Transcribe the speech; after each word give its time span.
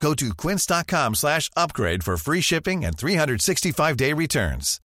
Go 0.00 0.14
to 0.14 0.34
quince.com 0.34 1.14
slash 1.14 1.50
upgrade 1.56 2.04
for 2.04 2.16
free 2.16 2.40
shipping 2.40 2.84
and 2.84 2.96
365-day 2.96 4.12
returns. 4.12 4.80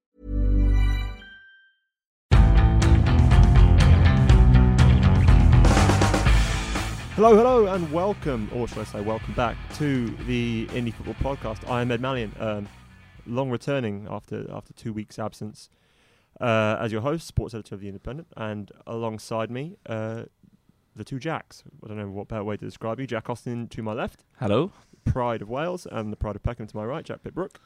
Hello, 7.16 7.36
hello, 7.36 7.66
and 7.68 7.92
welcome, 7.92 8.50
or 8.54 8.66
should 8.66 8.78
I 8.78 8.84
say, 8.86 9.02
welcome 9.02 9.34
back 9.34 9.58
to 9.76 10.08
the 10.26 10.70
Indy 10.74 10.92
Football 10.92 11.16
Podcast. 11.36 11.70
I 11.70 11.82
am 11.82 11.92
Ed 11.92 12.02
Malyon, 12.02 12.40
um, 12.42 12.70
long 13.26 13.50
returning 13.50 14.08
after 14.10 14.50
after 14.54 14.72
two 14.72 14.94
weeks' 14.94 15.20
absence 15.20 15.70
uh, 16.40 16.78
as 16.80 16.94
your 16.94 17.02
host, 17.02 17.28
sports 17.28 17.54
editor 17.54 17.76
of 17.76 17.82
the 17.82 17.90
Independent, 17.90 18.30
and 18.38 18.72
alongside 18.88 19.52
me, 19.52 19.76
uh, 19.88 20.24
the 20.96 21.04
two 21.04 21.20
Jacks. 21.20 21.64
I 21.84 21.90
don't 21.90 21.98
know 21.98 22.10
what 22.10 22.30
better 22.30 22.44
way 22.46 22.56
to 22.56 22.64
describe 22.64 23.02
you. 23.02 23.08
Jack 23.08 23.30
Austin 23.30 23.68
to 23.68 23.84
my 23.84 23.92
left, 23.92 24.24
Hello. 24.40 24.72
Pride 25.06 25.42
of 25.42 25.50
Wales, 25.50 25.88
and 25.90 26.12
the 26.12 26.18
Pride 26.18 26.36
of 26.36 26.44
Peckham 26.44 26.68
to 26.68 26.78
my 26.78 26.86
right, 26.86 27.04
Jack 27.04 27.24
Pitt-Brooke. 27.24 27.60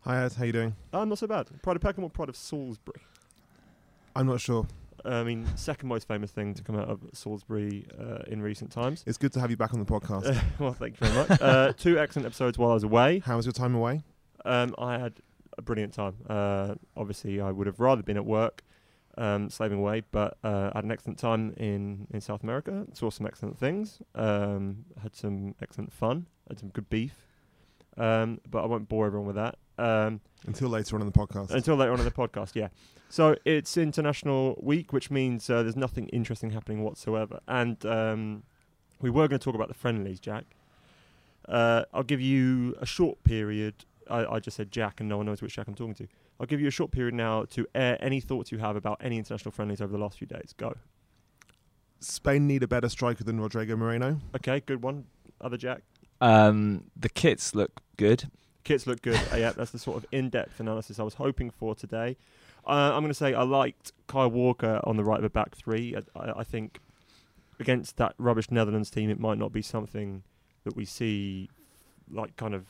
Hi 0.00 0.24
Ed, 0.24 0.34
how 0.34 0.44
you 0.44 0.52
doing? 0.52 0.76
Uh, 0.92 1.04
not 1.04 1.18
so 1.18 1.26
bad. 1.26 1.48
Pride 1.62 1.76
of 1.76 1.82
Peckham 1.82 2.04
or 2.04 2.10
Pride 2.10 2.28
of 2.28 2.36
Salisbury? 2.36 3.02
I'm 4.14 4.26
not 4.26 4.40
sure. 4.40 4.66
I 5.04 5.22
mean, 5.22 5.46
second 5.56 5.88
most 5.88 6.08
famous 6.08 6.30
thing 6.30 6.54
to 6.54 6.62
come 6.62 6.76
out 6.76 6.88
of 6.88 7.00
Salisbury 7.12 7.86
uh, 7.98 8.18
in 8.26 8.40
recent 8.42 8.70
times. 8.72 9.04
It's 9.06 9.18
good 9.18 9.32
to 9.34 9.40
have 9.40 9.50
you 9.50 9.56
back 9.56 9.72
on 9.72 9.78
the 9.78 9.84
podcast. 9.84 10.40
well, 10.58 10.72
thank 10.72 11.00
you 11.00 11.06
very 11.06 11.28
much. 11.28 11.40
uh, 11.40 11.72
two 11.76 11.98
excellent 11.98 12.26
episodes 12.26 12.58
while 12.58 12.70
I 12.70 12.74
was 12.74 12.82
away. 12.84 13.20
How 13.20 13.36
was 13.36 13.46
your 13.46 13.52
time 13.52 13.74
away? 13.74 14.02
Um, 14.44 14.74
I 14.78 14.98
had 14.98 15.14
a 15.58 15.62
brilliant 15.62 15.92
time. 15.92 16.14
Uh, 16.28 16.74
obviously, 16.96 17.40
I 17.40 17.50
would 17.50 17.66
have 17.66 17.80
rather 17.80 18.02
been 18.02 18.16
at 18.16 18.24
work, 18.24 18.62
um, 19.18 19.50
slaving 19.50 19.78
away, 19.78 20.02
but 20.10 20.38
uh, 20.42 20.70
I 20.72 20.78
had 20.78 20.84
an 20.84 20.92
excellent 20.92 21.18
time 21.18 21.52
in, 21.56 22.06
in 22.12 22.20
South 22.20 22.42
America. 22.42 22.86
Saw 22.92 23.10
some 23.10 23.26
excellent 23.26 23.58
things. 23.58 24.00
Um, 24.14 24.84
had 25.02 25.14
some 25.14 25.54
excellent 25.60 25.92
fun. 25.92 26.26
Had 26.48 26.58
some 26.58 26.68
good 26.70 26.88
beef. 26.88 27.14
Um, 27.96 28.40
but 28.50 28.62
I 28.62 28.66
won't 28.66 28.88
bore 28.88 29.06
everyone 29.06 29.26
with 29.26 29.36
that. 29.36 29.56
Um, 29.78 30.20
Until 30.46 30.68
later 30.68 30.96
on 30.96 31.02
in 31.02 31.06
the 31.06 31.12
podcast. 31.12 31.50
until 31.50 31.76
later 31.76 31.92
on 31.92 31.98
in 31.98 32.04
the 32.04 32.10
podcast, 32.10 32.54
yeah. 32.54 32.68
So 33.08 33.36
it's 33.44 33.76
International 33.76 34.58
Week, 34.62 34.92
which 34.92 35.10
means 35.10 35.48
uh, 35.50 35.62
there's 35.62 35.76
nothing 35.76 36.08
interesting 36.08 36.50
happening 36.50 36.82
whatsoever. 36.82 37.40
And 37.46 37.84
um, 37.86 38.42
we 39.00 39.10
were 39.10 39.28
going 39.28 39.38
to 39.38 39.44
talk 39.44 39.54
about 39.54 39.68
the 39.68 39.74
friendlies, 39.74 40.18
Jack. 40.20 40.44
Uh, 41.48 41.84
I'll 41.92 42.02
give 42.02 42.20
you 42.20 42.74
a 42.80 42.86
short 42.86 43.22
period. 43.24 43.84
I, 44.10 44.24
I 44.26 44.40
just 44.40 44.56
said 44.56 44.70
Jack, 44.70 45.00
and 45.00 45.08
no 45.08 45.16
one 45.18 45.26
knows 45.26 45.40
which 45.42 45.54
Jack 45.54 45.68
I'm 45.68 45.74
talking 45.74 45.94
to. 45.94 46.08
I'll 46.40 46.46
give 46.46 46.60
you 46.60 46.68
a 46.68 46.72
short 46.72 46.90
period 46.90 47.14
now 47.14 47.44
to 47.50 47.66
air 47.74 47.96
any 48.00 48.20
thoughts 48.20 48.50
you 48.52 48.58
have 48.58 48.76
about 48.76 48.98
any 49.02 49.16
international 49.18 49.52
friendlies 49.52 49.80
over 49.80 49.92
the 49.92 49.98
last 49.98 50.18
few 50.18 50.26
days. 50.26 50.54
Go. 50.56 50.74
Spain 52.00 52.46
need 52.46 52.62
a 52.62 52.68
better 52.68 52.88
striker 52.88 53.24
than 53.24 53.40
Rodrigo 53.40 53.76
Moreno. 53.76 54.20
Okay, 54.34 54.60
good 54.60 54.82
one. 54.82 55.04
Other 55.40 55.56
Jack. 55.56 55.82
Um, 56.20 56.84
the 56.96 57.08
kits 57.08 57.54
look 57.54 57.80
good. 57.96 58.30
Kits 58.64 58.86
look 58.86 59.02
good. 59.02 59.20
uh, 59.32 59.36
yeah, 59.36 59.52
that's 59.52 59.70
the 59.70 59.78
sort 59.78 59.96
of 59.96 60.06
in-depth 60.12 60.60
analysis 60.60 60.98
I 60.98 61.02
was 61.02 61.14
hoping 61.14 61.50
for 61.50 61.74
today. 61.74 62.16
Uh, 62.66 62.92
I'm 62.94 63.02
going 63.02 63.08
to 63.08 63.14
say 63.14 63.32
I 63.32 63.42
liked 63.42 63.92
Kyle 64.08 64.30
Walker 64.30 64.80
on 64.84 64.96
the 64.96 65.04
right 65.04 65.18
of 65.18 65.22
the 65.22 65.30
back 65.30 65.54
three. 65.54 65.96
I, 65.96 66.18
I, 66.18 66.40
I 66.40 66.44
think 66.44 66.80
against 67.60 67.96
that 67.98 68.14
rubbish 68.18 68.50
Netherlands 68.50 68.90
team, 68.90 69.08
it 69.08 69.20
might 69.20 69.38
not 69.38 69.52
be 69.52 69.62
something 69.62 70.22
that 70.64 70.74
we 70.74 70.84
see 70.84 71.48
like 72.10 72.36
kind 72.36 72.54
of. 72.54 72.66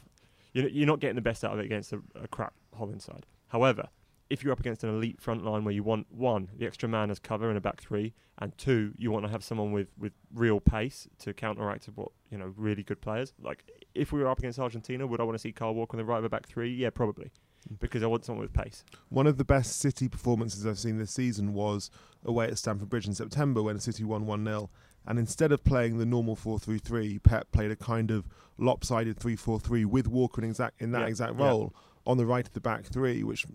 You're, 0.53 0.69
you're 0.69 0.87
not 0.87 1.01
getting 1.01 1.17
the 1.17 1.23
best 1.23 1.45
out 1.45 1.53
of 1.53 1.59
it 1.59 1.65
against 1.65 1.93
a, 1.93 2.01
a 2.15 2.29
crap 2.29 2.53
Holland 2.77 3.03
side. 3.03 3.27
However, 3.49 3.89
if 4.29 4.43
you're 4.43 4.53
up 4.53 4.61
against 4.61 4.83
an 4.83 4.91
elite 4.91 5.21
front 5.21 5.45
line 5.45 5.65
where 5.65 5.75
you 5.75 5.83
want 5.83 6.07
one, 6.11 6.49
the 6.57 6.67
extra 6.67 6.89
man 6.89 7.11
as 7.11 7.19
cover 7.19 7.51
in 7.51 7.57
a 7.57 7.61
back 7.61 7.81
three, 7.81 8.13
and 8.39 8.57
two, 8.59 8.93
you 8.97 9.11
want 9.11 9.25
to 9.25 9.31
have 9.31 9.45
someone 9.45 9.73
with, 9.73 9.89
with 9.99 10.13
real 10.35 10.61
pace 10.61 11.09
to 11.19 11.33
counteract 11.33 11.87
what 11.95 12.09
you 12.31 12.39
know 12.39 12.53
really 12.57 12.83
good 12.83 13.01
players. 13.01 13.33
Like 13.41 13.71
if 13.95 14.13
we 14.13 14.21
were 14.21 14.29
up 14.29 14.39
against 14.39 14.59
Argentina, 14.59 15.07
would 15.07 15.21
I 15.21 15.25
want 15.25 15.37
to 15.37 15.39
see 15.39 15.53
Carl 15.53 15.75
Walker 15.75 15.97
on 15.97 15.99
the 15.99 16.05
right 16.05 16.19
of 16.19 16.25
a 16.25 16.29
back 16.29 16.47
three? 16.47 16.73
Yeah, 16.73 16.91
probably, 16.91 17.31
mm. 17.73 17.79
because 17.79 18.03
I 18.03 18.07
want 18.07 18.25
someone 18.25 18.43
with 18.43 18.53
pace. 18.53 18.85
One 19.09 19.27
of 19.27 19.39
the 19.39 19.45
best 19.45 19.79
City 19.79 20.09
performances 20.09 20.67
I've 20.67 20.79
seen 20.79 20.99
this 20.99 21.13
season 21.13 21.55
was 21.55 21.91
away 22.25 22.47
at 22.47 22.59
Stamford 22.59 22.89
Bridge 22.89 23.07
in 23.07 23.15
September 23.15 23.63
when 23.63 23.79
City 23.79 24.05
won 24.05 24.27
1 24.27 24.45
0. 24.45 24.71
And 25.09 25.21
instead 25.21 25.53
of 25.53 25.63
playing 25.63 25.99
the 25.99 26.07
normal 26.07 26.35
4 26.35 26.59
3 26.59 26.79
3, 26.79 27.19
Pep 27.21 27.53
played 27.53 27.71
a 27.71 27.77
kind 27.77 28.11
of 28.11 28.27
lopsided 28.59 29.19
3 29.19 29.37
4 29.37 29.61
3 29.61 29.85
with 29.85 30.09
Walker 30.09 30.43
in, 30.43 30.51
exact, 30.51 30.83
in 30.83 30.91
that 30.91 31.03
Yeah, 31.03 31.07
exact 31.07 31.39
yeah. 31.39 31.47
role 31.47 31.75
on 32.07 32.17
the 32.17 32.27
right 32.27 32.47
of 32.47 32.53
the 32.53 32.61
back 32.61 32.85
three, 32.85 33.23
which 33.23 33.47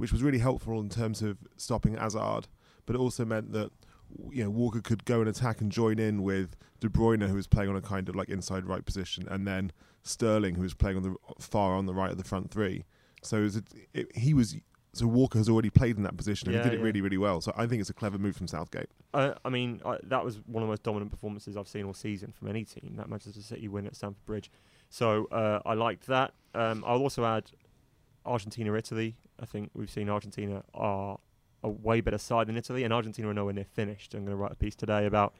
which 0.00 0.12
was 0.12 0.22
really 0.22 0.38
helpful 0.38 0.80
in 0.80 0.88
terms 0.88 1.20
of 1.20 1.36
stopping 1.58 1.94
Hazard. 1.94 2.48
But 2.86 2.96
it 2.96 2.98
also 2.98 3.26
meant 3.26 3.52
that 3.52 3.70
you 4.30 4.42
know 4.42 4.48
Walker 4.48 4.80
could 4.80 5.04
go 5.04 5.20
and 5.20 5.28
attack 5.28 5.60
and 5.60 5.70
join 5.70 5.98
in 5.98 6.22
with 6.22 6.56
De 6.80 6.88
Bruyne, 6.88 7.28
who 7.28 7.34
was 7.34 7.46
playing 7.46 7.68
on 7.68 7.76
a 7.76 7.82
kind 7.82 8.08
of 8.08 8.16
like 8.16 8.30
inside 8.30 8.64
right 8.64 8.82
position, 8.82 9.28
and 9.28 9.46
then 9.46 9.72
Sterling, 10.02 10.54
who 10.54 10.62
was 10.62 10.72
playing 10.72 10.96
on 10.96 11.02
the 11.02 11.14
far 11.38 11.74
on 11.74 11.84
the 11.84 11.92
right 11.92 12.10
of 12.10 12.16
the 12.16 12.24
front 12.24 12.50
three. 12.50 12.86
So 13.22 13.36
it 13.36 13.42
was 13.42 13.56
a, 13.58 13.62
it, 13.92 14.16
he 14.16 14.32
was 14.32 14.56
so 14.94 15.06
Walker 15.06 15.36
has 15.36 15.50
already 15.50 15.68
played 15.68 15.98
in 15.98 16.02
that 16.04 16.16
position 16.16 16.48
and 16.48 16.56
Yeah, 16.56 16.64
he 16.64 16.70
did 16.70 16.76
it 16.76 16.80
yeah. 16.80 16.86
really 16.86 17.02
really 17.02 17.18
well. 17.18 17.42
So 17.42 17.52
I 17.54 17.66
think 17.66 17.82
it's 17.82 17.90
a 17.90 17.94
clever 17.94 18.16
move 18.16 18.34
from 18.34 18.48
Southgate. 18.48 18.88
I, 19.12 19.34
I 19.44 19.50
mean, 19.50 19.82
I, 19.84 19.98
that 20.04 20.24
was 20.24 20.40
one 20.46 20.62
of 20.62 20.68
the 20.68 20.72
most 20.72 20.82
dominant 20.82 21.10
performances 21.10 21.58
I've 21.58 21.68
seen 21.68 21.84
all 21.84 21.92
season 21.92 22.32
from 22.32 22.48
any 22.48 22.64
team. 22.64 22.94
That 22.96 23.10
Manchester 23.10 23.42
City 23.42 23.68
win 23.68 23.86
at 23.86 23.94
Stamford 23.94 24.24
Bridge. 24.24 24.50
So 24.88 25.26
uh, 25.26 25.60
I 25.66 25.74
liked 25.74 26.06
that. 26.06 26.32
Um, 26.54 26.82
I'll 26.86 27.02
also 27.02 27.24
add 27.26 27.50
Argentina, 28.24 28.74
Italy. 28.74 29.16
I 29.40 29.46
think 29.46 29.70
we've 29.74 29.90
seen 29.90 30.08
Argentina 30.08 30.62
are 30.74 31.18
a 31.62 31.68
way 31.68 32.00
better 32.00 32.18
side 32.18 32.46
than 32.46 32.56
Italy, 32.56 32.84
and 32.84 32.92
Argentina 32.92 33.28
are 33.28 33.34
nowhere 33.34 33.52
near 33.52 33.64
finished. 33.64 34.14
I'm 34.14 34.24
going 34.24 34.36
to 34.36 34.36
write 34.36 34.52
a 34.52 34.56
piece 34.56 34.74
today 34.74 35.06
about 35.06 35.34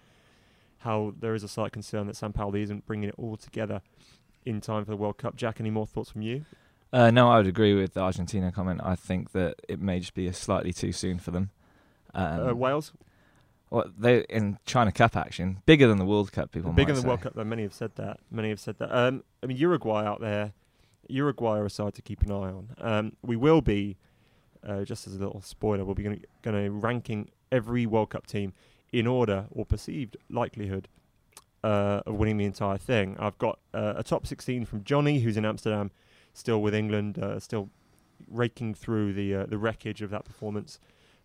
how 0.78 1.14
there 1.18 1.34
is 1.34 1.44
a 1.44 1.48
slight 1.48 1.72
concern 1.72 2.06
that 2.06 2.16
Sampaoli 2.16 2.62
isn't 2.62 2.86
bringing 2.86 3.08
it 3.08 3.14
all 3.18 3.36
together 3.36 3.82
in 4.44 4.60
time 4.60 4.84
for 4.84 4.90
the 4.90 4.96
World 4.96 5.18
Cup. 5.18 5.36
Jack, 5.36 5.60
any 5.60 5.70
more 5.70 5.86
thoughts 5.86 6.10
from 6.10 6.22
you? 6.22 6.44
Uh, 6.92 7.10
no, 7.10 7.28
I 7.28 7.36
would 7.36 7.46
agree 7.46 7.74
with 7.74 7.94
the 7.94 8.00
Argentina 8.00 8.50
comment. 8.50 8.80
I 8.82 8.96
think 8.96 9.32
that 9.32 9.56
it 9.68 9.80
may 9.80 10.00
just 10.00 10.14
be 10.14 10.26
a 10.26 10.32
slightly 10.32 10.72
too 10.72 10.92
soon 10.92 11.18
for 11.18 11.30
them. 11.30 11.50
Um, 12.14 12.48
uh, 12.48 12.54
Wales, 12.54 12.92
well, 13.70 13.84
they 13.96 14.22
in 14.22 14.58
China 14.66 14.90
Cup 14.90 15.16
action, 15.16 15.62
bigger 15.66 15.86
than 15.86 15.98
the 15.98 16.04
World 16.04 16.32
Cup. 16.32 16.50
People 16.50 16.72
bigger 16.72 16.92
than 16.92 17.02
the 17.02 17.08
World 17.08 17.20
Cup. 17.20 17.34
Though 17.34 17.44
many 17.44 17.62
have 17.62 17.74
said 17.74 17.94
that. 17.96 18.18
Many 18.30 18.48
have 18.48 18.58
said 18.58 18.78
that. 18.78 18.90
Um, 18.90 19.22
I 19.42 19.46
mean, 19.46 19.56
Uruguay 19.56 20.04
out 20.04 20.20
there. 20.20 20.52
Uruguay 21.08 21.58
are 21.58 21.66
a 21.66 21.70
side 21.70 21.94
to 21.94 22.02
keep 22.02 22.22
an 22.22 22.30
eye 22.30 22.50
on. 22.50 22.68
Um, 22.78 23.16
we 23.22 23.36
will 23.36 23.60
be, 23.60 23.96
uh, 24.66 24.84
just 24.84 25.06
as 25.06 25.14
a 25.14 25.18
little 25.18 25.40
spoiler, 25.40 25.84
we'll 25.84 25.94
be 25.94 26.02
going 26.04 26.22
to 26.42 26.70
ranking 26.70 27.30
every 27.50 27.86
World 27.86 28.10
Cup 28.10 28.26
team 28.26 28.52
in 28.92 29.06
order 29.06 29.46
or 29.50 29.64
perceived 29.64 30.16
likelihood 30.28 30.88
uh, 31.62 32.00
of 32.06 32.14
winning 32.14 32.38
the 32.38 32.44
entire 32.44 32.78
thing. 32.78 33.16
I've 33.18 33.38
got 33.38 33.58
uh, 33.74 33.94
a 33.96 34.02
top 34.02 34.26
16 34.26 34.64
from 34.64 34.84
Johnny, 34.84 35.20
who's 35.20 35.36
in 35.36 35.44
Amsterdam, 35.44 35.90
still 36.32 36.62
with 36.62 36.74
England, 36.74 37.18
uh, 37.18 37.38
still 37.38 37.70
raking 38.28 38.74
through 38.74 39.12
the 39.14 39.34
uh, 39.34 39.46
the 39.46 39.58
wreckage 39.58 40.02
of 40.02 40.10
that 40.10 40.24
performance. 40.24 40.78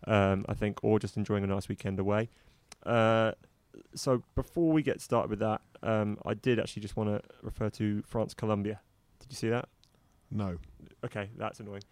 Um, 0.06 0.44
I 0.48 0.54
think, 0.54 0.78
or 0.82 0.98
just 0.98 1.16
enjoying 1.16 1.42
a 1.42 1.46
nice 1.46 1.68
weekend 1.68 1.98
away. 1.98 2.28
Uh, 2.84 3.32
so 3.94 4.22
before 4.34 4.72
we 4.72 4.82
get 4.82 5.00
started 5.00 5.30
with 5.30 5.38
that, 5.40 5.62
um, 5.82 6.18
I 6.24 6.34
did 6.34 6.60
actually 6.60 6.82
just 6.82 6.96
want 6.96 7.10
to 7.10 7.22
refer 7.42 7.70
to 7.70 8.02
France 8.06 8.34
Colombia. 8.34 8.80
Did 9.28 9.32
you 9.32 9.36
see 9.36 9.48
that? 9.48 9.68
No, 10.30 10.58
Okay, 11.04 11.30
that's 11.36 11.60
annoying. 11.60 11.82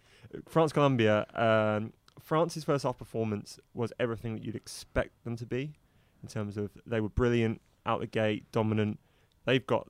France 0.47 0.73
Colombia. 0.73 1.25
Um, 1.35 1.93
France's 2.19 2.63
first 2.63 2.83
half 2.83 2.97
performance 2.97 3.59
was 3.73 3.93
everything 3.99 4.33
that 4.33 4.43
you'd 4.43 4.55
expect 4.55 5.23
them 5.23 5.35
to 5.37 5.45
be, 5.45 5.73
in 6.21 6.27
terms 6.27 6.57
of 6.57 6.71
they 6.85 6.99
were 6.99 7.09
brilliant 7.09 7.61
out 7.85 8.01
the 8.01 8.07
gate, 8.07 8.51
dominant. 8.51 8.99
They've 9.45 9.65
got 9.65 9.87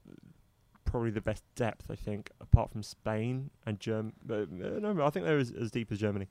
probably 0.84 1.12
the 1.12 1.22
best 1.22 1.44
depth, 1.56 1.90
I 1.90 1.96
think, 1.96 2.30
apart 2.40 2.72
from 2.72 2.84
Spain 2.84 3.50
and 3.66 3.80
Germany. 3.80 4.14
No, 4.28 5.04
I 5.04 5.10
think 5.10 5.26
they're 5.26 5.40
as, 5.40 5.52
as 5.52 5.72
deep 5.72 5.92
as 5.92 6.00
Germany 6.00 6.28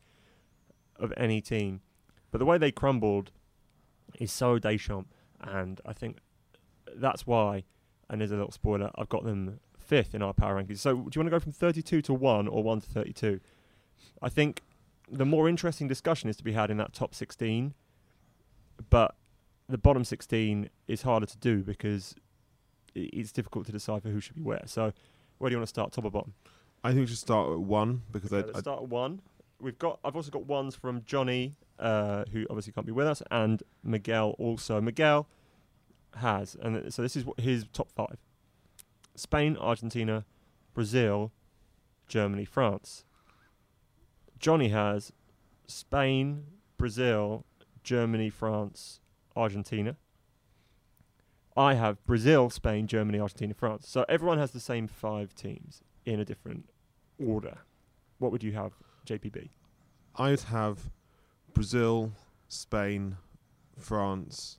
of 0.96 1.12
any 1.16 1.40
team. 1.40 1.80
But 2.30 2.38
the 2.38 2.44
way 2.44 2.58
they 2.58 2.70
crumbled 2.70 3.30
is 4.20 4.30
so 4.30 4.58
Deschamps, 4.58 5.06
and 5.40 5.80
I 5.84 5.92
think 5.92 6.18
that's 6.94 7.26
why. 7.26 7.64
And 8.10 8.20
there's 8.20 8.32
a 8.32 8.36
little 8.36 8.52
spoiler: 8.52 8.90
I've 8.96 9.08
got 9.08 9.24
them 9.24 9.58
fifth 9.84 10.14
in 10.14 10.22
our 10.22 10.32
power 10.32 10.60
rankings. 10.62 10.78
So, 10.78 10.92
do 10.94 10.98
you 10.98 11.02
want 11.20 11.26
to 11.26 11.30
go 11.30 11.40
from 11.40 11.52
32 11.52 12.02
to 12.02 12.14
one 12.14 12.48
or 12.48 12.62
one 12.62 12.80
to 12.80 12.88
32? 12.88 13.40
I 14.22 14.28
think 14.28 14.62
the 15.10 15.24
more 15.26 15.48
interesting 15.48 15.86
discussion 15.88 16.28
is 16.30 16.36
to 16.36 16.44
be 16.44 16.52
had 16.52 16.70
in 16.70 16.76
that 16.78 16.92
top 16.92 17.14
16, 17.14 17.74
but 18.90 19.14
the 19.68 19.78
bottom 19.78 20.04
16 20.04 20.68
is 20.88 21.02
harder 21.02 21.26
to 21.26 21.38
do 21.38 21.62
because 21.62 22.14
it's 22.94 23.32
difficult 23.32 23.66
to 23.66 23.72
decipher 23.72 24.08
who 24.08 24.20
should 24.20 24.36
be 24.36 24.42
where. 24.42 24.62
So, 24.66 24.92
where 25.38 25.50
do 25.50 25.54
you 25.54 25.58
want 25.58 25.66
to 25.66 25.70
start, 25.70 25.92
top 25.92 26.04
or 26.04 26.10
bottom? 26.10 26.34
I 26.82 26.88
think 26.90 27.00
we 27.00 27.06
should 27.06 27.18
start 27.18 27.50
at 27.52 27.60
one 27.60 28.02
because 28.12 28.32
Okay, 28.32 28.50
I. 28.54 28.60
start 28.60 28.82
at 28.82 28.88
1. 28.88 29.20
We've 29.60 29.78
got. 29.78 29.98
I've 30.04 30.16
also 30.16 30.30
got 30.30 30.46
ones 30.46 30.74
from 30.74 31.02
Johnny, 31.06 31.54
uh, 31.78 32.24
who 32.32 32.46
obviously 32.50 32.72
can't 32.72 32.86
be 32.86 32.92
with 32.92 33.06
us, 33.06 33.22
and 33.30 33.62
Miguel 33.82 34.34
also. 34.38 34.80
Miguel 34.80 35.26
has, 36.16 36.56
and 36.60 36.92
so 36.92 37.00
this 37.02 37.16
is 37.16 37.24
his 37.38 37.64
top 37.72 37.90
five: 37.92 38.18
Spain, 39.14 39.56
Argentina, 39.56 40.24
Brazil, 40.72 41.32
Germany, 42.08 42.44
France. 42.44 43.04
Johnny 44.38 44.68
has 44.68 45.12
Spain, 45.66 46.44
Brazil, 46.76 47.44
Germany, 47.82 48.30
France, 48.30 49.00
Argentina. 49.36 49.96
I 51.56 51.74
have 51.74 52.04
Brazil, 52.04 52.50
Spain, 52.50 52.86
Germany, 52.86 53.20
Argentina, 53.20 53.54
France. 53.54 53.88
So 53.88 54.04
everyone 54.08 54.38
has 54.38 54.50
the 54.50 54.60
same 54.60 54.88
five 54.88 55.34
teams 55.34 55.82
in 56.04 56.18
a 56.18 56.24
different 56.24 56.68
order. 57.24 57.58
What 58.18 58.32
would 58.32 58.42
you 58.42 58.52
have, 58.52 58.72
JPB? 59.06 59.50
I 60.16 60.30
would 60.30 60.40
have 60.40 60.90
Brazil, 61.52 62.12
Spain, 62.48 63.16
France, 63.78 64.58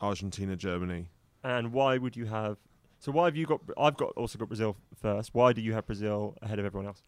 Argentina, 0.00 0.56
Germany. 0.56 1.08
And 1.42 1.72
why 1.72 1.98
would 1.98 2.16
you 2.16 2.26
have? 2.26 2.58
So 3.00 3.10
why 3.10 3.24
have 3.24 3.34
you 3.36 3.46
got? 3.46 3.60
I've 3.78 3.96
got 3.96 4.10
also 4.10 4.38
got 4.38 4.48
Brazil 4.48 4.76
first. 4.94 5.30
Why 5.32 5.54
do 5.54 5.62
you 5.62 5.72
have 5.72 5.86
Brazil 5.86 6.36
ahead 6.42 6.58
of 6.58 6.66
everyone 6.66 6.86
else? 6.86 7.02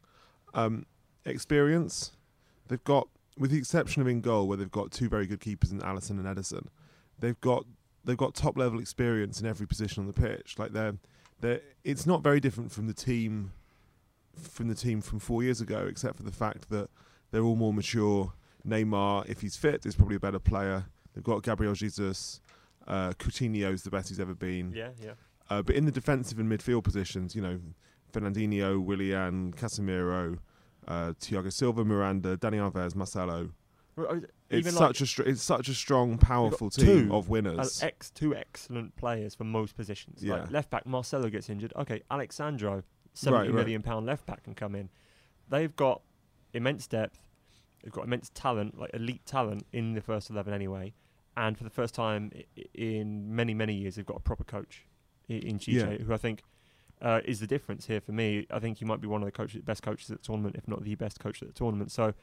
Um, 0.55 0.87
experience. 1.27 2.13
They've 2.69 2.83
got, 2.83 3.09
with 3.37 3.51
the 3.51 3.59
exception 3.59 4.01
of 4.01 4.09
in 4.09 4.23
goal, 4.23 4.49
where 4.49 4.57
they've 4.57 4.71
got 4.71 4.91
two 4.91 5.11
very 5.11 5.27
good 5.27 5.41
keepers 5.41 5.71
in 5.71 5.81
Alisson 5.81 6.13
and 6.13 6.25
Ederson. 6.25 6.69
They've 7.19 7.41
got 7.43 7.67
they've 8.05 8.17
got 8.17 8.35
top 8.35 8.57
level 8.57 8.81
experience 8.81 9.39
in 9.41 9.47
every 9.47 9.67
position 9.67 10.01
on 10.01 10.07
the 10.07 10.15
pitch. 10.15 10.59
Like 10.59 10.73
they're 10.73 10.95
they 11.41 11.61
it's 11.85 12.07
not 12.07 12.23
very 12.23 12.41
different 12.41 12.73
from 12.73 12.87
the 12.87 12.95
team 12.95 13.53
from 14.41 14.69
the 14.69 14.75
team 14.75 15.03
from 15.03 15.19
four 15.19 15.43
years 15.43 15.61
ago, 15.61 15.87
except 15.87 16.17
for 16.17 16.23
the 16.23 16.33
fact 16.33 16.71
that 16.71 16.89
they're 17.31 17.45
all 17.45 17.57
more 17.57 17.73
mature. 17.73 18.33
Neymar, 18.67 19.29
if 19.29 19.43
he's 19.43 19.57
fit, 19.57 19.85
is 19.85 19.95
probably 19.95 20.17
a 20.17 20.21
better 20.21 20.39
player. 20.39 20.87
They've 21.13 21.25
got 21.25 21.43
Gabriel 21.43 21.75
Jesus. 21.75 22.41
Uh, 22.87 23.11
Coutinho's 23.19 23.83
the 23.83 23.91
best 23.91 24.09
he's 24.09 24.21
ever 24.21 24.35
been. 24.35 24.73
Yeah, 24.75 24.91
yeah. 25.03 25.13
Uh, 25.53 25.61
but 25.61 25.75
in 25.75 25.85
the 25.85 25.93
defensive 25.93 26.39
and 26.39 26.51
midfield 26.51 26.83
positions, 26.83 27.37
you 27.37 27.43
know, 27.43 27.61
Fernandinho, 28.11 28.83
Willian, 28.83 29.53
Casemiro, 29.53 30.39
uh, 30.89 31.13
Thiago 31.21 31.53
Silva, 31.53 31.85
Miranda, 31.85 32.39
Dani 32.39 32.57
Alves, 32.57 32.95
Marcelo. 32.95 33.51
It's 33.99 34.27
Even 34.49 34.73
such 34.73 35.03
a 35.03 35.07
str- 35.07 35.25
it's 35.25 35.43
such 35.43 35.69
a 35.69 35.75
strong, 35.75 36.17
powerful 36.17 36.71
team 36.71 37.13
of 37.13 37.29
winners. 37.29 37.83
ex 37.83 38.11
two 38.11 38.35
excellent 38.35 38.97
players 38.97 39.35
for 39.35 39.45
most 39.45 39.77
positions. 39.77 40.25
Yeah. 40.25 40.37
Like 40.37 40.51
left 40.51 40.71
back 40.71 40.87
Marcelo 40.87 41.29
gets 41.29 41.51
injured. 41.51 41.75
Okay, 41.77 42.01
Alex 42.11 42.37
Sandro, 42.37 42.83
seventy 43.13 43.53
million 43.53 43.83
right. 43.83 43.85
pound 43.85 44.07
left 44.07 44.25
back 44.25 44.45
can 44.45 44.55
come 44.55 44.75
in. 44.75 44.89
They've 45.51 45.77
got 45.77 46.01
immense 46.55 46.87
depth. 46.87 47.21
They've 47.83 47.93
got 47.93 48.05
immense 48.05 48.31
talent, 48.33 48.79
like 48.79 48.91
elite 48.95 49.27
talent 49.27 49.67
in 49.75 49.93
the 49.93 50.01
first 50.01 50.31
eleven 50.31 50.55
anyway. 50.55 50.95
And 51.37 51.59
for 51.59 51.65
the 51.65 51.71
first 51.71 51.95
time 51.95 52.33
in 52.73 53.37
many 53.37 53.53
many 53.53 53.75
years, 53.75 53.97
they've 53.97 54.07
got 54.07 54.17
a 54.17 54.21
proper 54.21 54.45
coach 54.45 54.87
in 55.29 55.59
Tite, 55.59 55.69
Yeah. 55.69 55.97
who 55.99 56.13
I 56.13 56.17
think 56.17 56.43
uh, 57.01 57.21
is 57.25 57.41
the 57.41 57.47
difference 57.47 57.87
here 57.87 58.01
for 58.01 58.13
me. 58.13 58.47
I 58.51 58.59
think 58.59 58.79
he 58.79 58.85
might 58.85 59.01
be 59.01 59.09
one 59.09 59.23
of 59.23 59.27
the 59.27 59.33
coaches, 59.33 59.63
best 59.63 59.83
coaches 59.83 60.11
at 60.11 60.19
the 60.21 60.25
tournament, 60.25 60.57
if 60.57 60.69
not 60.69 60.85
the 60.85 60.95
best 60.95 61.21
coach 61.21 61.43
at 61.43 61.49
the 61.49 61.55
tournament. 61.55 61.91
So 61.91 62.15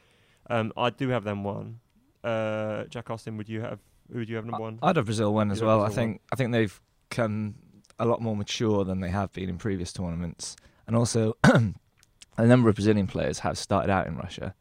um, 0.48 0.72
I 0.76 0.90
do 0.90 1.08
have 1.10 1.24
them 1.24 1.44
one. 1.44 1.80
Uh, 2.24 2.84
Jack 2.84 3.10
Austin, 3.10 3.36
would 3.36 3.48
you 3.48 3.60
have? 3.60 3.78
Who 4.12 4.18
would 4.18 4.28
you 4.28 4.36
have 4.36 4.44
number 4.44 4.60
one? 4.60 4.78
I'd 4.82 4.96
have 4.96 5.04
Brazil 5.06 5.32
win 5.34 5.50
as 5.50 5.62
well. 5.62 5.80
I 5.80 5.84
Brazil 5.84 5.96
think 5.96 6.20
I 6.32 6.36
think 6.36 6.52
they've 6.52 6.80
come 7.10 7.54
a 7.98 8.04
lot 8.04 8.20
more 8.20 8.34
mature 8.36 8.84
than 8.84 9.00
they 9.00 9.10
have 9.10 9.32
been 9.32 9.48
in 9.48 9.58
previous 9.58 9.92
tournaments, 9.92 10.56
and 10.86 10.96
also 10.96 11.36
a 11.44 12.46
number 12.46 12.68
of 12.68 12.74
Brazilian 12.74 13.06
players 13.06 13.40
have 13.40 13.56
started 13.58 13.90
out 13.90 14.06
in 14.06 14.16
Russia, 14.16 14.54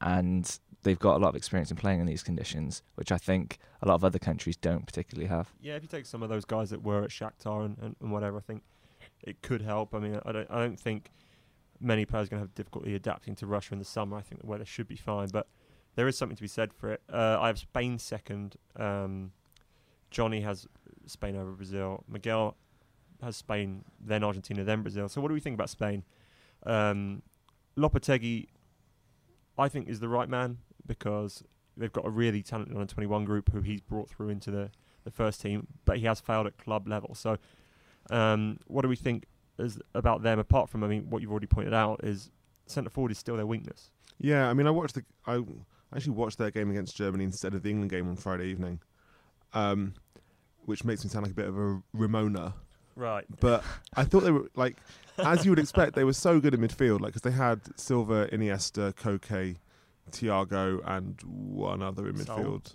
and 0.00 0.58
they've 0.82 0.98
got 0.98 1.16
a 1.16 1.18
lot 1.18 1.28
of 1.28 1.36
experience 1.36 1.70
in 1.70 1.76
playing 1.76 2.00
in 2.00 2.06
these 2.06 2.22
conditions, 2.22 2.82
which 2.94 3.12
I 3.12 3.18
think 3.18 3.58
a 3.82 3.88
lot 3.88 3.94
of 3.94 4.04
other 4.04 4.18
countries 4.18 4.56
don't 4.56 4.86
particularly 4.86 5.28
have. 5.28 5.52
Yeah, 5.60 5.74
if 5.76 5.82
you 5.82 5.88
take 5.88 6.06
some 6.06 6.22
of 6.22 6.28
those 6.28 6.44
guys 6.44 6.70
that 6.70 6.82
were 6.82 7.02
at 7.02 7.10
Shakhtar 7.10 7.64
and, 7.64 7.76
and, 7.80 7.96
and 8.00 8.12
whatever, 8.12 8.38
I 8.38 8.40
think 8.40 8.62
it 9.22 9.42
could 9.42 9.62
help. 9.62 9.94
I 9.94 9.98
mean, 9.98 10.20
I 10.24 10.32
don't, 10.32 10.50
I 10.50 10.58
don't 10.58 10.78
think 10.78 11.10
many 11.80 12.04
players 12.04 12.28
are 12.28 12.30
going 12.30 12.42
to 12.42 12.44
have 12.44 12.54
difficulty 12.54 12.94
adapting 12.94 13.34
to 13.36 13.46
Russia 13.46 13.74
in 13.74 13.78
the 13.78 13.84
summer. 13.84 14.16
I 14.16 14.22
think 14.22 14.40
the 14.40 14.46
weather 14.46 14.64
should 14.64 14.88
be 14.88 14.96
fine, 14.96 15.28
but 15.28 15.46
there 15.96 16.08
is 16.08 16.16
something 16.16 16.36
to 16.36 16.42
be 16.42 16.48
said 16.48 16.72
for 16.72 16.92
it. 16.92 17.02
Uh, 17.12 17.38
I 17.40 17.48
have 17.48 17.58
Spain 17.58 17.98
second. 17.98 18.56
Um, 18.76 19.32
Johnny 20.10 20.40
has 20.40 20.66
Spain 21.06 21.36
over 21.36 21.52
Brazil. 21.52 22.04
Miguel 22.08 22.56
has 23.22 23.36
Spain, 23.36 23.84
then 24.00 24.24
Argentina, 24.24 24.64
then 24.64 24.82
Brazil. 24.82 25.08
So 25.08 25.20
what 25.20 25.28
do 25.28 25.34
we 25.34 25.40
think 25.40 25.54
about 25.54 25.70
Spain? 25.70 26.04
Um, 26.64 27.22
Lopetegui, 27.76 28.48
I 29.58 29.68
think, 29.68 29.88
is 29.88 30.00
the 30.00 30.08
right 30.08 30.28
man 30.28 30.58
because 30.86 31.44
they've 31.76 31.92
got 31.92 32.06
a 32.06 32.10
really 32.10 32.42
talented 32.42 32.74
under 32.74 32.86
21 32.86 33.24
group 33.24 33.50
who 33.52 33.60
he's 33.60 33.80
brought 33.80 34.08
through 34.08 34.28
into 34.28 34.50
the, 34.50 34.70
the 35.04 35.10
first 35.10 35.40
team, 35.40 35.66
but 35.84 35.98
he 35.98 36.06
has 36.06 36.20
failed 36.20 36.46
at 36.46 36.58
club 36.58 36.86
level. 36.86 37.14
So, 37.14 37.38
um, 38.10 38.58
what 38.66 38.82
do 38.82 38.88
we 38.88 38.96
think 38.96 39.26
is 39.58 39.78
about 39.94 40.22
them? 40.22 40.38
Apart 40.38 40.68
from, 40.68 40.84
I 40.84 40.88
mean, 40.88 41.08
what 41.10 41.22
you've 41.22 41.30
already 41.30 41.46
pointed 41.46 41.74
out 41.74 42.00
is 42.02 42.30
centre 42.66 42.90
forward 42.90 43.12
is 43.12 43.18
still 43.18 43.36
their 43.36 43.46
weakness. 43.46 43.90
Yeah, 44.18 44.48
I 44.48 44.54
mean, 44.54 44.66
I 44.66 44.70
watched 44.70 44.96
the 44.96 45.04
I 45.26 45.96
actually 45.96 46.12
watched 46.12 46.38
their 46.38 46.50
game 46.50 46.70
against 46.70 46.96
Germany 46.96 47.24
instead 47.24 47.54
of 47.54 47.62
the 47.62 47.70
England 47.70 47.90
game 47.90 48.08
on 48.08 48.16
Friday 48.16 48.46
evening, 48.46 48.80
um, 49.52 49.94
which 50.64 50.84
makes 50.84 51.04
me 51.04 51.10
sound 51.10 51.24
like 51.24 51.32
a 51.32 51.34
bit 51.34 51.48
of 51.48 51.58
a 51.58 51.82
Ramona. 51.92 52.54
Right. 52.96 53.24
But 53.40 53.64
I 53.94 54.04
thought 54.04 54.20
they 54.20 54.30
were 54.30 54.50
like, 54.54 54.76
as 55.18 55.44
you 55.44 55.50
would 55.50 55.58
expect, 55.58 55.94
they 55.94 56.04
were 56.04 56.12
so 56.12 56.38
good 56.38 56.54
in 56.54 56.60
midfield. 56.60 57.00
Like, 57.00 57.14
because 57.14 57.22
they 57.22 57.30
had 57.30 57.60
Silva, 57.78 58.28
Iniesta, 58.32 58.94
Koke, 58.94 59.56
Thiago, 60.10 60.80
and 60.84 61.20
one 61.24 61.82
other 61.82 62.08
in 62.08 62.14
midfield. 62.16 62.74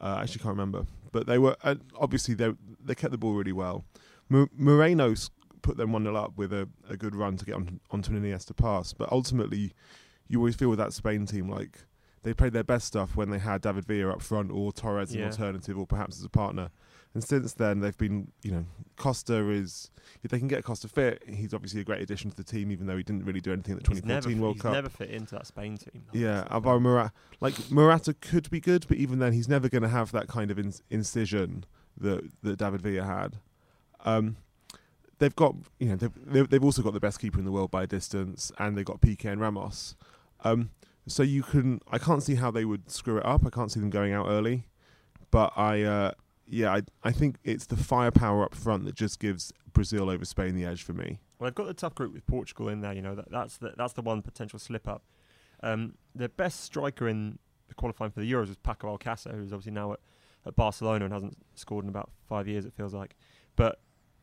Uh, 0.00 0.16
I 0.18 0.22
actually 0.22 0.38
can't 0.42 0.52
remember, 0.56 0.86
but 1.12 1.26
they 1.26 1.38
were 1.38 1.56
uh, 1.62 1.74
obviously 1.98 2.34
they 2.34 2.52
they 2.82 2.94
kept 2.94 3.12
the 3.12 3.18
ball 3.18 3.34
really 3.34 3.52
well. 3.52 3.84
Mo- 4.28 4.48
Moreno 4.56 5.14
put 5.62 5.76
them 5.76 5.92
one 5.92 6.04
0 6.04 6.16
up 6.16 6.36
with 6.38 6.52
a, 6.54 6.68
a 6.88 6.96
good 6.96 7.14
run 7.14 7.36
to 7.36 7.44
get 7.44 7.54
on, 7.54 7.80
onto 7.90 8.12
an 8.12 8.22
Iniesta 8.22 8.56
pass, 8.56 8.92
but 8.94 9.10
ultimately, 9.12 9.72
you 10.28 10.38
always 10.38 10.56
feel 10.56 10.70
with 10.70 10.78
that 10.78 10.92
Spain 10.94 11.26
team 11.26 11.50
like 11.50 11.80
they 12.22 12.32
played 12.32 12.52
their 12.54 12.64
best 12.64 12.86
stuff 12.86 13.14
when 13.16 13.30
they 13.30 13.38
had 13.38 13.60
David 13.60 13.84
Villa 13.84 14.12
up 14.12 14.22
front 14.22 14.50
or 14.50 14.72
Torres 14.72 15.10
as 15.10 15.16
Yeah. 15.16 15.22
an 15.22 15.30
alternative 15.32 15.76
or 15.78 15.86
perhaps 15.86 16.18
as 16.18 16.24
a 16.24 16.28
partner. 16.30 16.70
And 17.12 17.24
since 17.24 17.54
then, 17.54 17.80
they've 17.80 17.96
been, 17.98 18.30
you 18.42 18.52
know, 18.52 18.64
Costa 18.96 19.48
is, 19.50 19.90
if 20.22 20.30
they 20.30 20.38
can 20.38 20.46
get 20.46 20.62
Costa 20.62 20.86
fit, 20.86 21.22
he's 21.26 21.52
obviously 21.52 21.80
a 21.80 21.84
great 21.84 22.00
addition 22.02 22.30
to 22.30 22.36
the 22.36 22.44
team, 22.44 22.70
even 22.70 22.86
though 22.86 22.96
he 22.96 23.02
didn't 23.02 23.24
really 23.24 23.40
do 23.40 23.52
anything 23.52 23.76
at 23.76 23.82
the 23.82 23.90
He's 23.90 24.04
never, 24.04 24.28
2014 24.28 24.40
World 24.40 24.54
he's 24.54 24.62
Cup. 24.62 24.72
never 24.72 24.88
fit 24.88 25.10
into 25.10 25.34
that 25.34 25.46
Spain 25.48 25.76
team. 25.76 26.04
Yeah, 26.12 26.44
Alvaro 26.50 26.78
Morata, 26.78 27.12
like 27.40 27.54
Morata 27.70 28.14
could 28.14 28.48
be 28.50 28.60
good, 28.60 28.86
but 28.86 28.96
even 28.98 29.18
then, 29.18 29.32
he's 29.32 29.48
never 29.48 29.68
going 29.68 29.82
to 29.82 29.88
have 29.88 30.12
that 30.12 30.28
kind 30.28 30.52
of 30.52 30.58
in- 30.58 30.74
incision 30.88 31.64
that 31.96 32.30
that 32.42 32.58
David 32.58 32.80
Villa 32.80 33.04
had. 33.04 33.38
Um, 34.04 34.36
they've 35.18 35.34
got, 35.34 35.56
you 35.80 35.88
know, 35.88 35.96
they've, 35.96 36.48
they've 36.48 36.64
also 36.64 36.80
got 36.82 36.92
the 36.94 37.00
best 37.00 37.18
keeper 37.20 37.38
in 37.40 37.44
the 37.44 37.52
world 37.52 37.70
by 37.72 37.82
a 37.82 37.86
distance, 37.88 38.52
and 38.58 38.76
they've 38.78 38.84
got 38.84 39.00
Piqué 39.00 39.26
and 39.32 39.40
Ramos. 39.40 39.96
Um, 40.44 40.70
so 41.06 41.22
you 41.24 41.42
can, 41.42 41.80
I 41.90 41.98
can't 41.98 42.22
see 42.22 42.36
how 42.36 42.50
they 42.52 42.64
would 42.64 42.88
screw 42.90 43.18
it 43.18 43.26
up. 43.26 43.44
I 43.44 43.50
can't 43.50 43.70
see 43.72 43.80
them 43.80 43.90
going 43.90 44.12
out 44.12 44.28
early, 44.28 44.66
but 45.30 45.52
I, 45.56 45.82
uh, 45.82 46.12
yeah, 46.50 46.72
I 46.72 46.82
I 47.02 47.12
think 47.12 47.36
it's 47.44 47.66
the 47.66 47.76
firepower 47.76 48.44
up 48.44 48.54
front 48.54 48.84
that 48.84 48.94
just 48.94 49.20
gives 49.20 49.52
Brazil 49.72 50.10
over 50.10 50.24
Spain 50.24 50.54
the 50.54 50.64
edge 50.64 50.82
for 50.82 50.92
me. 50.92 51.20
Well, 51.38 51.48
they've 51.48 51.54
got 51.54 51.66
the 51.66 51.74
tough 51.74 51.94
group 51.94 52.12
with 52.12 52.26
Portugal 52.26 52.68
in 52.68 52.80
there. 52.80 52.92
You 52.92 53.02
know 53.02 53.14
that 53.14 53.30
that's 53.30 53.56
the 53.56 53.72
that's 53.76 53.92
the 53.92 54.02
one 54.02 54.22
potential 54.22 54.58
slip 54.58 54.88
up. 54.88 55.04
Um, 55.62 55.94
the 56.14 56.28
best 56.28 56.60
striker 56.60 57.08
in 57.08 57.38
qualifying 57.76 58.10
for 58.10 58.20
the 58.20 58.30
Euros 58.30 58.48
was 58.48 58.56
Paco 58.56 58.96
Alcácer, 58.96 59.34
who's 59.34 59.52
obviously 59.52 59.72
now 59.72 59.92
at, 59.92 60.00
at 60.46 60.56
Barcelona 60.56 61.04
and 61.04 61.14
hasn't 61.14 61.36
scored 61.54 61.84
in 61.84 61.88
about 61.88 62.10
five 62.28 62.48
years. 62.48 62.64
It 62.64 62.72
feels 62.72 62.94
like, 62.94 63.14
but 63.56 63.80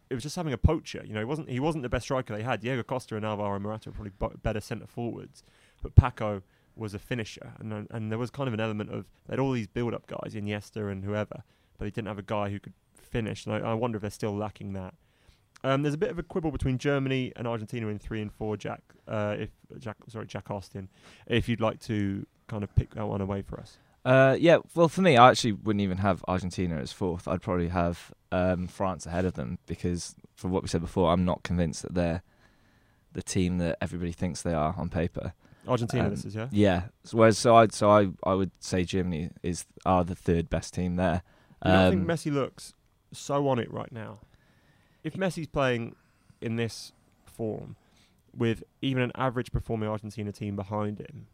it 0.10 0.14
was 0.14 0.24
just 0.24 0.36
having 0.36 0.54
a 0.54 0.58
poacher. 0.58 1.04
You 1.06 1.14
know, 1.14 1.20
he 1.20 1.26
wasn't 1.26 1.50
he 1.50 1.60
wasn't 1.60 1.84
the 1.84 1.90
best 1.90 2.04
striker 2.04 2.36
they 2.36 2.44
had. 2.44 2.60
Diego 2.60 2.84
Costa 2.84 3.16
and 3.16 3.26
Alvaro 3.26 3.60
Morata 3.60 3.90
were 3.90 3.94
probably 4.10 4.38
better 4.44 4.60
centre 4.60 4.88
forwards, 4.88 5.44
but 5.82 5.96
Paco 5.96 6.44
was 6.76 6.94
a 6.94 7.00
finisher, 7.00 7.54
and 7.60 7.88
and 7.90 8.12
there 8.12 8.20
was 8.20 8.30
kind 8.30 8.48
of 8.48 8.54
an 8.54 8.60
element 8.60 8.92
of 8.92 9.06
they 9.28 9.34
had 9.34 9.40
all 9.40 9.52
these 9.52 9.68
build 9.68 9.94
up 9.94 10.08
guys, 10.08 10.34
Iniesta 10.36 10.92
and 10.92 11.04
whoever, 11.04 11.44
but 11.78 11.86
they 11.86 11.92
didn't 11.92 12.08
have 12.08 12.20
a 12.20 12.24
guy 12.24 12.50
who 12.50 12.60
could 12.60 12.74
finish. 13.02 13.46
And 13.46 13.56
I, 13.56 13.72
I 13.72 13.74
wonder 13.74 13.98
if 13.98 14.02
they're 14.02 14.12
still 14.12 14.36
lacking 14.36 14.74
that. 14.74 14.94
Um, 15.64 15.82
there's 15.82 15.96
a 15.96 15.98
bit 15.98 16.12
of 16.12 16.20
a 16.20 16.24
quibble 16.24 16.52
between 16.52 16.78
Germany 16.78 17.34
and 17.36 17.48
Argentina 17.48 17.88
in 17.88 17.98
three 17.98 18.22
and 18.22 18.32
four. 18.32 18.58
Jack, 18.58 18.82
uh, 19.08 19.36
if 19.40 19.50
Jack, 19.80 19.98
sorry, 20.08 20.28
Jack 20.28 20.52
Austin, 20.52 20.88
if 21.26 21.50
you'd 21.50 21.62
like 21.62 21.80
to 21.82 22.26
kind 22.48 22.64
of 22.64 22.74
pick 22.76 22.94
that 22.96 23.08
one 23.08 23.22
away 23.22 23.42
for 23.42 23.60
us. 23.60 23.78
Uh, 24.06 24.38
yeah, 24.40 24.58
well, 24.74 24.88
for 24.88 25.02
me, 25.02 25.18
I 25.18 25.30
actually 25.30 25.52
wouldn't 25.52 25.82
even 25.82 25.98
have 25.98 26.24
Argentina 26.28 26.78
as 26.78 26.94
fourth. 26.94 27.28
I'd 27.28 27.42
probably 27.42 27.68
have 27.70 28.14
um, 28.32 28.68
France 28.68 29.06
ahead 29.06 29.26
of 29.26 29.34
them 29.34 29.58
because, 29.66 30.16
from 30.36 30.52
what 30.52 30.62
we 30.64 30.70
said 30.70 30.80
before, 30.80 31.12
I'm 31.12 31.26
not 31.26 31.44
convinced 31.44 31.82
that 31.82 31.94
they're 31.94 32.22
the 33.12 33.24
team 33.24 33.58
that 33.58 33.78
everybody 33.82 34.12
thinks 34.12 34.44
they 34.44 34.54
are 34.54 34.76
on 34.78 34.90
paper. 34.90 35.34
Argentina, 35.68 36.06
Um, 36.06 36.12
this 36.12 36.24
is 36.24 36.36
yeah. 36.36 36.48
Yeah. 36.52 36.84
So, 37.04 37.18
whereas, 37.18 37.38
so 37.38 37.56
I, 37.56 37.68
so 37.68 37.90
I, 37.90 38.08
I 38.24 38.34
would 38.36 38.52
say 38.64 38.86
Germany 38.86 39.32
is 39.44 39.66
are 39.86 40.06
the 40.06 40.16
third 40.16 40.50
best 40.50 40.74
team 40.74 40.96
there. 40.96 41.24
You 41.66 41.72
don't 41.72 41.90
think 41.92 42.02
Um, 42.04 42.08
Messi 42.08 42.32
looks 42.32 42.74
so 43.12 43.48
on 43.48 43.60
it 43.60 43.72
right 43.72 43.92
now? 43.92 44.20
If 45.04 45.14
Messi's 45.16 45.48
playing 45.48 45.96
in 46.42 46.56
this 46.56 46.92
form 47.26 47.76
with 48.36 48.64
even 48.82 49.02
an 49.04 49.12
average 49.16 49.52
performing 49.52 49.90
Argentina 49.90 50.32
team 50.32 50.56
behind 50.56 51.00
him, 51.00 51.28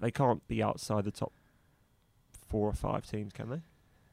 they 0.00 0.10
can't 0.10 0.46
be 0.46 0.62
outside 0.62 1.04
the 1.04 1.10
top 1.10 1.32
four 2.46 2.68
or 2.68 2.72
five 2.72 3.06
teams, 3.08 3.32
can 3.32 3.48
they? 3.50 3.60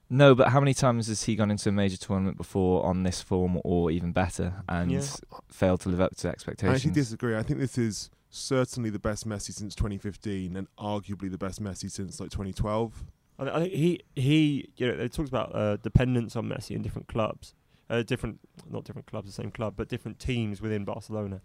No, 0.10 0.36
but 0.36 0.50
how 0.50 0.60
many 0.60 0.74
times 0.74 1.08
has 1.08 1.24
he 1.24 1.36
gone 1.36 1.50
into 1.52 1.70
a 1.70 1.72
major 1.72 1.98
tournament 1.98 2.38
before 2.38 2.86
on 2.86 3.04
this 3.04 3.22
form 3.22 3.60
or 3.64 3.90
even 3.92 4.12
better 4.12 4.64
and 4.70 4.92
Yeah. 4.92 5.06
failed 5.50 5.82
to 5.82 5.90
live 5.90 6.00
up 6.02 6.16
to 6.18 6.30
expectations? 6.30 6.72
I 6.72 6.76
actually 6.76 6.92
disagree. 6.92 7.36
I 7.36 7.44
think 7.44 7.60
this 7.60 7.78
is 7.78 8.10
certainly 8.30 8.90
the 8.90 9.00
best 9.00 9.28
Messi 9.28 9.52
since 9.54 9.74
2015, 9.76 10.56
and 10.56 10.68
arguably 10.78 11.30
the 11.32 11.38
best 11.38 11.62
Messi 11.62 11.90
since 11.90 12.20
like 12.20 12.30
2012. 12.30 13.04
I, 13.38 13.60
think 13.60 13.74
he 13.74 14.02
he 14.16 14.70
you 14.78 14.88
know 14.88 14.96
they 14.96 15.08
talked 15.08 15.30
about 15.30 15.54
uh, 15.56 15.78
dependence 15.78 16.36
on 16.36 16.48
Messi 16.48 16.76
in 16.76 16.82
different 16.82 17.08
clubs, 17.08 17.54
uh, 17.90 18.04
different 18.04 18.40
not 18.70 18.84
different 18.84 19.08
clubs, 19.08 19.28
the 19.28 19.34
same 19.34 19.52
club, 19.52 19.74
but 19.76 19.90
different 19.90 20.20
teams 20.20 20.62
within 20.62 20.86
Barcelona. 20.86 21.42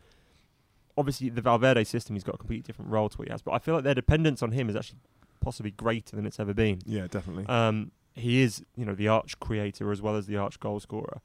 Obviously, 0.97 1.31
the 1.31 1.41
Valverde 1.41 1.85
system, 1.85 2.15
he's 2.15 2.25
got 2.25 2.35
a 2.35 2.39
completely 2.39 2.63
different 2.63 2.91
role 2.91 3.09
to 3.09 3.17
what 3.17 3.29
he 3.29 3.33
has, 3.33 3.43
but 3.43 3.53
I 3.53 3.59
feel 3.59 3.75
like 3.75 3.85
their 3.85 3.95
dependence 3.95 4.43
on 4.43 4.53
him 4.53 4.69
is 4.69 4.77
actually 4.77 4.99
possibly 5.41 5.71
greater 5.71 6.15
than 6.15 6.27
it's 6.27 6.39
ever 6.39 6.53
been. 6.53 6.81
Yeah, 6.85 7.07
definitely. 7.07 7.47
Um, 7.47 7.93
he 8.15 8.43
is, 8.43 8.63
you 8.77 8.85
know, 8.85 8.95
the 8.95 9.09
arch 9.09 9.39
creator 9.41 9.91
as 9.91 10.03
well 10.03 10.17
as 10.17 10.27
the 10.27 10.37
arch 10.37 10.61
goal 10.61 10.81
scorer. 10.81 11.21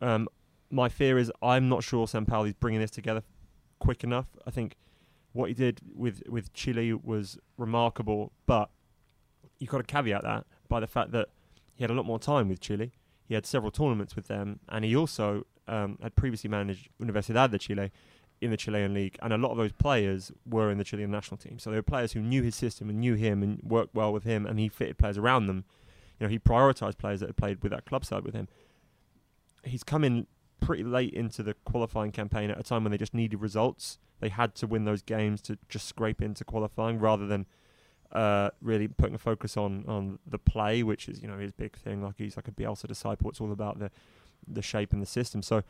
Um, 0.00 0.28
my 0.70 0.88
fear 0.88 1.18
is 1.18 1.30
I'm 1.42 1.68
not 1.68 1.84
sure 1.84 2.06
Sampaoli's 2.06 2.54
bringing 2.54 2.80
this 2.80 2.90
together 2.90 3.22
quick 3.78 4.02
enough. 4.02 4.26
I 4.46 4.50
think 4.50 4.76
what 5.32 5.48
he 5.48 5.54
did 5.54 5.80
with 5.94 6.22
with 6.28 6.52
Chile 6.52 6.92
was 6.94 7.38
remarkable, 7.56 8.32
but 8.46 8.70
you've 9.58 9.70
got 9.70 9.78
to 9.78 9.84
caveat 9.84 10.22
that 10.22 10.46
by 10.68 10.80
the 10.80 10.86
fact 10.86 11.12
that 11.12 11.28
he 11.74 11.84
had 11.84 11.90
a 11.90 11.94
lot 11.94 12.06
more 12.06 12.18
time 12.18 12.48
with 12.48 12.60
Chile. 12.60 12.92
He 13.26 13.34
had 13.34 13.46
several 13.46 13.70
tournaments 13.70 14.16
with 14.16 14.28
them, 14.28 14.60
and 14.68 14.84
he 14.84 14.96
also 14.96 15.46
um, 15.68 15.98
had 16.02 16.14
previously 16.14 16.48
managed 16.48 16.88
Universidad 17.00 17.50
de 17.50 17.58
Chile 17.58 17.90
in 18.40 18.50
the 18.50 18.56
Chilean 18.56 18.92
league, 18.92 19.18
and 19.22 19.32
a 19.32 19.38
lot 19.38 19.50
of 19.50 19.56
those 19.56 19.72
players 19.72 20.30
were 20.48 20.70
in 20.70 20.78
the 20.78 20.84
Chilean 20.84 21.10
national 21.10 21.38
team. 21.38 21.58
So 21.58 21.70
they 21.70 21.76
were 21.76 21.82
players 21.82 22.12
who 22.12 22.20
knew 22.20 22.42
his 22.42 22.54
system 22.54 22.90
and 22.90 23.00
knew 23.00 23.14
him 23.14 23.42
and 23.42 23.60
worked 23.62 23.94
well 23.94 24.12
with 24.12 24.24
him, 24.24 24.46
and 24.46 24.58
he 24.58 24.68
fitted 24.68 24.98
players 24.98 25.18
around 25.18 25.46
them. 25.46 25.64
You 26.18 26.26
know, 26.26 26.30
he 26.30 26.38
prioritised 26.38 26.98
players 26.98 27.20
that 27.20 27.26
had 27.26 27.36
played 27.36 27.62
with 27.62 27.72
that 27.72 27.86
club 27.86 28.04
side 28.04 28.24
with 28.24 28.34
him. 28.34 28.48
He's 29.64 29.82
come 29.82 30.04
in 30.04 30.26
pretty 30.60 30.84
late 30.84 31.12
into 31.12 31.42
the 31.42 31.54
qualifying 31.64 32.12
campaign 32.12 32.50
at 32.50 32.58
a 32.58 32.62
time 32.62 32.84
when 32.84 32.90
they 32.90 32.98
just 32.98 33.14
needed 33.14 33.40
results. 33.40 33.98
They 34.20 34.28
had 34.28 34.54
to 34.56 34.66
win 34.66 34.84
those 34.84 35.02
games 35.02 35.42
to 35.42 35.58
just 35.68 35.86
scrape 35.86 36.22
into 36.22 36.44
qualifying 36.44 36.98
rather 36.98 37.26
than 37.26 37.46
uh, 38.12 38.50
really 38.60 38.88
putting 38.88 39.14
a 39.14 39.18
focus 39.18 39.56
on 39.56 39.84
on 39.86 40.18
the 40.26 40.38
play, 40.38 40.82
which 40.82 41.08
is 41.08 41.20
you 41.20 41.28
know 41.28 41.38
his 41.38 41.52
big 41.52 41.76
thing. 41.76 42.02
Like 42.02 42.14
he's 42.18 42.36
like 42.36 42.48
a 42.48 42.52
Bielsa 42.52 42.86
disciple. 42.86 43.30
It's 43.30 43.40
all 43.40 43.52
about 43.52 43.78
the 43.78 43.90
the 44.46 44.62
shape 44.62 44.92
and 44.92 45.02
the 45.02 45.06
system. 45.06 45.42
So 45.42 45.62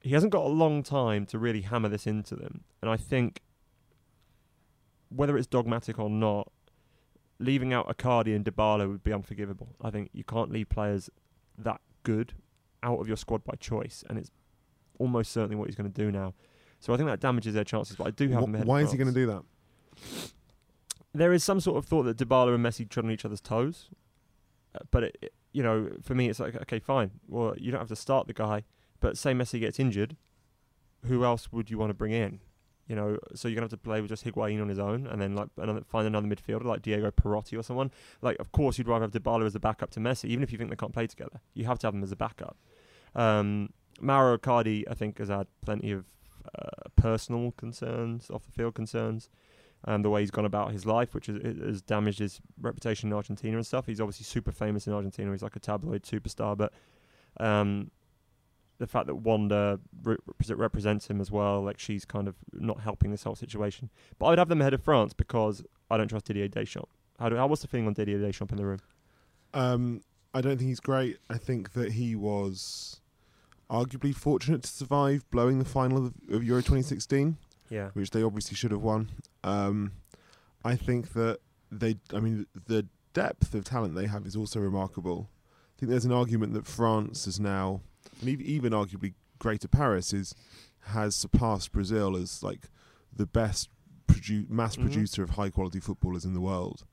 he 0.00 0.10
hasn't 0.10 0.32
got 0.32 0.44
a 0.44 0.48
long 0.48 0.82
time 0.82 1.26
to 1.26 1.38
really 1.38 1.60
hammer 1.62 1.88
this 1.88 2.06
into 2.06 2.34
them. 2.34 2.64
And 2.80 2.90
I 2.90 2.96
think 2.96 3.42
whether 5.10 5.36
it's 5.36 5.46
dogmatic 5.46 5.98
or 5.98 6.10
not, 6.10 6.50
leaving 7.38 7.72
out 7.72 7.88
Icardi 7.88 8.34
and 8.34 8.44
Dybala 8.44 8.88
would 8.88 9.04
be 9.04 9.12
unforgivable. 9.12 9.68
I 9.80 9.90
think 9.90 10.10
you 10.12 10.24
can't 10.24 10.50
leave 10.50 10.68
players 10.68 11.10
that 11.58 11.80
good 12.02 12.34
out 12.82 12.98
of 12.98 13.06
your 13.06 13.16
squad 13.16 13.44
by 13.44 13.54
choice, 13.60 14.02
and 14.08 14.18
it's 14.18 14.30
almost 14.98 15.32
certainly 15.32 15.56
what 15.56 15.68
he's 15.68 15.76
going 15.76 15.90
to 15.90 16.02
do 16.02 16.10
now. 16.10 16.34
So 16.80 16.92
I 16.92 16.96
think 16.96 17.08
that 17.08 17.20
damages 17.20 17.54
their 17.54 17.64
chances. 17.64 17.96
But 17.96 18.08
I 18.08 18.10
do 18.10 18.28
have 18.30 18.42
Wh- 18.42 18.48
ahead 18.48 18.62
of 18.62 18.66
Why 18.66 18.80
is 18.80 18.90
he 18.90 18.98
going 18.98 19.12
to 19.12 19.14
do 19.14 19.26
that? 19.26 19.42
There 21.14 21.32
is 21.32 21.44
some 21.44 21.60
sort 21.60 21.76
of 21.78 21.84
thought 21.84 22.04
that 22.04 22.16
Dybala 22.16 22.54
and 22.54 22.64
Messi 22.64 22.88
tread 22.88 23.04
on 23.04 23.10
each 23.10 23.24
other's 23.24 23.40
toes, 23.40 23.90
uh, 24.74 24.78
but 24.90 25.04
it, 25.04 25.18
it- 25.22 25.34
you 25.54 25.62
know, 25.62 25.90
for 26.02 26.14
me, 26.14 26.30
it's 26.30 26.40
like 26.40 26.56
okay, 26.62 26.78
fine. 26.78 27.10
Well, 27.28 27.54
you 27.58 27.70
don't 27.70 27.80
have 27.80 27.88
to 27.88 27.96
start 27.96 28.26
the 28.26 28.32
guy, 28.32 28.64
but 29.00 29.18
say 29.18 29.34
Messi 29.34 29.60
gets 29.60 29.78
injured, 29.78 30.16
who 31.04 31.24
else 31.26 31.52
would 31.52 31.68
you 31.70 31.76
want 31.76 31.90
to 31.90 31.94
bring 31.94 32.12
in? 32.12 32.40
You 32.88 32.96
know, 32.96 33.18
so 33.34 33.48
you're 33.48 33.56
gonna 33.56 33.64
have 33.64 33.70
to 33.72 33.76
play 33.76 34.00
with 34.00 34.08
just 34.08 34.24
Higuain 34.24 34.62
on 34.62 34.70
his 34.70 34.78
own, 34.78 35.06
and 35.06 35.20
then 35.20 35.34
like 35.34 35.48
another, 35.58 35.82
find 35.86 36.06
another 36.06 36.26
midfielder 36.26 36.64
like 36.64 36.80
Diego 36.80 37.10
Perotti 37.10 37.58
or 37.58 37.62
someone. 37.62 37.90
Like, 38.22 38.38
of 38.38 38.50
course, 38.52 38.78
you'd 38.78 38.88
rather 38.88 39.04
have 39.04 39.10
Dybala 39.12 39.44
as 39.44 39.54
a 39.54 39.60
backup 39.60 39.90
to 39.90 40.00
Messi, 40.00 40.24
even 40.30 40.42
if 40.42 40.52
you 40.52 40.56
think 40.56 40.70
they 40.70 40.76
can't 40.76 40.94
play 40.94 41.06
together. 41.06 41.40
You 41.52 41.66
have 41.66 41.78
to 41.80 41.86
have 41.86 41.92
them 41.92 42.02
as 42.02 42.12
a 42.12 42.16
backup. 42.16 42.56
Um, 43.14 43.74
Mauro 44.00 44.38
Icardi, 44.38 44.84
I 44.90 44.94
think, 44.94 45.18
has 45.18 45.28
had 45.28 45.48
plenty 45.62 45.92
of 45.92 46.06
uh, 46.58 46.88
personal 46.96 47.52
concerns, 47.52 48.30
off 48.30 48.44
the 48.46 48.52
field 48.52 48.74
concerns 48.74 49.28
um, 49.84 50.02
the 50.02 50.10
way 50.10 50.20
he's 50.20 50.30
gone 50.30 50.44
about 50.44 50.72
his 50.72 50.86
life, 50.86 51.14
which 51.14 51.26
has, 51.26 51.36
has 51.42 51.82
damaged 51.82 52.18
his 52.18 52.40
reputation 52.60 53.10
in 53.10 53.14
Argentina 53.14 53.56
and 53.56 53.66
stuff. 53.66 53.86
He's 53.86 54.00
obviously 54.00 54.24
super 54.24 54.52
famous 54.52 54.86
in 54.86 54.92
Argentina. 54.92 55.30
He's 55.32 55.42
like 55.42 55.56
a 55.56 55.60
tabloid 55.60 56.02
superstar, 56.02 56.56
but 56.56 56.72
um, 57.40 57.90
the 58.78 58.86
fact 58.86 59.06
that 59.06 59.16
Wanda 59.16 59.80
re- 60.02 60.16
represents 60.48 61.08
him 61.08 61.20
as 61.20 61.30
well, 61.30 61.62
like 61.62 61.78
she's 61.78 62.04
kind 62.04 62.28
of 62.28 62.36
not 62.52 62.80
helping 62.80 63.10
this 63.10 63.24
whole 63.24 63.36
situation. 63.36 63.90
But 64.18 64.26
I 64.26 64.28
would 64.30 64.38
have 64.38 64.48
them 64.48 64.60
ahead 64.60 64.74
of 64.74 64.82
France 64.82 65.12
because 65.12 65.64
I 65.90 65.96
don't 65.96 66.08
trust 66.08 66.26
Didier 66.26 66.48
Deschamps. 66.48 66.90
How, 67.18 67.28
do, 67.28 67.36
how 67.36 67.46
what's 67.46 67.62
the 67.62 67.68
feeling 67.68 67.86
on 67.86 67.92
Didier 67.92 68.18
Deschamps 68.18 68.52
in 68.52 68.56
the 68.56 68.66
room? 68.66 68.80
Um, 69.54 70.02
I 70.34 70.40
don't 70.40 70.56
think 70.58 70.68
he's 70.68 70.80
great. 70.80 71.18
I 71.28 71.38
think 71.38 71.72
that 71.72 71.92
he 71.92 72.16
was 72.16 73.00
arguably 73.70 74.14
fortunate 74.14 74.62
to 74.62 74.70
survive 74.70 75.28
blowing 75.30 75.58
the 75.58 75.64
final 75.64 75.98
of, 75.98 76.14
of 76.30 76.44
Euro 76.44 76.60
2016, 76.60 77.36
Yeah, 77.72 77.88
which 77.94 78.10
they 78.10 78.22
obviously 78.22 78.54
should 78.54 78.70
have 78.70 78.82
won. 78.82 79.10
Um, 79.42 79.92
I 80.64 80.76
think 80.76 81.14
that 81.14 81.38
they, 81.70 81.96
I 82.12 82.20
mean, 82.20 82.46
the 82.66 82.86
depth 83.14 83.54
of 83.54 83.64
talent 83.64 83.94
they 83.94 84.06
have 84.06 84.26
is 84.26 84.36
also 84.36 84.60
remarkable. 84.60 85.30
I 85.76 85.80
think 85.80 85.90
there's 85.90 86.04
an 86.04 86.12
argument 86.12 86.52
that 86.52 86.66
France 86.66 87.26
is 87.26 87.40
now, 87.40 87.80
and 88.20 88.28
even 88.28 88.72
arguably 88.72 89.14
Greater 89.38 89.68
Paris 89.68 90.12
is 90.12 90.34
has 90.86 91.14
surpassed 91.14 91.72
Brazil 91.72 92.14
as 92.16 92.42
like 92.42 92.68
the 93.14 93.26
best 93.26 93.68
produ- 94.06 94.50
mass 94.50 94.76
Mhm. 94.76 94.82
producer 94.82 95.22
of 95.22 95.30
high 95.30 95.48
quality 95.50 95.80
footballers 95.80 96.24
in 96.26 96.34
the 96.34 96.40
world. 96.40 96.84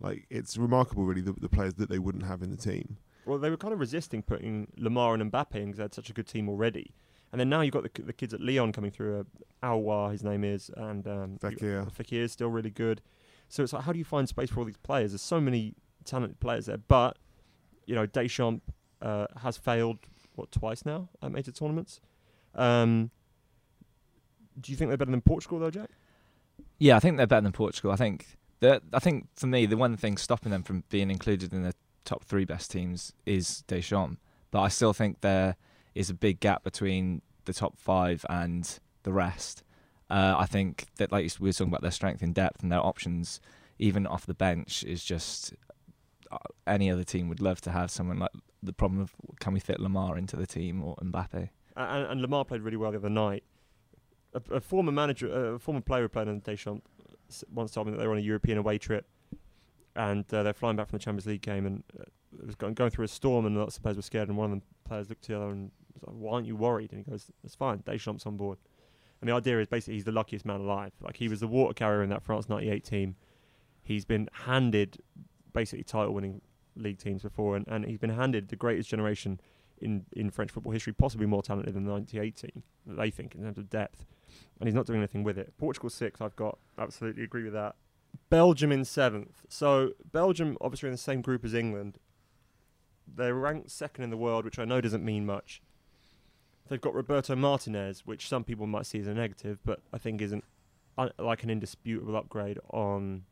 Like 0.00 0.26
it's 0.30 0.56
remarkable, 0.56 1.04
really, 1.04 1.20
the, 1.20 1.32
the 1.34 1.48
players 1.48 1.74
that 1.74 1.88
they 1.88 1.98
wouldn't 2.00 2.24
have 2.24 2.42
in 2.42 2.50
the 2.50 2.56
team. 2.56 2.96
Well, 3.24 3.38
they 3.38 3.50
were 3.50 3.56
kind 3.56 3.72
of 3.72 3.78
resisting 3.80 4.22
putting 4.22 4.72
Lemar 4.78 5.14
and 5.14 5.30
Mbappe 5.30 5.54
in 5.54 5.66
because 5.66 5.76
they 5.78 5.84
had 5.84 5.94
such 5.94 6.10
a 6.10 6.12
good 6.12 6.26
team 6.26 6.48
already. 6.48 6.92
And 7.34 7.40
then 7.40 7.48
now 7.48 7.62
you've 7.62 7.72
got 7.72 7.82
the, 7.82 8.02
the 8.02 8.12
kids 8.12 8.32
at 8.32 8.40
Lyon 8.40 8.70
coming 8.70 8.92
through. 8.92 9.18
Uh, 9.18 9.66
Aouar, 9.66 10.12
his 10.12 10.22
name 10.22 10.44
is, 10.44 10.70
and 10.76 11.04
um, 11.08 11.32
you- 11.42 11.50
Fekir. 11.50 11.92
Fekir 11.92 12.20
is 12.20 12.30
still 12.30 12.46
really 12.46 12.70
good. 12.70 13.00
So 13.48 13.64
it's 13.64 13.72
like, 13.72 13.82
how 13.82 13.90
do 13.92 13.98
you 13.98 14.04
find 14.04 14.28
space 14.28 14.50
for 14.50 14.60
all 14.60 14.64
these 14.64 14.76
players? 14.76 15.10
There's 15.10 15.20
so 15.20 15.40
many 15.40 15.74
talented 16.04 16.38
players 16.38 16.66
there, 16.66 16.76
but 16.76 17.18
you 17.86 17.96
know, 17.96 18.06
Deschamps 18.06 18.62
uh, 19.02 19.26
has 19.42 19.56
failed 19.56 19.98
what 20.36 20.52
twice 20.52 20.86
now 20.86 21.08
at 21.24 21.32
major 21.32 21.50
tournaments. 21.50 22.00
Um, 22.54 23.10
do 24.60 24.70
you 24.70 24.78
think 24.78 24.90
they're 24.90 24.96
better 24.96 25.10
than 25.10 25.20
Portugal 25.20 25.58
though, 25.58 25.72
Jack? 25.72 25.90
Yeah, 26.78 26.94
I 26.94 27.00
think 27.00 27.16
they're 27.16 27.26
better 27.26 27.40
than 27.42 27.50
Portugal. 27.52 27.90
I 27.90 27.96
think 27.96 28.38
that 28.60 28.82
I 28.92 29.00
think 29.00 29.26
for 29.34 29.48
me 29.48 29.66
the 29.66 29.76
one 29.76 29.96
thing 29.96 30.18
stopping 30.18 30.52
them 30.52 30.62
from 30.62 30.84
being 30.88 31.10
included 31.10 31.52
in 31.52 31.64
the 31.64 31.74
top 32.04 32.22
three 32.22 32.44
best 32.44 32.70
teams 32.70 33.12
is 33.26 33.64
Deschamps. 33.66 34.18
But 34.52 34.60
I 34.60 34.68
still 34.68 34.92
think 34.92 35.20
there 35.20 35.56
is 35.94 36.10
a 36.10 36.14
big 36.14 36.40
gap 36.40 36.64
between 36.64 37.22
the 37.44 37.52
top 37.52 37.78
five 37.78 38.24
and 38.28 38.78
the 39.02 39.12
rest. 39.12 39.62
Uh, 40.10 40.34
I 40.36 40.46
think 40.46 40.86
that 40.96 41.12
like 41.12 41.30
we 41.40 41.48
were 41.48 41.52
talking 41.52 41.68
about 41.68 41.82
their 41.82 41.90
strength 41.90 42.22
in 42.22 42.32
depth 42.32 42.62
and 42.62 42.70
their 42.70 42.84
options, 42.84 43.40
even 43.78 44.06
off 44.06 44.26
the 44.26 44.34
bench, 44.34 44.84
is 44.84 45.04
just 45.04 45.54
uh, 46.30 46.38
any 46.66 46.90
other 46.90 47.04
team 47.04 47.28
would 47.28 47.40
love 47.40 47.60
to 47.62 47.70
have 47.70 47.90
someone 47.90 48.18
like 48.18 48.30
the 48.62 48.72
problem 48.72 49.00
of 49.00 49.12
can 49.40 49.52
we 49.52 49.60
fit 49.60 49.78
Lemar 49.78 50.16
into 50.18 50.36
the 50.36 50.46
team 50.46 50.82
or 50.82 50.96
Mbappe? 50.96 51.50
and, 51.76 52.06
and 52.06 52.20
Lemar 52.20 52.46
played 52.46 52.62
really 52.62 52.76
well 52.76 52.92
the 52.92 52.98
other 52.98 53.10
night. 53.10 53.44
A, 54.34 54.56
a 54.56 54.60
former 54.60 54.92
manager, 54.92 55.54
a 55.54 55.58
former 55.58 55.80
player 55.80 56.02
who 56.02 56.08
played 56.08 56.28
on 56.28 56.40
Deschamps 56.40 56.82
once 57.52 57.72
told 57.72 57.86
me 57.86 57.92
that 57.92 57.98
they 57.98 58.06
were 58.06 58.12
on 58.12 58.18
a 58.18 58.22
European 58.22 58.58
away 58.58 58.78
trip, 58.78 59.06
and 59.96 60.24
uh, 60.32 60.42
they're 60.42 60.52
flying 60.52 60.76
back 60.76 60.88
from 60.88 60.98
the 60.98 61.04
Champions 61.04 61.26
League 61.26 61.42
game, 61.42 61.66
and 61.66 61.84
uh, 61.98 62.04
it 62.38 62.46
was 62.46 62.54
going, 62.56 62.74
going 62.74 62.90
through 62.90 63.04
a 63.04 63.08
storm, 63.08 63.46
and 63.46 63.56
lots 63.56 63.76
of 63.76 63.82
players 63.82 63.96
were 63.96 64.02
scared, 64.02 64.28
and 64.28 64.36
one 64.36 64.52
of 64.52 64.58
the 64.58 64.88
players 64.88 65.08
looked 65.08 65.22
to 65.22 65.32
the 65.32 65.38
other 65.38 65.50
and 65.50 65.70
like, 66.02 66.16
"Why 66.16 66.34
aren't 66.34 66.46
you 66.46 66.56
worried?" 66.56 66.92
And 66.92 67.04
he 67.04 67.10
goes, 67.10 67.30
"It's 67.42 67.54
fine. 67.54 67.82
Deschamps 67.84 68.26
on 68.26 68.36
board." 68.36 68.58
And 69.20 69.28
the 69.28 69.34
idea 69.34 69.60
is 69.60 69.68
basically 69.68 69.94
he's 69.94 70.04
the 70.04 70.12
luckiest 70.12 70.44
man 70.44 70.60
alive. 70.60 70.92
Like 71.00 71.16
he 71.16 71.28
was 71.28 71.40
the 71.40 71.48
water 71.48 71.74
carrier 71.74 72.02
in 72.02 72.10
that 72.10 72.22
France 72.22 72.48
'98 72.48 72.84
team. 72.84 73.16
He's 73.82 74.04
been 74.04 74.28
handed 74.32 74.98
basically 75.52 75.84
title-winning 75.84 76.40
league 76.76 76.98
teams 76.98 77.22
before, 77.22 77.56
and, 77.56 77.66
and 77.68 77.84
he's 77.84 77.98
been 77.98 78.10
handed 78.10 78.48
the 78.48 78.56
greatest 78.56 78.88
generation 78.88 79.40
in, 79.78 80.04
in 80.12 80.30
French 80.30 80.50
football 80.50 80.72
history, 80.72 80.92
possibly 80.92 81.26
more 81.26 81.42
talented 81.42 81.74
than 81.74 81.84
the 81.84 81.92
98 81.92 82.36
team, 82.36 82.62
they 82.86 83.10
think 83.10 83.34
in 83.34 83.42
terms 83.42 83.58
of 83.58 83.70
depth. 83.70 84.04
And 84.58 84.66
he's 84.66 84.74
not 84.74 84.86
doing 84.86 84.98
anything 84.98 85.22
with 85.22 85.38
it. 85.38 85.52
Portugal 85.58 85.90
six, 85.90 86.20
I've 86.20 86.36
got 86.36 86.58
absolutely 86.78 87.22
agree 87.22 87.44
with 87.44 87.52
that. 87.52 87.76
Belgium 88.30 88.72
in 88.72 88.84
seventh. 88.84 89.42
So 89.48 89.92
Belgium, 90.12 90.56
obviously 90.60 90.88
in 90.88 90.92
the 90.92 90.98
same 90.98 91.20
group 91.20 91.44
as 91.44 91.54
England, 91.54 91.98
they're 93.06 93.34
ranked 93.34 93.70
second 93.70 94.04
in 94.04 94.10
the 94.10 94.16
world, 94.16 94.44
which 94.44 94.58
I 94.58 94.64
know 94.64 94.80
doesn't 94.80 95.04
mean 95.04 95.26
much. 95.26 95.62
They've 96.68 96.80
got 96.80 96.94
Roberto 96.94 97.36
Martinez, 97.36 98.06
which 98.06 98.28
some 98.28 98.42
people 98.44 98.66
might 98.66 98.86
see 98.86 98.98
as 98.98 99.06
a 99.06 99.14
negative, 99.14 99.58
but 99.64 99.80
I 99.92 99.98
think 99.98 100.22
isn't 100.22 100.44
uh, 100.96 101.10
like 101.18 101.42
an 101.42 101.50
indisputable 101.50 102.16
upgrade 102.16 102.58
on 102.70 103.24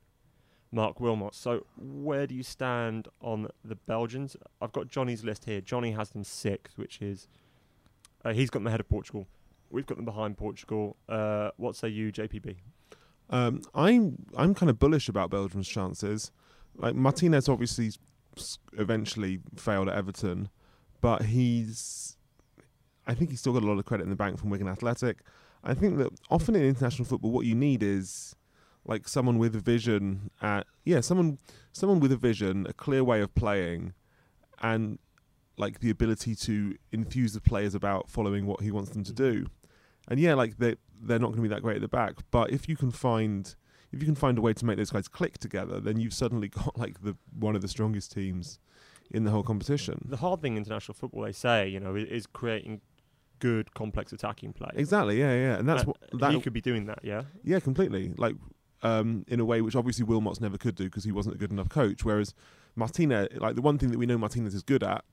Mark 0.70 1.00
Wilmot. 1.00 1.34
So 1.34 1.66
where 1.78 2.26
do 2.26 2.34
you 2.34 2.42
stand 2.42 3.08
on 3.20 3.48
the 3.64 3.74
Belgians? 3.74 4.36
I've 4.60 4.72
got 4.72 4.88
Johnny's 4.88 5.24
list 5.24 5.44
here. 5.46 5.60
Johnny 5.60 5.92
has 5.92 6.10
them 6.10 6.24
sixth, 6.24 6.76
which 6.76 7.00
is 7.00 7.28
uh, 8.24 8.32
he's 8.32 8.50
got 8.50 8.60
them 8.60 8.66
ahead 8.66 8.80
of 8.80 8.88
Portugal. 8.88 9.26
We've 9.70 9.86
got 9.86 9.96
them 9.96 10.04
behind 10.04 10.36
Portugal. 10.36 10.96
Uh, 11.08 11.50
what 11.56 11.76
say 11.76 11.88
you, 11.88 12.12
JPB? 12.12 12.56
Um, 13.30 13.62
I'm 13.74 14.26
I'm 14.36 14.54
kind 14.54 14.68
of 14.68 14.78
bullish 14.78 15.08
about 15.08 15.30
Belgium's 15.30 15.68
chances. 15.68 16.30
Like 16.76 16.94
Martinez 16.94 17.48
obviously 17.48 17.92
eventually 18.78 19.40
failed 19.56 19.88
at 19.88 19.94
Everton, 19.94 20.50
but 21.00 21.24
he's 21.24 22.16
I 23.06 23.14
think 23.14 23.30
he's 23.30 23.40
still 23.40 23.52
got 23.52 23.62
a 23.62 23.66
lot 23.66 23.78
of 23.78 23.84
credit 23.84 24.04
in 24.04 24.10
the 24.10 24.16
bank 24.16 24.38
from 24.38 24.50
Wigan 24.50 24.68
Athletic. 24.68 25.18
I 25.64 25.74
think 25.74 25.98
that 25.98 26.10
often 26.30 26.54
in 26.56 26.62
international 26.62 27.04
football, 27.04 27.30
what 27.30 27.46
you 27.46 27.54
need 27.54 27.82
is 27.82 28.36
like 28.84 29.06
someone 29.08 29.38
with 29.38 29.54
a 29.56 29.60
vision. 29.60 30.30
At 30.40 30.66
yeah, 30.84 31.00
someone 31.00 31.38
someone 31.72 32.00
with 32.00 32.12
a 32.12 32.16
vision, 32.16 32.66
a 32.68 32.72
clear 32.72 33.02
way 33.04 33.20
of 33.20 33.34
playing, 33.34 33.94
and 34.60 34.98
like 35.58 35.80
the 35.80 35.90
ability 35.90 36.34
to 36.34 36.76
infuse 36.92 37.32
the 37.34 37.40
players 37.40 37.74
about 37.74 38.08
following 38.10 38.46
what 38.46 38.60
he 38.60 38.70
wants 38.70 38.90
them 38.90 39.04
to 39.04 39.12
do. 39.12 39.46
And 40.08 40.18
yeah, 40.18 40.34
like 40.34 40.58
they 40.58 40.76
they're 41.00 41.18
not 41.18 41.28
going 41.28 41.36
to 41.36 41.42
be 41.42 41.48
that 41.48 41.62
great 41.62 41.76
at 41.76 41.82
the 41.82 41.88
back, 41.88 42.14
but 42.30 42.50
if 42.50 42.68
you 42.68 42.76
can 42.76 42.90
find 42.90 43.54
if 43.92 44.00
you 44.00 44.06
can 44.06 44.14
find 44.14 44.38
a 44.38 44.40
way 44.40 44.52
to 44.54 44.64
make 44.64 44.76
those 44.78 44.90
guys 44.90 45.06
click 45.08 45.38
together, 45.38 45.78
then 45.78 46.00
you've 46.00 46.14
suddenly 46.14 46.48
got 46.60 46.78
like 46.78 47.02
the 47.02 47.16
one 47.38 47.54
of 47.54 47.62
the 47.62 47.68
strongest 47.68 48.12
teams 48.12 48.58
in 49.10 49.24
the 49.24 49.30
whole 49.30 49.42
competition. 49.42 50.06
The 50.08 50.16
hard 50.16 50.40
thing 50.40 50.52
in 50.56 50.58
international 50.64 50.94
football, 50.94 51.22
they 51.24 51.32
say, 51.32 51.68
you 51.68 51.78
know, 51.78 51.94
i- 51.94 51.98
is 51.98 52.26
creating 52.26 52.80
good, 53.46 53.74
complex 53.74 54.12
attacking 54.12 54.52
play. 54.52 54.70
Exactly, 54.74 55.18
yeah, 55.18 55.34
yeah, 55.34 55.58
and 55.58 55.68
that's 55.68 55.82
Uh, 55.82 55.86
what 55.90 56.20
that 56.20 56.32
he 56.32 56.40
could 56.40 56.52
be 56.52 56.60
doing 56.60 56.86
that, 56.86 57.00
yeah. 57.02 57.22
Yeah, 57.44 57.60
completely. 57.60 58.14
Like 58.16 58.36
um, 58.82 59.24
in 59.28 59.38
a 59.40 59.44
way 59.44 59.60
which 59.60 59.76
obviously 59.76 60.04
Wilmots 60.06 60.40
never 60.40 60.58
could 60.58 60.74
do 60.74 60.84
because 60.84 61.04
he 61.04 61.12
wasn't 61.12 61.34
a 61.36 61.38
good 61.38 61.50
enough 61.52 61.68
coach. 61.68 62.04
Whereas 62.04 62.34
Martinez, 62.74 63.28
like 63.46 63.54
the 63.54 63.62
one 63.62 63.78
thing 63.78 63.90
that 63.92 63.98
we 63.98 64.06
know 64.06 64.18
Martinez 64.18 64.54
is 64.54 64.62
good 64.62 64.82
at 64.82 65.04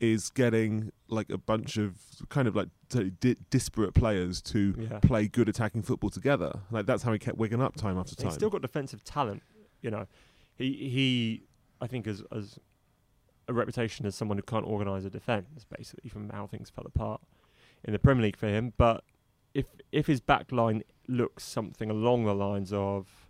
is 0.00 0.30
getting 0.30 0.92
like 1.08 1.28
a 1.30 1.38
bunch 1.38 1.76
of 1.76 1.96
kind 2.28 2.46
of 2.46 2.54
like 2.54 2.68
di- 2.88 3.36
disparate 3.50 3.94
players 3.94 4.40
to 4.42 4.60
Yeah. 4.78 4.98
play 5.00 5.26
good 5.26 5.48
attacking 5.48 5.82
football 5.82 6.10
together. 6.10 6.52
Like 6.70 6.86
that's 6.86 7.02
how 7.02 7.12
he 7.12 7.18
kept 7.18 7.36
Wigan 7.38 7.60
up 7.60 7.74
time 7.74 7.98
after 7.98 8.14
time. 8.14 8.26
He's 8.26 8.34
still 8.34 8.50
got 8.50 8.62
defensive 8.62 9.02
talent. 9.02 9.42
You 9.82 9.90
know, 9.90 10.06
he 10.56 10.68
he 10.94 11.42
I 11.80 11.86
think 11.88 12.06
as 12.06 12.22
as 12.30 12.58
a 13.48 13.52
reputation 13.52 14.06
as 14.06 14.14
someone 14.14 14.38
who 14.38 14.42
can't 14.42 14.66
organise 14.66 15.04
a 15.04 15.10
defence, 15.10 15.64
basically 15.76 16.08
from 16.10 16.28
how 16.30 16.46
things 16.46 16.70
fell 16.70 16.86
apart 16.86 17.20
in 17.84 17.92
the 17.92 17.98
Premier 17.98 18.22
League 18.22 18.36
for 18.36 18.48
him. 18.48 18.72
But 18.76 19.04
if 19.54 19.66
if 19.92 20.06
his 20.06 20.20
back 20.20 20.52
line 20.52 20.82
looks 21.06 21.44
something 21.44 21.90
along 21.90 22.24
the 22.24 22.34
lines 22.34 22.72
of 22.72 23.28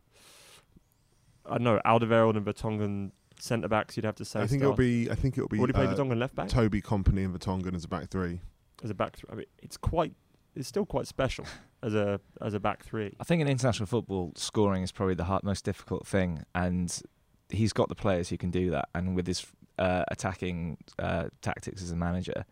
I 1.47 1.53
don't 1.53 1.65
know 1.65 1.81
Alderweireld 1.85 2.37
and 2.37 2.45
Vertonghen 2.45 3.13
centre 3.41 3.69
backs, 3.69 3.97
you'd 3.97 4.05
have 4.05 4.17
to 4.17 4.25
say. 4.25 4.41
I 4.41 4.47
think 4.47 4.61
start. 4.61 4.73
it'll 4.73 4.77
be. 4.77 5.11
I 5.11 5.15
think 5.15 5.37
it'll 5.39 5.49
be. 5.49 5.59
Would 5.59 5.71
he 5.71 5.73
play 5.73 5.87
uh, 5.87 5.95
Vertonghen 5.95 6.19
left 6.19 6.35
back 6.35 6.49
Toby 6.49 6.83
Kompany 6.83 7.25
and 7.25 7.39
Vertonghen 7.39 7.75
as 7.75 7.85
a 7.85 7.89
back 7.89 8.09
three. 8.09 8.41
as 8.83 8.91
a 8.91 8.95
back? 8.95 9.17
Th- 9.17 9.25
I 9.31 9.35
mean, 9.37 9.47
it's 9.63 9.77
quite. 9.77 10.15
It's 10.55 10.69
still 10.69 10.87
quite 10.87 11.07
special 11.07 11.47
as 11.83 11.95
a 11.95 12.21
as 12.41 12.55
a 12.55 12.61
back 12.61 12.85
three. 12.85 13.15
I 13.21 13.25
think 13.25 13.41
in 13.41 13.49
international 13.49 13.87
football, 13.87 14.33
scoring 14.37 14.83
is 14.83 14.93
probably 14.93 15.15
the 15.15 15.25
hard, 15.25 15.45
most 15.45 15.65
difficult 15.65 16.07
thing, 16.07 16.45
and 16.55 17.01
he's 17.49 17.73
got 17.73 17.89
the 17.89 17.95
players 17.95 18.29
who 18.29 18.37
can 18.37 18.51
do 18.51 18.71
that. 18.71 18.89
And 18.95 19.15
with 19.15 19.27
his 19.27 19.47
uh, 19.79 20.05
attacking 20.09 20.79
uh, 20.99 21.29
tactics 21.41 21.83
as 21.83 21.93
a 21.93 21.97
manager, 21.97 22.45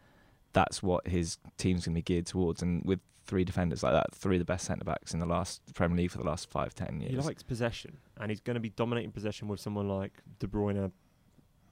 that's 0.56 0.82
what 0.82 1.06
his 1.06 1.36
team's 1.58 1.84
going 1.84 1.94
to 1.94 1.98
be 1.98 2.02
geared 2.02 2.24
towards. 2.24 2.62
And 2.62 2.82
with 2.86 3.00
three 3.26 3.44
defenders 3.44 3.82
like 3.82 3.92
that, 3.92 4.14
three 4.14 4.36
of 4.36 4.40
the 4.40 4.46
best 4.46 4.64
centre 4.64 4.86
backs 4.86 5.12
in 5.12 5.20
the 5.20 5.26
last 5.26 5.60
Premier 5.74 5.98
League 5.98 6.10
for 6.10 6.16
the 6.16 6.24
last 6.24 6.48
five, 6.48 6.74
ten 6.74 6.98
years. 6.98 7.12
He 7.12 7.20
likes 7.20 7.42
possession, 7.42 7.98
and 8.18 8.30
he's 8.30 8.40
going 8.40 8.54
to 8.54 8.60
be 8.60 8.70
dominating 8.70 9.12
possession 9.12 9.48
with 9.48 9.60
someone 9.60 9.86
like 9.86 10.12
De 10.38 10.46
Bruyne 10.46 10.90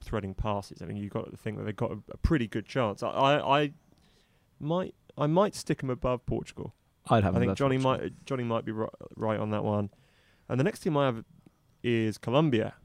threading 0.03 0.35
passes. 0.35 0.83
I 0.83 0.85
mean, 0.85 0.97
you've 0.97 1.11
got 1.11 1.31
to 1.31 1.35
think 1.35 1.57
that 1.57 1.63
they've 1.63 1.75
got 1.75 1.91
a, 1.91 1.97
a 2.11 2.17
pretty 2.17 2.47
good 2.47 2.67
chance. 2.67 3.01
I, 3.01 3.09
I, 3.09 3.61
I 3.61 3.71
might, 4.59 4.93
I 5.17 5.25
might 5.25 5.55
stick 5.55 5.81
him 5.81 5.89
above 5.89 6.23
Portugal. 6.27 6.75
I'd 7.09 7.23
have. 7.23 7.35
I 7.35 7.39
think 7.39 7.57
Johnny 7.57 7.79
Portugal. 7.79 8.09
might, 8.09 8.25
Johnny 8.27 8.43
might 8.43 8.65
be 8.65 8.71
right, 8.71 8.89
right 9.15 9.39
on 9.39 9.49
that 9.49 9.63
one. 9.63 9.89
And 10.47 10.59
the 10.59 10.63
next 10.63 10.81
team 10.81 10.95
I 10.95 11.05
have 11.05 11.23
is 11.81 12.19
Colombia, 12.19 12.75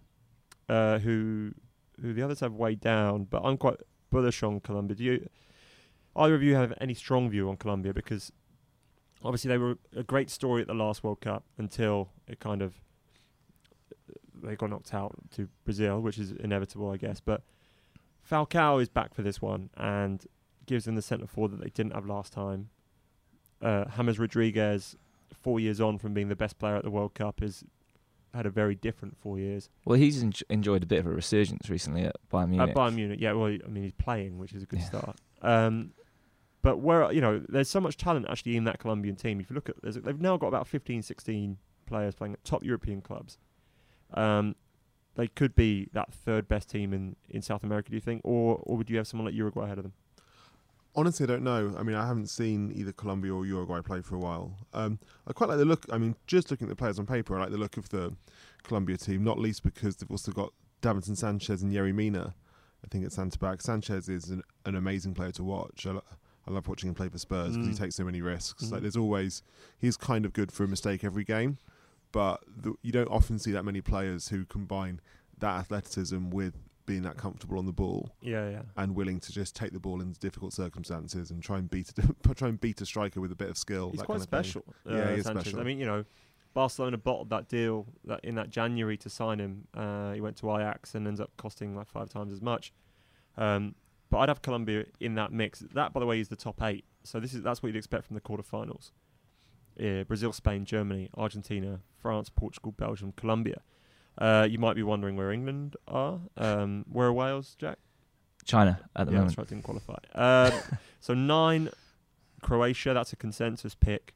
uh, 0.71 0.99
who, 1.01 1.53
who 2.01 2.15
the 2.15 2.23
others 2.23 2.41
have 2.41 2.55
way 2.55 2.75
down, 2.75 3.25
but 3.25 3.43
I'm 3.45 3.59
quite 3.59 3.77
bullish 4.09 4.43
on 4.43 4.61
Colombia. 4.61 4.97
Do 4.97 5.05
you, 5.05 5.29
either 6.17 6.35
of 6.35 6.43
you 6.43 6.55
have 6.55 6.73
any 6.81 6.95
strong 6.95 7.31
view 7.31 7.49
on 7.49 7.57
Colombia? 7.57 7.93
Because 7.95 8.33
obviously 9.25 9.49
they 9.49 9.59
were 9.59 9.77
a 9.95 10.03
great 10.03 10.31
story 10.31 10.61
at 10.63 10.67
the 10.69 10.75
last 10.75 11.03
World 11.05 11.21
Cup 11.21 11.45
until 11.59 12.11
it 12.27 12.41
kind 12.41 12.63
of 12.63 12.75
they 14.43 14.57
got 14.57 14.71
knocked 14.71 14.95
out 14.95 15.15
to 15.37 15.49
Brazil, 15.65 16.01
which 16.01 16.19
is 16.19 16.33
inevitable, 16.33 16.91
I 16.91 16.97
guess. 16.97 17.21
But 17.21 17.43
Falcao 18.29 18.81
is 18.81 18.89
back 18.89 19.13
for 19.15 19.23
this 19.23 19.43
one 19.43 19.71
and 19.77 20.25
gives 20.67 20.85
them 20.87 20.95
the 20.95 21.03
centre 21.03 21.27
forward 21.27 21.53
that 21.53 21.61
they 21.63 21.71
didn't 21.71 21.93
have 21.95 22.07
last 22.07 22.33
time. 22.33 22.71
Uh, 23.61 23.85
James 23.97 24.19
Rodriguez, 24.19 24.97
four 25.43 25.61
years 25.61 25.81
on 25.81 25.99
from 25.99 26.15
being 26.15 26.29
the 26.29 26.37
best 26.37 26.59
player 26.59 26.77
at 26.77 26.85
the 26.85 26.91
World 26.91 27.13
Cup, 27.15 27.41
has 27.41 27.63
had 28.33 28.47
a 28.47 28.51
very 28.51 28.75
different 28.75 29.19
four 29.21 29.39
years. 29.39 29.69
Well, 29.85 29.99
he's 29.99 30.23
en- 30.23 30.33
enjoyed 30.49 30.83
a 30.85 30.87
bit 30.87 31.01
of 31.01 31.07
a 31.07 31.11
resurgence 31.11 31.69
recently 31.69 32.05
at 32.05 32.15
Bayern 32.33 32.49
Munich. 32.51 32.71
At 32.71 32.77
Bayern 32.77 32.95
Munich, 32.95 33.19
yeah. 33.21 33.33
Well, 33.33 33.49
I 33.49 33.69
mean, 33.69 33.83
he's 33.83 33.93
playing, 33.93 34.39
which 34.39 34.53
is 34.55 34.63
a 34.63 34.67
good 34.67 34.79
Yeah. 34.79 34.85
start. 34.87 35.17
Um, 35.43 35.93
but 36.63 36.79
where 36.79 37.11
you 37.13 37.21
know, 37.21 37.43
there's 37.49 37.69
so 37.69 37.81
much 37.81 37.97
talent 37.97 38.27
actually 38.29 38.57
in 38.57 38.65
that 38.65 38.79
Colombian 38.79 39.17
team. 39.17 39.41
If 39.41 39.51
you 39.51 39.55
look 39.55 39.69
at, 39.69 39.77
they've 39.83 40.21
now 40.21 40.37
got 40.37 40.49
about 40.49 40.67
15, 40.67 41.03
16 41.03 41.59
players 41.87 42.15
playing 42.15 42.35
at 42.35 42.45
top 42.45 42.63
European 42.65 43.01
clubs. 43.01 43.39
Um, 44.15 44.57
they 45.17 45.29
could 45.29 45.55
be 45.55 45.89
that 45.93 46.13
third 46.13 46.49
best 46.49 46.71
team 46.71 46.93
in, 46.93 47.17
in 47.29 47.43
South 47.43 47.63
America. 47.63 47.91
Do 47.91 47.97
you 47.97 48.01
think, 48.01 48.23
or 48.25 48.61
or 48.63 48.77
would 48.77 48.91
you 48.91 48.97
have 48.99 49.07
someone 49.07 49.27
like 49.27 49.35
Uruguay 49.35 49.65
ahead 49.65 49.79
of 49.79 49.85
them? 49.85 49.93
Honestly, 50.97 51.25
I 51.25 51.29
don't 51.29 51.45
know. 51.45 51.75
I 51.79 51.85
mean, 51.85 51.95
I 51.95 52.07
haven't 52.07 52.27
seen 52.27 52.73
either 52.75 52.91
Colombia 52.93 53.33
or 53.33 53.47
Uruguay 53.47 53.81
play 53.81 54.01
for 54.01 54.17
a 54.17 54.19
while. 54.19 54.57
Um, 54.75 54.99
I 55.27 55.33
quite 55.33 55.49
like 55.49 55.59
the 55.59 55.65
look. 55.65 55.87
I 55.93 55.99
mean, 55.99 56.17
just 56.27 56.51
looking 56.51 56.67
at 56.67 56.71
the 56.71 56.77
players 56.77 56.99
on 56.99 57.07
paper, 57.07 57.37
I 57.37 57.43
like 57.43 57.53
the 57.53 57.59
look 57.59 57.77
of 57.77 57.89
the 57.91 58.15
Colombia 58.65 58.97
team. 58.97 59.23
Not 59.23 59.39
least 59.39 59.63
because 59.63 59.97
they've 59.97 60.11
also 60.11 60.33
got 60.33 60.53
Davinson 60.83 61.17
Sanchez 61.17 61.63
and 61.63 61.73
Yerry 61.73 61.95
Mina. 61.95 62.35
I 62.85 62.89
think 62.89 63.05
at 63.05 63.13
centre 63.13 63.39
back, 63.39 63.61
Sanchez 63.61 64.09
is 64.09 64.31
an, 64.31 64.43
an 64.65 64.75
amazing 64.75 65.15
player 65.15 65.33
to 65.33 65.45
watch. 65.45 65.87
I, 65.87 66.01
I 66.47 66.53
love 66.53 66.67
watching 66.69 66.89
him 66.89 66.95
play 66.95 67.09
for 67.09 67.19
Spurs 67.19 67.53
because 67.57 67.69
Mm. 67.69 67.73
he 67.73 67.77
takes 67.79 67.95
so 67.97 68.05
many 68.05 68.23
risks. 68.23 68.65
Mhm. 68.65 68.73
Like, 68.73 68.83
there's 68.83 68.97
always 68.97 69.43
he's 69.79 69.97
kind 69.97 70.25
of 70.25 70.33
good 70.33 70.51
for 70.53 70.65
a 70.65 70.69
mistake 70.69 71.05
every 71.05 71.25
game, 71.25 71.59
but 72.13 72.43
the, 72.47 72.75
you 72.83 72.93
don't 72.93 73.09
often 73.09 73.39
see 73.39 73.53
that 73.53 73.65
many 73.65 73.81
players 73.81 74.29
who 74.29 74.45
combine 74.47 75.01
that 75.39 75.59
athleticism 75.59 76.31
with 76.31 76.55
being 76.87 77.03
that 77.03 77.17
comfortable 77.17 77.57
on 77.59 77.67
the 77.67 77.73
ball 77.73 78.11
Yeah, 78.21 78.51
yeah. 78.51 78.63
and 78.77 78.97
willing 78.97 79.21
to 79.21 79.33
just 79.33 79.55
take 79.55 79.73
the 79.73 79.79
ball 79.79 80.01
in 80.01 80.13
difficult 80.15 80.53
circumstances 80.53 81.31
and 81.31 81.41
try 81.43 81.59
and 81.59 81.71
beat 81.71 81.93
a 81.99 82.35
try 82.35 82.49
and 82.49 82.61
beat 82.61 82.81
a 82.81 82.87
striker 82.87 83.21
with 83.21 83.31
a 83.31 83.37
bit 83.37 83.49
of 83.49 83.57
skill. 83.57 83.91
He's 83.93 84.03
quite 84.03 84.21
special. 84.23 84.65
Yeah, 84.85 84.93
uh, 84.95 85.09
he 85.13 85.15
is 85.21 85.27
Sanchez. 85.27 85.43
special. 85.45 85.61
I 85.61 85.65
mean, 85.65 85.79
you 85.79 85.87
know, 85.87 86.05
Barcelona 86.53 86.99
bottled 86.99 87.31
that 87.31 87.49
deal 87.49 87.87
that 88.07 88.25
in 88.25 88.35
that 88.35 88.51
January 88.51 88.97
to 88.97 89.09
sign 89.11 89.39
him. 89.39 89.69
Uh, 89.73 90.13
he 90.15 90.21
went 90.21 90.37
to 90.39 90.51
Ajax 90.57 90.97
and 90.97 91.07
ends 91.07 91.21
up 91.21 91.31
costing 91.37 91.77
like 91.77 91.87
five 91.87 92.09
times 92.09 92.33
as 92.33 92.43
much. 92.43 92.73
Um, 93.37 93.77
but 94.11 94.19
I'd 94.19 94.29
have 94.29 94.43
Colombia 94.43 94.85
in 94.99 95.15
that 95.15 95.33
mix. 95.33 95.61
That, 95.75 95.93
by 95.93 96.01
the 96.01 96.07
way, 96.07 96.21
is 96.21 96.29
the 96.29 96.37
top 96.37 96.63
eight. 96.63 96.85
So 97.05 97.21
this 97.21 97.33
is 97.33 97.43
that's 97.43 97.63
what 97.63 97.69
you'd 97.69 97.77
expect 97.77 98.07
from 98.07 98.15
the 98.15 98.21
quarterfinals. 98.21 98.91
Yeah, 99.77 100.03
Brazil, 100.03 100.33
Spain, 100.33 100.65
Germany, 100.65 101.09
Argentina, 101.17 101.81
France, 101.97 102.29
Portugal, 102.29 102.73
Belgium, 102.73 103.13
Colombia. 103.17 103.63
Uh, 104.19 104.47
you 104.51 104.59
might 104.59 104.75
be 104.75 104.83
wondering 104.83 105.17
where 105.17 105.31
England 105.33 105.77
are. 105.89 106.21
Um, 106.37 106.85
where 106.91 107.09
are 107.09 107.13
Wales, 107.13 107.57
Jack? 107.59 107.79
China 108.45 108.81
at 108.97 109.07
the 109.07 109.13
yeah, 109.13 109.19
moment. 109.19 109.37
that's 109.37 109.39
right, 109.39 109.49
didn't 109.49 109.65
qualify. 109.65 109.97
Um, 110.15 110.53
so 111.01 111.15
nine, 111.15 111.71
Croatia. 112.43 112.93
That's 112.93 113.13
a 113.13 113.17
consensus 113.17 113.75
pick. 113.75 114.15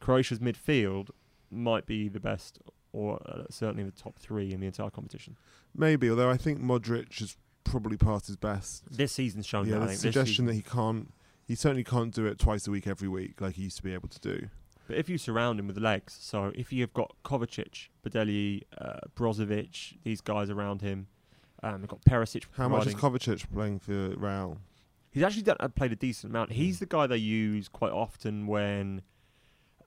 Croatia's 0.00 0.40
midfield 0.40 1.10
might 1.50 1.86
be 1.86 2.08
the 2.08 2.20
best, 2.20 2.58
or 2.92 3.22
uh, 3.26 3.44
certainly 3.48 3.84
the 3.84 3.92
top 3.92 4.18
three 4.18 4.52
in 4.52 4.60
the 4.60 4.66
entire 4.66 4.90
competition. 4.90 5.36
Maybe, 5.74 6.10
although 6.10 6.30
I 6.30 6.36
think 6.36 6.60
Modric 6.60 7.18
has 7.20 7.36
probably 7.64 7.96
passed 7.96 8.26
his 8.26 8.36
best. 8.36 8.84
This 8.90 9.12
season's 9.12 9.46
shown 9.46 9.66
yeah, 9.66 9.78
that. 9.78 9.88
The. 9.88 9.96
Suggestion 9.96 10.46
that 10.46 10.54
he 10.54 10.62
can't, 10.62 11.12
he 11.46 11.54
certainly 11.54 11.84
can't 11.84 12.14
do 12.14 12.26
it 12.26 12.38
twice 12.38 12.66
a 12.66 12.70
week 12.70 12.86
every 12.86 13.08
week 13.08 13.40
like 13.40 13.54
he 13.56 13.64
used 13.64 13.76
to 13.78 13.82
be 13.82 13.94
able 13.94 14.08
to 14.08 14.20
do. 14.20 14.48
But 14.86 14.96
if 14.96 15.08
you 15.08 15.16
surround 15.16 15.58
him 15.58 15.66
with 15.66 15.78
legs, 15.78 16.16
so 16.20 16.52
if 16.54 16.72
you've 16.72 16.92
got 16.92 17.14
Kovacic, 17.24 17.88
Badelj, 18.06 18.62
uh, 18.78 19.00
Brozovic, 19.16 19.96
these 20.04 20.20
guys 20.20 20.50
around 20.50 20.82
him, 20.82 21.06
um, 21.62 21.80
we've 21.80 21.88
got 21.88 22.04
Perisic. 22.04 22.44
How 22.56 22.68
much 22.68 22.86
is 22.86 22.94
Kovacic 22.94 23.50
playing 23.52 23.78
for 23.78 24.10
Real? 24.10 24.58
He's 25.10 25.22
actually 25.22 25.42
done, 25.42 25.56
uh, 25.60 25.68
played 25.68 25.92
a 25.92 25.96
decent 25.96 26.32
amount. 26.32 26.52
He's 26.52 26.80
the 26.80 26.86
guy 26.86 27.06
they 27.06 27.16
use 27.16 27.68
quite 27.68 27.92
often 27.92 28.46
when 28.46 29.00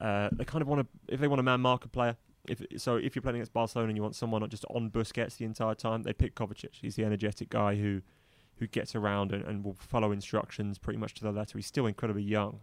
uh, 0.01 0.29
they 0.31 0.45
kind 0.45 0.61
of 0.61 0.67
want 0.67 0.81
to, 0.81 1.13
if 1.13 1.19
they 1.19 1.27
want 1.27 1.39
a 1.39 1.43
man 1.43 1.61
marker 1.61 1.89
player. 1.89 2.17
If 2.47 2.61
so, 2.77 2.95
if 2.95 3.15
you're 3.15 3.21
playing 3.21 3.37
against 3.37 3.53
Barcelona 3.53 3.89
and 3.89 3.97
you 3.97 4.03
want 4.03 4.15
someone 4.15 4.41
not 4.41 4.49
just 4.49 4.65
on 4.69 4.89
Busquets 4.89 5.37
the 5.37 5.45
entire 5.45 5.75
time, 5.75 6.03
they 6.03 6.13
pick 6.13 6.35
Kovacic. 6.35 6.75
He's 6.81 6.95
the 6.95 7.03
energetic 7.03 7.49
guy 7.49 7.75
who 7.75 8.01
who 8.57 8.67
gets 8.67 8.95
around 8.95 9.31
and, 9.31 9.43
and 9.43 9.63
will 9.63 9.75
follow 9.79 10.11
instructions 10.11 10.77
pretty 10.77 10.97
much 10.97 11.13
to 11.15 11.23
the 11.23 11.31
letter. 11.31 11.57
He's 11.57 11.67
still 11.67 11.85
incredibly 11.85 12.23
young. 12.23 12.61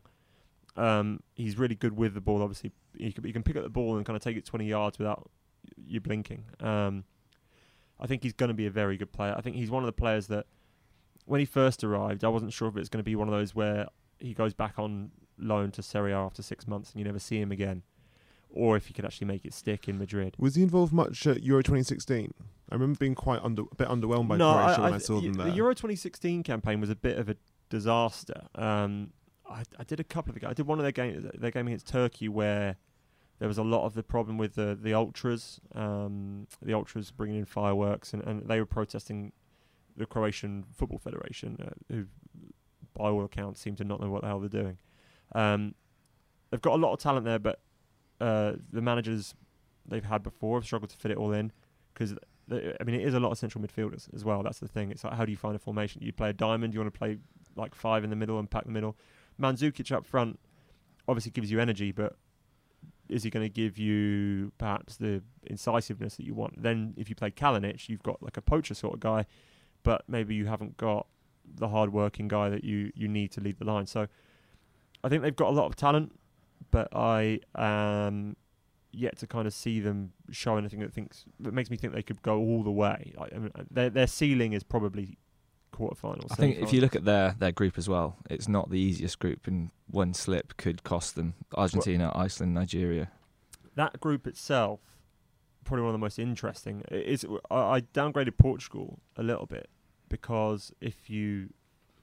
Um, 0.77 1.21
he's 1.35 1.57
really 1.57 1.77
good 1.77 1.97
with 1.97 2.15
the 2.15 2.21
ball. 2.21 2.43
Obviously, 2.43 2.73
he 2.99 3.13
can, 3.13 3.25
he 3.25 3.33
can 3.33 3.43
pick 3.43 3.57
up 3.57 3.63
the 3.63 3.69
ball 3.69 3.97
and 3.97 4.05
kind 4.05 4.17
of 4.17 4.23
take 4.23 4.37
it 4.37 4.45
20 4.45 4.67
yards 4.67 4.99
without 4.99 5.31
you 5.77 6.01
blinking. 6.01 6.45
Um, 6.61 7.05
I 8.01 8.07
think 8.07 8.23
he's 8.23 8.33
going 8.33 8.49
to 8.49 8.55
be 8.55 8.67
a 8.67 8.71
very 8.71 8.97
good 8.97 9.13
player. 9.13 9.35
I 9.37 9.41
think 9.41 9.57
he's 9.57 9.71
one 9.71 9.83
of 9.83 9.87
the 9.87 9.93
players 9.93 10.27
that 10.29 10.47
when 11.27 11.41
he 11.41 11.47
first 11.47 11.85
arrived, 11.85 12.25
I 12.25 12.29
wasn't 12.29 12.53
sure 12.53 12.69
if 12.69 12.77
it's 12.77 12.89
going 12.89 12.99
to 12.99 13.05
be 13.05 13.17
one 13.17 13.29
of 13.29 13.35
those 13.35 13.55
where 13.55 13.87
he 14.19 14.35
goes 14.35 14.53
back 14.53 14.79
on 14.79 15.11
loan 15.39 15.71
to 15.73 15.83
Serie 15.83 16.13
A 16.13 16.17
after 16.17 16.43
six 16.43 16.67
months 16.67 16.93
and 16.93 17.01
you 17.01 17.05
never 17.05 17.19
see 17.19 17.41
him 17.41 17.53
again, 17.53 17.83
or 18.55 18.77
if 18.77 18.87
he 18.87 18.95
could 18.95 19.05
actually 19.05 19.27
make 19.27 19.45
it 19.45 19.53
stick 19.53 19.89
in 19.89 19.99
Madrid. 19.99 20.35
Was 20.39 20.55
he 20.55 20.63
involved 20.63 20.93
much 20.93 21.27
at 21.27 21.43
Euro 21.43 21.63
2016? 21.63 22.33
I 22.71 22.75
remember 22.75 22.99
being 22.99 23.15
quite 23.15 23.41
under, 23.43 23.63
a 23.63 23.75
bit 23.75 23.89
underwhelmed 23.89 24.29
by 24.29 24.39
Croatia 24.39 24.83
when 24.83 24.95
I, 24.95 24.99
saw 24.99 25.21
them 25.21 25.35
there. 25.35 25.47
The 25.47 25.53
Euro 25.53 25.75
2016 25.75 26.43
campaign 26.43 26.81
was 26.81 26.91
a 26.91 26.97
bit 26.97 27.19
of 27.19 27.29
a 27.29 27.37
disaster. 27.69 28.47
Um, 28.55 29.13
I, 29.49 29.65
I, 29.79 29.85
did 29.85 30.01
a 30.01 30.05
couple 30.05 30.35
of 30.35 30.43
I 30.45 30.55
did 30.55 30.67
one 30.67 30.79
of 30.79 30.85
their 30.85 30.93
games, 30.93 31.27
their 31.35 31.51
game 31.51 31.67
against 31.67 31.89
Turkey, 31.89 32.29
where 32.29 32.77
there 33.39 33.49
was 33.49 33.59
a 33.59 33.63
lot 33.63 33.85
of 33.85 33.95
the 33.95 34.03
problem 34.03 34.39
with 34.39 34.55
the 34.55 34.79
the 34.81 34.95
ultras, 34.95 35.61
um, 35.75 36.47
the 36.63 36.73
ultras 36.73 37.11
bringing 37.11 37.41
in 37.41 37.45
fireworks, 37.45 38.15
and, 38.15 38.23
and 38.25 38.49
they 38.49 38.59
were 38.59 38.67
protesting 38.67 39.33
the 39.97 40.07
Croatian 40.07 40.65
Football 40.75 40.99
Federation, 40.99 41.59
uh, 41.61 41.71
who, 41.93 42.07
by 42.95 43.11
all 43.11 43.25
accounts, 43.25 43.61
seem 43.61 43.77
to 43.77 43.85
not 43.85 44.01
know 44.01 44.11
what 44.11 44.23
the 44.23 44.29
hell 44.29 44.41
they're 44.41 44.49
doing. 44.49 44.79
Um, 45.35 45.75
they've 46.51 46.63
got 46.63 46.75
a 46.75 46.83
lot 46.83 46.93
of 46.93 46.99
talent 47.01 47.27
there, 47.27 47.39
but 47.39 47.61
uh, 48.21 48.53
the 48.73 48.81
managers 48.81 49.35
they've 49.87 50.05
had 50.05 50.23
before 50.23 50.59
have 50.59 50.65
struggled 50.65 50.91
to 50.91 50.97
fit 50.97 51.11
it 51.11 51.17
all 51.17 51.33
in 51.33 51.53
because 51.93 52.15
I 52.51 52.85
mean 52.85 52.97
it 52.97 53.07
is 53.07 53.15
a 53.15 53.21
lot 53.21 53.33
of 53.33 53.39
central 53.39 53.63
midfielders 53.65 54.13
as 54.15 54.25
well. 54.25 54.43
That's 54.43 54.59
the 54.59 54.69
thing. 54.69 54.91
It's 54.91 55.05
like 55.05 55.15
how 55.15 55.25
do 55.25 55.31
you 55.31 55.37
find 55.37 55.57
a 55.57 55.59
formation? 55.59 56.03
You 56.03 56.13
play 56.13 56.31
a 56.31 56.33
diamond. 56.33 56.75
You 56.75 56.81
want 56.81 56.93
to 56.93 56.99
play 56.99 57.19
like 57.57 57.75
five 57.75 58.05
in 58.05 58.11
the 58.11 58.17
middle 58.17 58.39
and 58.39 58.51
pack 58.51 58.65
the 58.65 58.71
middle. 58.71 58.97
Mandzukic 59.41 59.91
up 59.93 60.07
front 60.07 60.39
obviously 61.09 61.31
gives 61.31 61.51
you 61.51 61.61
energy, 61.61 61.93
but 61.93 62.17
is 63.09 63.23
he 63.23 63.31
going 63.31 63.45
to 63.45 63.53
give 63.53 63.79
you 63.79 64.53
perhaps 64.59 64.97
the 64.97 65.23
incisiveness 65.45 66.17
that 66.17 66.25
you 66.25 66.35
want? 66.35 66.63
Then 66.63 66.95
if 66.97 67.09
you 67.09 67.15
play 67.15 67.31
Kalinic, 67.31 67.89
you've 67.89 68.03
got 68.03 68.23
like 68.23 68.37
a 68.37 68.43
poacher 68.43 68.75
sort 68.75 68.95
of 68.95 69.01
guy, 69.01 69.27
but 69.83 70.05
maybe 70.09 70.35
you 70.35 70.47
haven't 70.47 70.77
got 70.77 71.07
the 71.57 71.69
hard-working 71.69 72.29
guy 72.29 72.49
that 72.49 72.65
you 72.65 72.91
you 72.95 73.07
need 73.07 73.31
to 73.33 73.41
lead 73.41 73.59
the 73.59 73.65
line. 73.65 73.87
So 73.87 74.07
I 75.03 75.09
think 75.09 75.23
they've 75.23 75.37
got 75.37 75.49
a 75.49 75.57
lot 75.57 75.67
of 75.67 75.77
talent, 75.77 76.19
but 76.71 76.89
I 76.95 77.41
am 77.55 78.37
yet 78.93 79.19
to 79.19 79.27
kind 79.27 79.47
of 79.47 79.53
see 79.53 79.81
them 79.81 80.13
show 80.31 80.57
anything 80.57 80.81
that 80.81 80.93
thinks 80.93 81.25
that 81.41 81.53
makes 81.53 81.71
me 81.71 81.77
think 81.77 81.93
they 81.93 82.03
could 82.03 82.23
go 82.23 82.39
all 82.39 82.63
the 82.63 82.71
way. 82.71 83.13
I 83.19 83.39
mean, 83.39 83.51
uh, 83.55 83.63
their 83.71 83.91
their 83.91 84.07
ceiling 84.07 84.53
is 84.53 84.63
probably 84.63 85.19
quarterfinals. 85.73 86.31
I 86.31 86.37
think 86.37 86.59
if 86.59 86.73
you 86.73 86.81
look 86.81 86.95
at 86.95 87.05
their 87.05 87.35
their 87.39 87.53
group 87.53 87.77
as 87.77 87.89
well, 87.89 88.17
it's 88.31 88.49
not 88.49 88.71
the 88.71 88.79
easiest 88.79 89.19
group, 89.19 89.47
and 89.47 89.71
one 89.91 90.15
slip 90.15 90.57
could 90.57 90.85
cost 90.85 91.17
them 91.17 91.35
Argentina, 91.57 92.11
well, 92.15 92.25
Iceland, 92.25 92.55
Nigeria. 92.55 93.11
That 93.75 94.01
group 94.01 94.27
itself, 94.27 94.81
probably 95.65 95.83
one 95.83 95.91
of 95.91 96.01
the 96.01 96.05
most 96.05 96.19
interesting. 96.19 96.83
Is 96.91 97.27
I, 97.51 97.57
I 97.57 97.81
downgraded 97.81 98.39
Portugal 98.39 99.01
a 99.17 99.23
little 99.23 99.47
bit 99.47 99.69
because 100.09 100.73
if 100.81 101.11
you 101.11 101.51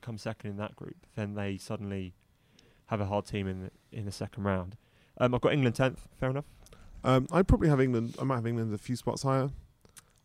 come 0.02 0.18
second 0.18 0.52
in 0.52 0.58
that 0.58 0.76
group, 0.76 1.06
then 1.16 1.36
they 1.36 1.58
suddenly 1.58 2.14
have 2.92 3.02
a 3.02 3.06
hard 3.06 3.26
team 3.26 3.48
in 3.48 3.64
the 3.64 3.72
in 3.92 4.06
the 4.06 4.12
second 4.12 4.44
round. 4.44 4.76
Um, 5.18 5.34
I've 5.34 5.42
got 5.42 5.54
England 5.54 5.76
tenth. 5.76 6.08
Fair 6.20 6.30
enough. 6.30 6.46
Um, 7.04 7.26
I'd 7.32 7.48
probably 7.48 7.70
have 7.70 7.82
England. 7.82 8.16
I 8.20 8.24
might 8.24 8.36
have 8.36 8.46
England 8.46 8.74
a 8.74 8.78
few 8.78 8.96
spots 8.96 9.24
higher. 9.24 9.50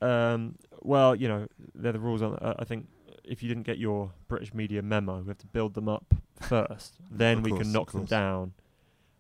Um, 0.03 0.57
well, 0.83 1.15
you 1.15 1.29
know, 1.29 1.47
they're 1.75 1.93
the 1.93 2.01
rules. 2.01 2.21
On, 2.21 2.35
uh, 2.35 2.55
I 2.59 2.65
think 2.65 2.89
if 3.25 3.43
you 3.43 3.49
didn't 3.49 3.65
get 3.65 3.79
your 3.79 4.13
British 4.29 4.53
media 4.53 4.83
memo, 4.83 5.21
we 5.21 5.29
have 5.29 5.39
to 5.39 5.47
build 5.47 5.75
them 5.75 5.89
up 5.89 6.15
first. 6.41 6.95
then 7.11 7.43
we 7.43 7.53
can 7.53 7.73
knock 7.73 7.93
them 7.93 8.05
down 8.05 8.53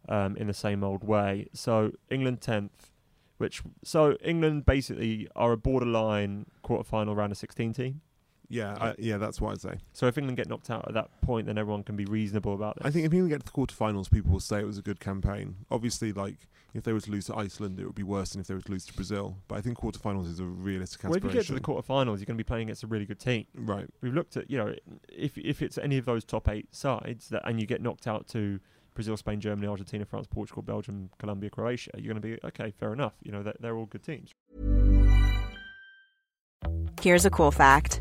um, 0.09 0.37
in 0.37 0.49
the 0.49 0.55
same 0.55 0.85
old 0.85 1.05
way. 1.05 1.49
So 1.53 1.93
England 2.11 2.41
tenth, 2.41 2.91
which 3.39 3.63
so 3.85 4.17
England 4.25 4.67
basically 4.67 5.29
are 5.37 5.53
a 5.53 5.57
borderline 5.57 6.47
quarterfinal 6.65 7.17
round 7.17 7.33
of 7.33 7.39
sixteen 7.39 7.73
team. 7.73 8.01
Yeah, 8.49 8.77
I, 8.81 8.95
yeah, 8.99 9.17
that's 9.19 9.41
what 9.41 9.53
I'd 9.53 9.61
say. 9.61 9.79
So 9.93 10.07
if 10.07 10.17
England 10.17 10.37
get 10.37 10.49
knocked 10.49 10.71
out 10.71 10.87
at 10.87 10.95
that 10.95 11.21
point, 11.21 11.47
then 11.47 11.59
everyone 11.59 11.83
can 11.83 11.97
be 11.97 12.05
reasonable 12.05 12.55
about 12.55 12.77
it. 12.77 12.83
I 12.85 12.91
think 12.91 13.07
if 13.07 13.13
England 13.13 13.31
get 13.31 13.45
to 13.45 13.47
the 13.47 13.53
quarterfinals, 13.53 14.11
people 14.11 14.33
will 14.33 14.41
say 14.41 14.61
it 14.61 14.67
was 14.67 14.79
a 14.79 14.83
good 14.83 15.01
campaign. 15.01 15.57
Obviously, 15.71 16.13
like 16.13 16.37
if 16.75 16.85
they 16.85 16.93
were 16.93 17.01
to 17.01 17.11
lose 17.11 17.27
to 17.27 17.37
Iceland, 17.37 17.81
it 17.81 17.87
would 17.87 17.95
be 17.95 18.03
worse 18.03 18.31
than 18.31 18.41
if 18.41 18.47
they 18.47 18.55
were 18.55 18.61
to 18.61 18.71
lose 18.71 18.87
to 18.87 18.93
Brazil. 18.93 19.39
But 19.49 19.59
I 19.59 19.61
think 19.63 19.79
quarterfinals 19.79 20.27
is 20.27 20.41
a 20.41 20.45
realistic 20.45 21.03
well, 21.03 21.15
aspiration. 21.15 21.29
if 21.29 21.35
you 21.35 21.41
get 21.41 21.47
to 21.47 21.55
the 21.55 21.61
quarterfinals, 21.61 22.19
you're 22.19 22.27
going 22.27 22.27
to 22.27 22.35
be 22.35 22.45
playing 22.45 22.65
against 22.65 22.85
a 22.85 22.87
really 22.87 23.07
good 23.07 23.21
team. 23.21 23.47
Right. 23.55 23.87
We've 24.01 24.15
looked 24.15 24.37
at 24.37 24.51
you 24.51 24.59
know 24.59 24.75
if 25.09 25.37
if 25.39 25.63
it's 25.63 25.79
any 25.79 25.99
of 25.99 26.05
those 26.05 26.25
top 26.25 26.49
eight 26.49 26.75
sides 26.75 27.29
that 27.31 27.43
and 27.49 27.61
you 27.61 27.67
get 27.67 27.83
knocked 27.83 28.07
out 28.07 28.29
to 28.29 28.61
Brazil, 28.95 29.17
Spain, 29.17 29.41
Germany, 29.41 29.67
Argentina, 29.67 30.05
France, 30.05 30.27
Portugal, 30.27 30.63
Belgium, 30.63 31.11
Colombia, 31.19 31.51
Croatia, 31.51 31.91
you're 31.97 32.13
going 32.13 32.23
to 32.23 32.29
be 32.29 32.39
okay. 32.47 32.73
Fair 32.79 32.93
enough. 32.93 33.15
You 33.23 33.33
know 33.33 33.43
they're, 33.43 33.57
they're 33.61 33.77
all 33.77 33.87
good 33.87 34.03
teams. 34.03 34.35
Here's 37.01 37.25
a 37.25 37.31
cool 37.31 37.51
fact: 37.51 38.01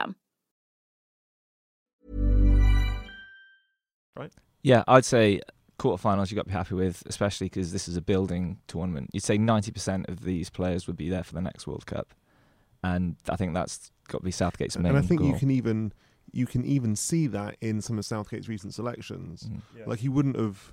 system. 0.00 0.16
Right? 4.16 4.32
Yeah, 4.62 4.84
I'd 4.86 5.04
say 5.04 5.40
quarterfinals 5.78 6.30
you 6.30 6.36
got 6.36 6.42
to 6.42 6.48
be 6.48 6.52
happy 6.52 6.74
with, 6.74 7.02
especially 7.06 7.46
because 7.46 7.72
this 7.72 7.88
is 7.88 7.96
a 7.96 8.02
building 8.02 8.58
tournament. 8.66 9.10
You'd 9.12 9.22
say 9.22 9.38
90% 9.38 10.08
of 10.08 10.22
these 10.22 10.50
players 10.50 10.86
would 10.86 10.96
be 10.96 11.08
there 11.08 11.22
for 11.22 11.32
the 11.34 11.40
next 11.40 11.66
World 11.66 11.86
Cup. 11.86 12.12
And 12.82 13.16
I 13.28 13.36
think 13.36 13.54
that's 13.54 13.90
got 14.08 14.18
to 14.18 14.24
be 14.24 14.30
Southgate's 14.30 14.76
main 14.76 14.86
And 14.86 14.98
I 14.98 15.02
think 15.02 15.20
goal. 15.20 15.30
you 15.30 15.36
can 15.36 15.50
even 15.50 15.92
you 16.32 16.46
can 16.46 16.64
even 16.64 16.94
see 16.94 17.26
that 17.26 17.56
in 17.60 17.80
some 17.80 17.98
of 17.98 18.04
Southgate's 18.04 18.48
recent 18.48 18.72
selections. 18.72 19.48
Mm. 19.50 19.60
Yeah. 19.76 19.84
Like 19.86 19.98
he 19.98 20.08
wouldn't 20.08 20.36
have 20.36 20.72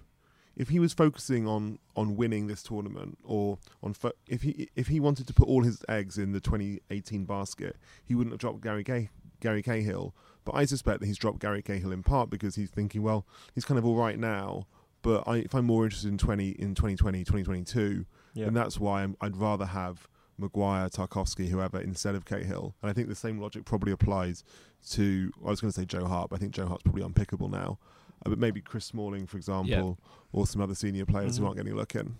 if 0.57 0.67
he 0.69 0.79
was 0.79 0.91
focusing 0.93 1.47
on 1.47 1.79
on 1.95 2.15
winning 2.17 2.47
this 2.47 2.61
tournament 2.63 3.17
or 3.23 3.57
on 3.81 3.93
fo- 3.93 4.11
if 4.27 4.41
he 4.41 4.67
if 4.75 4.87
he 4.87 4.99
wanted 4.99 5.27
to 5.27 5.33
put 5.33 5.47
all 5.47 5.63
his 5.63 5.81
eggs 5.87 6.17
in 6.17 6.31
the 6.33 6.39
2018 6.41 7.23
basket, 7.25 7.77
he 8.03 8.13
wouldn't 8.15 8.33
have 8.33 8.39
dropped 8.39 8.61
Gary 8.61 8.83
Gay, 8.83 9.09
Gary 9.39 9.61
Cahill. 9.63 10.13
But 10.43 10.55
I 10.55 10.65
suspect 10.65 10.99
that 11.01 11.05
he's 11.05 11.17
dropped 11.17 11.39
Gary 11.39 11.61
Cahill 11.61 11.91
in 11.91 12.03
part 12.03 12.29
because 12.29 12.55
he's 12.55 12.69
thinking, 12.71 13.03
well, 13.03 13.25
he's 13.53 13.65
kind 13.65 13.77
of 13.77 13.85
all 13.85 13.95
right 13.95 14.17
now, 14.17 14.65
but 15.01 15.23
I, 15.27 15.37
if 15.37 15.53
I'm 15.53 15.65
more 15.65 15.83
interested 15.85 16.09
in 16.09 16.17
20 16.17 16.49
in 16.51 16.73
2020, 16.73 17.19
2022, 17.19 18.05
Yeah. 18.33 18.45
and 18.47 18.55
that's 18.55 18.79
why 18.79 19.03
I'm, 19.03 19.15
I'd 19.21 19.35
rather 19.37 19.65
have 19.65 20.07
Maguire, 20.39 20.87
Tarkowski, 20.89 21.49
whoever 21.49 21.79
instead 21.81 22.15
of 22.15 22.23
Cahill. 22.25 22.75
And 22.81 22.89
I 22.89 22.93
think 22.93 23.09
the 23.09 23.15
same 23.15 23.39
logic 23.39 23.65
probably 23.65 23.91
applies 23.91 24.43
to 24.91 25.31
I 25.45 25.49
was 25.49 25.59
going 25.61 25.73
to 25.73 25.79
say 25.79 25.85
Joe 25.85 26.05
Hart, 26.05 26.29
but 26.29 26.37
I 26.37 26.39
think 26.39 26.53
Joe 26.53 26.67
Hart's 26.67 26.83
probably 26.83 27.01
unpickable 27.03 27.49
now. 27.51 27.77
Uh, 28.25 28.29
but 28.29 28.39
maybe 28.39 28.61
Chris 28.61 28.85
Smalling, 28.85 29.27
for 29.27 29.37
example, 29.37 29.99
or 30.31 30.47
some 30.47 30.61
other 30.61 30.75
senior 30.75 31.05
players 31.05 31.35
Mhm. 31.35 31.39
who 31.39 31.45
aren't 31.45 31.57
getting 31.57 31.73
a 31.73 31.75
look 31.75 31.95
in. 31.95 32.15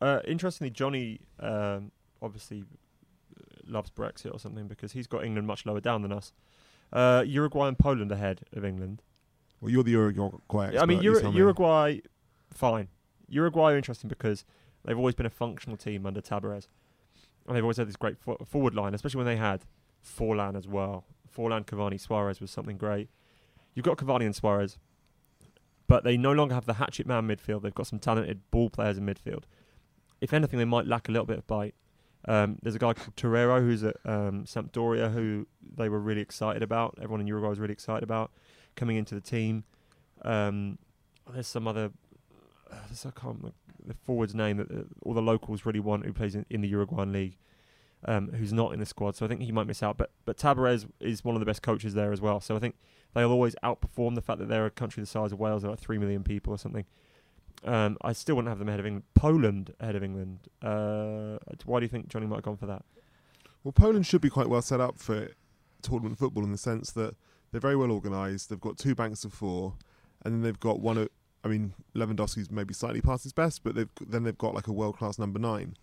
Uh, 0.00 0.20
interestingly, 0.26 0.70
Johnny 0.70 1.20
um, 1.40 1.90
obviously 2.22 2.64
uh, 3.36 3.42
loves 3.66 3.90
Brexit 3.90 4.32
or 4.32 4.38
something 4.38 4.68
because 4.68 4.92
he's 4.92 5.06
got 5.06 5.24
England 5.24 5.46
much 5.46 5.66
lower 5.66 5.80
down 5.80 6.02
than 6.02 6.12
us. 6.12 6.32
Uh, 6.92 7.24
Uruguay 7.26 7.68
and 7.68 7.78
Poland 7.78 8.12
ahead 8.12 8.42
of 8.52 8.64
England. 8.64 9.02
Well, 9.60 9.70
you're 9.72 9.82
the 9.82 9.92
Uruguay 9.92 10.66
expert. 10.66 10.80
I 10.82 10.86
mean, 10.86 11.02
you 11.02 11.16
Ur- 11.16 11.20
tell 11.20 11.32
me. 11.32 11.38
Uruguay, 11.38 12.00
fine. 12.52 12.88
Uruguay 13.28 13.72
are 13.72 13.76
interesting 13.76 14.08
because 14.08 14.44
they've 14.84 14.96
always 14.98 15.14
been 15.16 15.26
a 15.26 15.30
functional 15.30 15.76
team 15.76 16.06
under 16.06 16.20
Tabarez. 16.20 16.68
And 17.46 17.56
they've 17.56 17.64
always 17.64 17.76
had 17.78 17.88
this 17.88 17.96
great 17.96 18.18
fo- 18.18 18.36
forward 18.44 18.74
line, 18.74 18.94
especially 18.94 19.18
when 19.18 19.26
they 19.26 19.36
had 19.36 19.64
Forlan 20.04 20.56
as 20.56 20.68
well. 20.68 21.04
Forlan, 21.34 21.64
Cavani, 21.64 21.98
Suarez 21.98 22.40
was 22.40 22.50
something 22.50 22.76
great. 22.76 23.08
You've 23.74 23.84
got 23.84 23.96
Cavani 23.98 24.24
and 24.26 24.34
Suarez, 24.34 24.78
but 25.86 26.04
they 26.04 26.16
no 26.16 26.32
longer 26.32 26.54
have 26.54 26.66
the 26.66 26.74
hatchet 26.74 27.06
man 27.06 27.26
midfield. 27.28 27.62
They've 27.62 27.74
got 27.74 27.86
some 27.86 27.98
talented 27.98 28.40
ball 28.50 28.70
players 28.70 28.98
in 28.98 29.06
midfield. 29.06 29.44
if 30.20 30.32
anything, 30.32 30.58
they 30.58 30.64
might 30.64 30.86
lack 30.86 31.08
a 31.08 31.12
little 31.12 31.26
bit 31.26 31.38
of 31.38 31.46
bite. 31.46 31.74
Um, 32.26 32.58
there's 32.62 32.74
a 32.74 32.78
guy 32.78 32.92
called 32.92 33.14
Torreira 33.16 33.60
who's 33.60 33.84
at 33.84 33.96
um, 34.04 34.44
Sampdoria 34.44 35.12
who 35.12 35.46
they 35.76 35.88
were 35.88 36.00
really 36.00 36.20
excited 36.20 36.62
about. 36.62 36.94
Everyone 36.98 37.20
in 37.20 37.26
Uruguay 37.26 37.50
was 37.50 37.60
really 37.60 37.72
excited 37.72 38.02
about 38.02 38.32
coming 38.74 38.96
into 38.96 39.14
the 39.14 39.20
team. 39.20 39.64
Um, 40.22 40.78
there's 41.32 41.46
some 41.46 41.68
other, 41.68 41.90
uh, 42.70 42.76
I 43.04 43.10
can't 43.20 43.54
the 43.86 43.94
forward's 43.94 44.34
name 44.34 44.56
that 44.56 44.70
uh, 44.70 44.82
all 45.02 45.14
the 45.14 45.22
locals 45.22 45.64
really 45.64 45.80
want 45.80 46.04
who 46.04 46.12
plays 46.12 46.34
in, 46.34 46.44
in 46.50 46.60
the 46.60 46.68
Uruguayan 46.68 47.12
league, 47.12 47.36
um, 48.04 48.28
who's 48.32 48.52
not 48.52 48.72
in 48.72 48.80
the 48.80 48.86
squad. 48.86 49.16
So 49.16 49.24
I 49.24 49.28
think 49.28 49.40
he 49.42 49.52
might 49.52 49.66
miss 49.66 49.82
out. 49.82 49.96
But 49.96 50.10
but 50.24 50.36
Tabarez 50.36 50.86
is 51.00 51.24
one 51.24 51.34
of 51.34 51.40
the 51.40 51.46
best 51.46 51.62
coaches 51.62 51.94
there 51.94 52.12
as 52.12 52.20
well. 52.20 52.40
So 52.40 52.56
I 52.56 52.58
think 52.58 52.76
they'll 53.14 53.30
always 53.30 53.56
outperform 53.62 54.14
the 54.14 54.22
fact 54.22 54.38
that 54.40 54.48
they're 54.48 54.66
a 54.66 54.70
country 54.70 55.02
the 55.02 55.06
size 55.06 55.32
of 55.32 55.38
Wales, 55.38 55.62
they're 55.62 55.70
like 55.70 55.80
three 55.80 55.98
million 55.98 56.22
people 56.22 56.52
or 56.52 56.58
something. 56.58 56.84
Um, 57.64 57.96
I 58.02 58.12
still 58.12 58.36
wouldn't 58.36 58.50
have 58.50 58.58
them 58.58 58.68
ahead 58.68 58.80
of 58.80 58.86
England. 58.86 59.04
Poland 59.14 59.74
ahead 59.80 59.96
of 59.96 60.04
England. 60.04 60.40
Uh, 60.62 61.38
why 61.64 61.80
do 61.80 61.84
you 61.84 61.88
think 61.88 62.08
Johnny 62.08 62.26
might 62.26 62.36
have 62.36 62.44
gone 62.44 62.56
for 62.56 62.66
that? 62.66 62.84
Well, 63.64 63.72
Poland 63.72 64.06
should 64.06 64.20
be 64.20 64.30
quite 64.30 64.48
well 64.48 64.62
set 64.62 64.80
up 64.80 64.98
for 64.98 65.28
tournament 65.82 66.18
football 66.18 66.44
in 66.44 66.52
the 66.52 66.58
sense 66.58 66.92
that 66.92 67.16
they're 67.50 67.60
very 67.60 67.76
well 67.76 67.90
organised. 67.90 68.50
They've 68.50 68.60
got 68.60 68.78
two 68.78 68.94
banks 68.94 69.24
of 69.24 69.32
four, 69.32 69.74
and 70.24 70.34
then 70.34 70.42
they've 70.42 70.60
got 70.60 70.80
one. 70.80 70.98
Of, 70.98 71.08
I 71.42 71.48
mean, 71.48 71.72
Lewandowski's 71.94 72.50
maybe 72.50 72.74
slightly 72.74 73.00
past 73.00 73.24
his 73.24 73.32
best, 73.32 73.64
but 73.64 73.74
they've 73.74 73.88
then 74.06 74.22
they've 74.24 74.38
got 74.38 74.54
like 74.54 74.68
a 74.68 74.72
world 74.72 74.98
class 74.98 75.18
number 75.18 75.38
nine. 75.38 75.76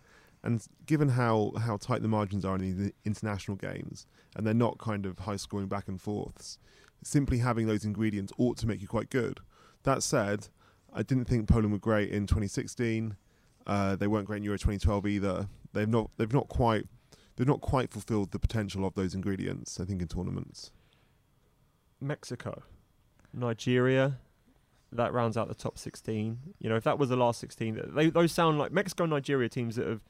And 0.44 0.66
given 0.86 1.10
how, 1.10 1.54
how 1.58 1.78
tight 1.78 2.02
the 2.02 2.08
margins 2.08 2.44
are 2.44 2.56
in 2.56 2.86
the 2.86 2.94
international 3.06 3.56
games, 3.56 4.06
and 4.36 4.46
they're 4.46 4.54
not 4.54 4.78
kind 4.78 5.06
of 5.06 5.20
high 5.20 5.38
scoring 5.38 5.68
back 5.68 5.88
and 5.88 6.02
forths, 6.02 6.58
simply 7.02 7.38
having 7.40 7.68
those 7.68 7.86
ingredients 7.86 8.34
ought 8.38 8.58
to 8.58 8.68
make 8.68 8.82
you 8.82 8.88
quite 8.88 9.10
good. 9.10 9.40
That 9.84 10.04
said, 10.04 10.50
I 10.94 11.04
didn't 11.04 11.26
think 11.26 11.48
Poland 11.48 11.72
were 11.72 11.80
great 11.80 12.10
in 12.10 12.28
2016. 12.28 13.16
Uh, 13.66 13.96
they 13.96 14.08
weren't 14.08 14.28
great 14.28 14.38
in 14.38 14.44
Euro 14.44 14.58
2012 14.58 15.08
either. 15.08 15.48
They've 15.74 15.88
not 15.88 16.12
they've 16.18 16.32
not 16.32 16.50
quite 16.50 16.86
they've 17.36 17.48
not 17.48 17.62
quite 17.62 17.92
fulfilled 17.92 18.32
the 18.32 18.40
potential 18.40 18.86
of 18.86 18.94
those 18.94 19.16
ingredients. 19.16 19.80
I 19.80 19.86
think 19.86 20.02
in 20.02 20.08
tournaments. 20.08 20.72
Mexico, 22.00 22.64
Nigeria, 23.34 24.20
that 24.92 25.14
rounds 25.14 25.38
out 25.38 25.48
the 25.48 25.56
top 25.56 25.78
16. 25.78 26.38
You 26.60 26.70
know, 26.70 26.76
if 26.76 26.84
that 26.84 27.00
was 27.00 27.10
the 27.10 27.16
last 27.16 27.40
16, 27.40 27.92
they, 27.96 28.10
those 28.10 28.34
sound 28.34 28.60
like 28.60 28.74
Mexico 28.74 29.06
and 29.06 29.12
Nigeria 29.12 29.48
teams 29.48 29.78
that 29.78 29.88
have 29.88 30.02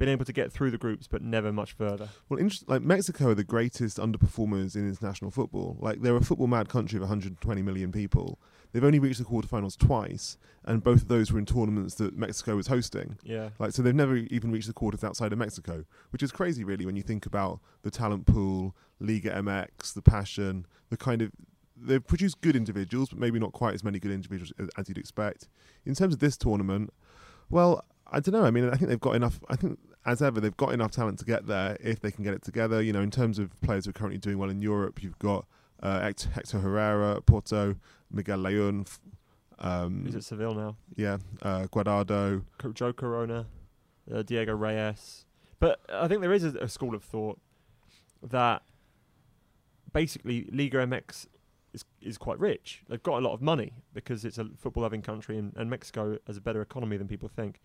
been 0.00 0.08
able 0.08 0.24
to 0.24 0.32
get 0.32 0.50
through 0.50 0.70
the 0.70 0.78
groups 0.78 1.06
but 1.06 1.22
never 1.22 1.52
much 1.52 1.72
further. 1.72 2.08
Well, 2.28 2.40
inter- 2.40 2.64
like 2.66 2.80
Mexico 2.80 3.28
are 3.28 3.34
the 3.34 3.44
greatest 3.44 3.98
underperformers 3.98 4.74
in 4.74 4.88
international 4.88 5.30
football. 5.30 5.76
Like 5.78 6.00
they're 6.00 6.16
a 6.16 6.24
football 6.24 6.46
mad 6.46 6.70
country 6.70 6.96
of 6.96 7.02
120 7.02 7.62
million 7.62 7.92
people. 7.92 8.40
They've 8.72 8.82
only 8.82 8.98
reached 8.98 9.18
the 9.18 9.24
quarterfinals 9.24 9.76
twice, 9.76 10.38
and 10.64 10.82
both 10.82 11.02
of 11.02 11.08
those 11.08 11.30
were 11.30 11.38
in 11.38 11.44
tournaments 11.44 11.96
that 11.96 12.16
Mexico 12.16 12.56
was 12.56 12.68
hosting. 12.68 13.18
Yeah. 13.22 13.50
Like 13.58 13.72
so, 13.72 13.82
they've 13.82 13.94
never 13.94 14.16
even 14.16 14.50
reached 14.50 14.68
the 14.68 14.72
quarters 14.72 15.04
outside 15.04 15.32
of 15.32 15.38
Mexico, 15.38 15.84
which 16.10 16.22
is 16.22 16.32
crazy, 16.32 16.64
really, 16.64 16.86
when 16.86 16.96
you 16.96 17.02
think 17.02 17.26
about 17.26 17.60
the 17.82 17.90
talent 17.90 18.26
pool, 18.26 18.74
Liga 19.00 19.30
MX, 19.32 19.92
the 19.92 20.02
passion, 20.02 20.66
the 20.88 20.96
kind 20.96 21.20
of 21.20 21.32
they've 21.76 22.06
produced 22.06 22.40
good 22.40 22.56
individuals, 22.56 23.10
but 23.10 23.18
maybe 23.18 23.38
not 23.38 23.52
quite 23.52 23.74
as 23.74 23.82
many 23.84 23.98
good 23.98 24.12
individuals 24.12 24.52
as, 24.58 24.68
as 24.78 24.88
you'd 24.88 24.98
expect. 24.98 25.48
In 25.84 25.94
terms 25.94 26.14
of 26.14 26.20
this 26.20 26.36
tournament, 26.36 26.90
well, 27.48 27.84
I 28.12 28.20
don't 28.20 28.34
know. 28.34 28.44
I 28.44 28.50
mean, 28.50 28.68
I 28.68 28.76
think 28.76 28.88
they've 28.88 29.00
got 29.00 29.14
enough. 29.14 29.40
I 29.48 29.56
think, 29.56 29.78
as 30.06 30.22
ever, 30.22 30.40
they've 30.40 30.56
got 30.56 30.72
enough 30.72 30.90
talent 30.92 31.18
to 31.18 31.24
get 31.24 31.46
there 31.46 31.76
if 31.80 32.00
they 32.00 32.10
can 32.10 32.24
get 32.24 32.34
it 32.34 32.42
together. 32.42 32.80
You 32.82 32.92
know, 32.92 33.02
in 33.02 33.10
terms 33.10 33.38
of 33.38 33.58
players 33.60 33.84
who 33.84 33.90
are 33.90 33.92
currently 33.92 34.18
doing 34.18 34.38
well 34.38 34.50
in 34.50 34.60
Europe, 34.62 35.02
you've 35.02 35.18
got 35.18 35.46
uh, 35.82 36.00
Hector 36.00 36.58
Herrera 36.58 37.20
Porto, 37.20 37.76
Miguel 38.10 38.38
Layún. 38.38 38.86
Um, 39.58 40.04
He's 40.06 40.16
at 40.16 40.24
Seville 40.24 40.54
now. 40.54 40.76
yeah, 40.96 41.18
uh, 41.42 41.66
Guardado. 41.66 42.44
Joe 42.72 42.92
Corona, 42.92 43.46
uh, 44.12 44.22
Diego 44.22 44.54
Reyes. 44.54 45.26
But 45.58 45.80
I 45.92 46.08
think 46.08 46.22
there 46.22 46.32
is 46.32 46.44
a, 46.44 46.50
a 46.58 46.68
school 46.68 46.94
of 46.94 47.02
thought 47.04 47.38
that 48.22 48.62
basically 49.92 50.48
Liga 50.50 50.78
MX 50.78 51.26
is 51.74 51.84
is 52.00 52.16
quite 52.16 52.38
rich. 52.38 52.82
They've 52.88 53.02
got 53.02 53.18
a 53.18 53.24
lot 53.24 53.34
of 53.34 53.42
money 53.42 53.74
because 53.92 54.24
it's 54.24 54.38
a 54.38 54.46
football 54.58 54.82
loving 54.82 55.02
country 55.02 55.36
and, 55.36 55.52
and 55.56 55.68
Mexico 55.68 56.18
has 56.26 56.38
a 56.38 56.40
better 56.40 56.62
economy 56.62 56.96
than 56.96 57.06
people 57.06 57.28
think. 57.28 57.60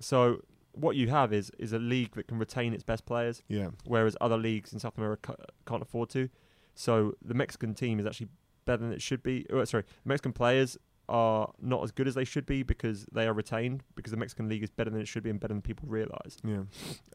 So 0.00 0.42
what 0.72 0.96
you 0.96 1.08
have 1.08 1.32
is 1.32 1.50
is 1.58 1.72
a 1.72 1.78
league 1.78 2.14
that 2.14 2.28
can 2.28 2.38
retain 2.38 2.72
its 2.74 2.82
best 2.84 3.04
players, 3.06 3.42
Yeah, 3.48 3.68
whereas 3.84 4.16
other 4.20 4.36
leagues 4.36 4.72
in 4.72 4.78
South 4.78 4.96
America 4.98 5.34
can't 5.66 5.82
afford 5.82 6.10
to. 6.10 6.28
So 6.74 7.14
the 7.24 7.34
Mexican 7.34 7.74
team 7.74 7.98
is 8.00 8.06
actually 8.06 8.28
better 8.64 8.82
than 8.82 8.92
it 8.92 9.02
should 9.02 9.22
be. 9.22 9.46
Oh, 9.50 9.64
sorry, 9.64 9.84
Mexican 10.04 10.32
players 10.32 10.78
are 11.08 11.52
not 11.60 11.82
as 11.82 11.90
good 11.90 12.06
as 12.06 12.14
they 12.14 12.24
should 12.24 12.46
be 12.46 12.62
because 12.62 13.04
they 13.12 13.26
are 13.26 13.32
retained 13.32 13.82
because 13.96 14.12
the 14.12 14.16
Mexican 14.16 14.48
league 14.48 14.62
is 14.62 14.70
better 14.70 14.90
than 14.90 15.00
it 15.00 15.08
should 15.08 15.24
be 15.24 15.30
and 15.30 15.40
better 15.40 15.52
than 15.52 15.60
people 15.60 15.88
realise. 15.88 16.36
yeah. 16.44 16.62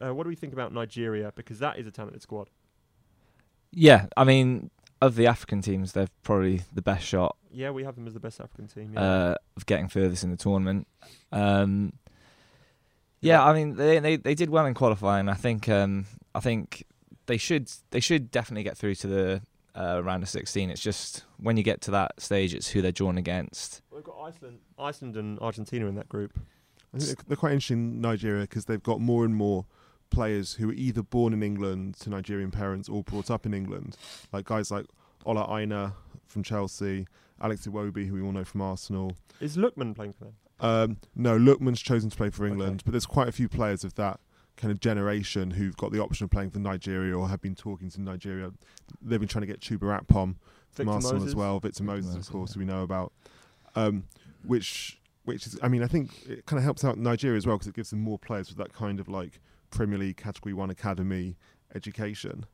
Uh, 0.00 0.12
what 0.14 0.24
do 0.24 0.28
we 0.28 0.36
think 0.36 0.52
about 0.52 0.70
Nigeria? 0.72 1.32
Because 1.34 1.58
that 1.60 1.78
is 1.78 1.86
a 1.86 1.90
talented 1.90 2.20
squad. 2.20 2.50
Yeah, 3.72 4.06
I 4.16 4.24
mean, 4.24 4.70
of 5.00 5.16
the 5.16 5.26
African 5.26 5.62
teams, 5.62 5.92
they're 5.92 6.08
probably 6.22 6.62
the 6.72 6.82
best 6.82 7.04
shot 7.06 7.36
Yeah, 7.50 7.70
we 7.70 7.84
have 7.84 7.94
them 7.94 8.06
as 8.06 8.14
the 8.14 8.20
best 8.20 8.40
African 8.40 8.66
team. 8.68 8.92
Yeah. 8.94 9.00
uh, 9.00 9.34
of 9.56 9.64
getting 9.66 9.88
furthest 9.88 10.24
in 10.24 10.30
the 10.30 10.36
tournament. 10.36 10.86
Um, 11.32 11.94
yeah, 13.20 13.44
I 13.44 13.52
mean, 13.52 13.76
they, 13.76 13.98
they 13.98 14.16
they 14.16 14.34
did 14.34 14.50
well 14.50 14.66
in 14.66 14.74
qualifying. 14.74 15.28
I 15.28 15.34
think 15.34 15.68
um, 15.68 16.06
I 16.34 16.40
think 16.40 16.84
they 17.26 17.36
should 17.36 17.70
they 17.90 18.00
should 18.00 18.30
definitely 18.30 18.62
get 18.64 18.76
through 18.76 18.94
to 18.96 19.06
the 19.06 19.42
uh, 19.74 20.02
round 20.02 20.22
of 20.22 20.28
16. 20.28 20.70
It's 20.70 20.80
just 20.80 21.24
when 21.38 21.56
you 21.56 21.62
get 21.62 21.80
to 21.82 21.90
that 21.92 22.20
stage, 22.20 22.54
it's 22.54 22.68
who 22.68 22.80
they're 22.82 22.92
drawn 22.92 23.18
against. 23.18 23.82
We've 23.90 24.02
got 24.04 24.16
Iceland, 24.22 24.58
Iceland 24.78 25.16
and 25.16 25.38
Argentina 25.40 25.86
in 25.86 25.94
that 25.96 26.08
group. 26.08 26.32
I 26.94 26.98
think 26.98 27.04
they're- 27.18 27.24
they're 27.28 27.36
quite 27.36 27.52
interesting 27.52 27.78
in 27.78 28.00
Nigeria 28.00 28.42
because 28.42 28.64
they've 28.66 28.82
got 28.82 29.00
more 29.00 29.24
and 29.24 29.34
more 29.36 29.66
players 30.08 30.54
who 30.54 30.70
are 30.70 30.74
either 30.74 31.02
born 31.02 31.32
in 31.34 31.42
England 31.42 31.96
to 31.96 32.08
Nigerian 32.08 32.50
parents 32.50 32.88
or 32.88 33.02
brought 33.02 33.30
up 33.30 33.44
in 33.44 33.52
England, 33.52 33.96
like 34.32 34.46
guys 34.46 34.70
like 34.70 34.86
Ola 35.26 35.52
Aina 35.58 35.94
from 36.26 36.42
Chelsea, 36.42 37.06
Alex 37.40 37.66
Iwobi, 37.66 38.06
who 38.06 38.14
we 38.14 38.22
all 38.22 38.32
know 38.32 38.44
from 38.44 38.62
Arsenal. 38.62 39.16
Is 39.40 39.56
Lookman 39.56 39.94
playing 39.94 40.12
for 40.14 40.24
them? 40.24 40.34
Um, 40.60 40.98
no, 41.14 41.38
Lookman's 41.38 41.82
chosen 41.82 42.10
to 42.10 42.16
play 42.16 42.30
for 42.30 42.44
Okay. 42.44 42.52
England, 42.52 42.82
but 42.84 42.92
there's 42.92 43.06
quite 43.06 43.28
a 43.28 43.32
few 43.32 43.48
players 43.48 43.84
of 43.84 43.94
that 43.96 44.20
kind 44.56 44.70
of 44.72 44.80
generation 44.80 45.50
who've 45.52 45.76
got 45.76 45.92
the 45.92 46.00
option 46.02 46.24
of 46.24 46.30
playing 46.30 46.50
for 46.50 46.58
Nigeria 46.58 47.16
or 47.16 47.28
have 47.28 47.42
been 47.42 47.54
talking 47.54 47.90
to 47.90 48.00
Nigeria. 48.00 48.50
They've 49.02 49.20
been 49.20 49.28
trying 49.28 49.42
to 49.42 49.46
get 49.46 49.60
Chuba 49.60 50.00
Akpom 50.00 50.36
from 50.72 50.88
Arsenal 50.88 51.14
Moses? 51.18 51.28
as 51.28 51.36
well. 51.36 51.60
Victor 51.60 51.82
Moses, 51.84 52.06
Moses, 52.14 52.26
of 52.26 52.32
course, 52.32 52.56
yeah. 52.56 52.60
we 52.60 52.64
know 52.64 52.82
about. 52.82 53.12
Um, 53.74 54.04
which, 54.46 54.98
which 55.26 55.46
is, 55.46 55.58
I 55.62 55.68
mean, 55.68 55.82
I 55.82 55.86
think 55.86 56.10
it 56.26 56.46
kind 56.46 56.56
of 56.58 56.64
helps 56.64 56.84
out 56.84 56.96
Nigeria 56.96 57.36
as 57.36 57.46
well 57.46 57.56
because 57.56 57.68
it 57.68 57.74
gives 57.74 57.90
them 57.90 58.00
more 58.00 58.18
players 58.18 58.48
with 58.48 58.56
that 58.58 58.72
kind 58.72 58.98
of 58.98 59.08
like 59.08 59.40
Premier 59.70 59.98
League 59.98 60.16
Category 60.16 60.54
One 60.54 60.70
academy 60.70 61.36
education. 61.74 62.46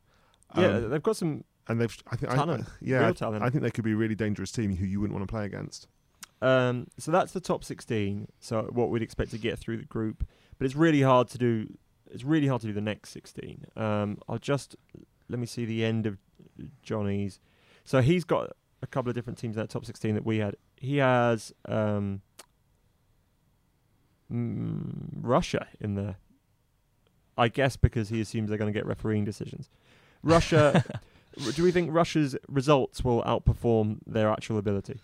Yeah, 0.57 0.67
Um, 0.79 0.91
they've 0.91 1.03
got 1.03 1.17
some. 1.17 1.45
and 1.69 1.81
they've, 1.81 1.97
I 2.11 2.17
think, 2.17 2.33
I, 2.33 2.35
talent, 2.35 2.67
yeah. 2.81 3.13
I 3.21 3.51
think 3.51 3.63
they 3.63 3.71
could 3.71 3.85
be 3.85 3.93
a 3.93 3.97
really 3.97 4.17
dangerous 4.17 4.51
team 4.51 4.75
who 4.77 4.85
you 4.87 5.01
wouldn't 5.01 5.17
want 5.17 5.29
to 5.29 5.33
play 5.33 5.45
against. 5.45 5.87
Um, 6.43 6.89
so 6.99 7.13
that's 7.13 7.33
the 7.33 7.41
top 7.41 7.63
16. 7.63 8.27
So 8.41 8.69
what 8.73 8.91
we'd 8.91 9.01
expect 9.01 9.31
to 9.31 9.39
get 9.39 9.59
through 9.59 9.77
the 9.77 9.85
group, 9.85 10.27
but 10.59 10.67
it's 10.67 10.75
really 10.75 11.01
hard 11.01 11.29
to 11.29 11.39
do. 11.39 11.69
It's 12.11 12.25
really 12.25 12.49
hard 12.49 12.61
to 12.63 12.67
do 12.67 12.73
the 12.73 12.81
next 12.81 13.11
16. 13.11 13.65
Um, 13.77 14.19
I'll 14.29 14.39
just 14.39 14.77
let 15.31 15.39
me 15.39 15.47
see 15.47 15.65
the 15.65 15.85
end 15.85 16.05
of 16.05 16.19
Johnny's. 16.83 17.39
So 17.85 18.03
he's 18.03 18.25
got 18.25 18.51
a 18.83 18.87
couple 18.89 19.09
of 19.09 19.15
different 19.15 19.39
teams 19.39 19.57
in 19.57 19.63
that 19.63 19.71
top 19.71 19.87
16 19.87 20.17
that 20.17 20.27
we 20.27 20.39
had. 20.39 20.57
He 20.77 20.97
has 20.97 21.55
um, 21.67 22.23
mm, 24.31 25.09
Russia 25.21 25.69
in 25.81 25.95
there. 25.95 26.17
I 27.39 27.49
guess 27.49 27.77
because 27.77 28.11
he 28.11 28.21
assumes 28.21 28.51
they're 28.51 28.59
going 28.59 28.73
to 28.73 28.79
get 28.79 28.85
refereeing 28.85 29.25
decisions. 29.25 29.71
Russia. 30.23 30.85
do 31.55 31.63
we 31.63 31.73
think 31.73 31.89
Russia's 31.91 32.37
results 32.47 33.03
will 33.03 33.23
outperform 33.23 34.01
their 34.07 34.31
actual 34.31 34.59
ability 34.59 35.01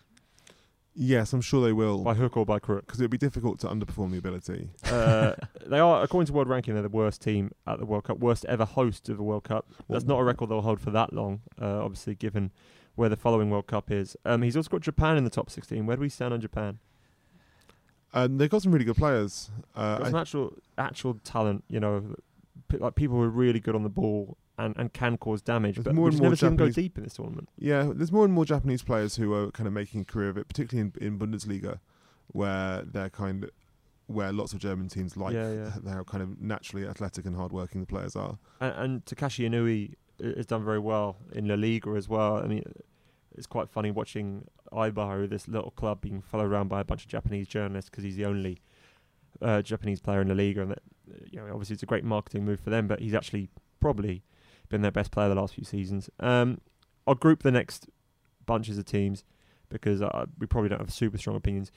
Yes, 0.94 1.32
I'm 1.32 1.40
sure 1.40 1.64
they 1.64 1.72
will. 1.72 2.02
by 2.02 2.14
hook 2.14 2.36
or 2.36 2.44
by 2.44 2.58
crook? 2.58 2.86
because 2.86 3.00
it 3.00 3.04
would 3.04 3.10
be 3.10 3.18
difficult 3.18 3.60
to 3.60 3.68
underperform 3.68 4.10
the 4.10 4.18
ability. 4.18 4.70
Uh, 4.84 5.34
they 5.66 5.78
are, 5.78 6.02
according 6.02 6.26
to 6.26 6.32
world 6.32 6.48
ranking, 6.48 6.74
they're 6.74 6.82
the 6.82 6.88
worst 6.88 7.22
team 7.22 7.52
at 7.66 7.78
the 7.78 7.86
World 7.86 8.04
Cup, 8.04 8.18
worst 8.18 8.44
ever 8.46 8.64
host 8.64 9.08
of 9.08 9.16
the 9.16 9.22
World 9.22 9.44
Cup. 9.44 9.66
That's 9.88 10.04
not 10.04 10.18
a 10.18 10.24
record 10.24 10.48
they'll 10.50 10.62
hold 10.62 10.80
for 10.80 10.90
that 10.90 11.12
long, 11.12 11.42
uh, 11.60 11.84
obviously, 11.84 12.14
given 12.16 12.50
where 12.96 13.08
the 13.08 13.16
following 13.16 13.48
World 13.48 13.68
Cup 13.68 13.92
is. 13.92 14.16
Um, 14.24 14.42
he's 14.42 14.56
also 14.56 14.70
got 14.70 14.80
Japan 14.80 15.16
in 15.16 15.22
the 15.22 15.30
top 15.30 15.50
16. 15.50 15.86
Where 15.86 15.96
do 15.96 16.00
we 16.00 16.08
stand 16.08 16.34
on 16.34 16.40
Japan? 16.40 16.80
And 18.12 18.40
they've 18.40 18.50
got 18.50 18.62
some 18.62 18.72
really 18.72 18.84
good 18.86 18.96
players. 18.96 19.50
Uh, 19.76 19.98
Got 19.98 20.06
some 20.08 20.16
actual, 20.16 20.54
actual 20.78 21.14
talent, 21.22 21.62
you 21.68 21.78
know, 21.78 22.16
p- 22.68 22.78
like 22.78 22.94
people 22.96 23.16
who 23.18 23.22
are 23.22 23.28
really 23.28 23.60
good 23.60 23.74
on 23.76 23.82
the 23.82 23.88
ball 23.90 24.36
and, 24.58 24.76
and 24.76 24.92
can 24.92 25.16
cause 25.16 25.40
damage, 25.40 25.76
There's 25.76 25.84
but 25.84 25.94
more 25.94 26.08
and 26.08 26.18
more 26.18 26.30
never 26.30 26.36
them 26.36 26.56
go 26.56 26.68
deep 26.68 26.98
in 26.98 27.04
this 27.04 27.14
tournament. 27.14 27.48
yeah, 27.58 27.90
there's 27.94 28.12
more 28.12 28.24
and 28.24 28.34
more 28.34 28.44
Japanese 28.44 28.82
players 28.82 29.16
who 29.16 29.32
are 29.32 29.50
kind 29.52 29.66
of 29.66 29.72
making 29.72 30.00
a 30.02 30.04
career 30.04 30.28
of 30.28 30.36
it, 30.36 30.48
particularly 30.48 30.90
in, 31.00 31.06
in 31.06 31.18
Bundesliga, 31.18 31.78
where 32.28 32.82
they're 32.82 33.10
kind 33.10 33.44
of 33.44 33.50
where 34.06 34.32
lots 34.32 34.52
of 34.54 34.58
German 34.58 34.88
teams 34.88 35.16
like 35.16 35.34
Yeah, 35.34 35.52
yeah. 35.52 35.92
how 35.92 36.02
kind 36.02 36.22
of 36.22 36.40
naturally 36.40 36.86
athletic 36.86 37.26
and 37.26 37.36
hardworking 37.36 37.82
the 37.82 37.86
players 37.86 38.16
are. 38.16 38.38
And, 38.60 38.74
and 38.76 39.04
Takashi 39.04 39.48
Inui 39.48 39.94
has 40.36 40.46
done 40.46 40.64
very 40.64 40.78
well 40.78 41.16
in 41.32 41.46
La 41.46 41.54
Liga 41.54 41.90
as 41.90 42.08
well. 42.08 42.36
I 42.38 42.46
mean, 42.46 42.64
it's 43.36 43.46
quite 43.46 43.68
funny 43.68 43.90
watching 43.90 44.46
Aibaru, 44.72 45.28
this 45.28 45.46
little 45.46 45.70
club, 45.72 46.00
being 46.00 46.22
followed 46.22 46.50
around 46.50 46.68
by 46.68 46.80
a 46.80 46.84
bunch 46.84 47.04
of 47.04 47.08
Japanese 47.10 47.46
journalists 47.48 47.90
because 47.90 48.02
he's 48.02 48.16
the 48.16 48.24
only 48.24 48.58
uh, 49.42 49.60
Japanese 49.62 50.00
player 50.00 50.22
in 50.22 50.28
La 50.28 50.34
Liga, 50.34 50.62
and 50.62 50.70
that, 50.72 50.82
uh, 51.10 51.14
you 51.30 51.38
know, 51.38 51.46
obviously 51.52 51.74
it's 51.74 51.82
a 51.82 51.86
great 51.86 52.02
marketing 52.04 52.44
move 52.44 52.60
for 52.60 52.70
them. 52.70 52.88
But 52.88 53.00
he's 53.00 53.14
actually 53.14 53.48
probably 53.78 54.24
been 54.68 54.82
their 54.82 54.90
best 54.90 55.10
player 55.10 55.28
the 55.28 55.34
last 55.34 55.54
few 55.54 55.64
seasons. 55.64 56.10
Um, 56.20 56.60
I'll 57.06 57.14
group 57.14 57.42
the 57.42 57.50
next 57.50 57.88
bunches 58.46 58.78
of 58.78 58.84
teams 58.84 59.24
because 59.68 60.02
uh, 60.02 60.26
we 60.38 60.46
probably 60.46 60.68
don't 60.68 60.80
have 60.80 60.92
super 60.92 61.18
strong 61.18 61.36
opinions. 61.36 61.70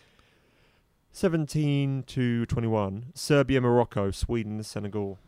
17 1.11 2.03
to 2.07 2.45
21, 2.45 3.07
Serbia, 3.13 3.59
Morocco, 3.59 4.11
Sweden, 4.11 4.63
Senegal. 4.63 5.19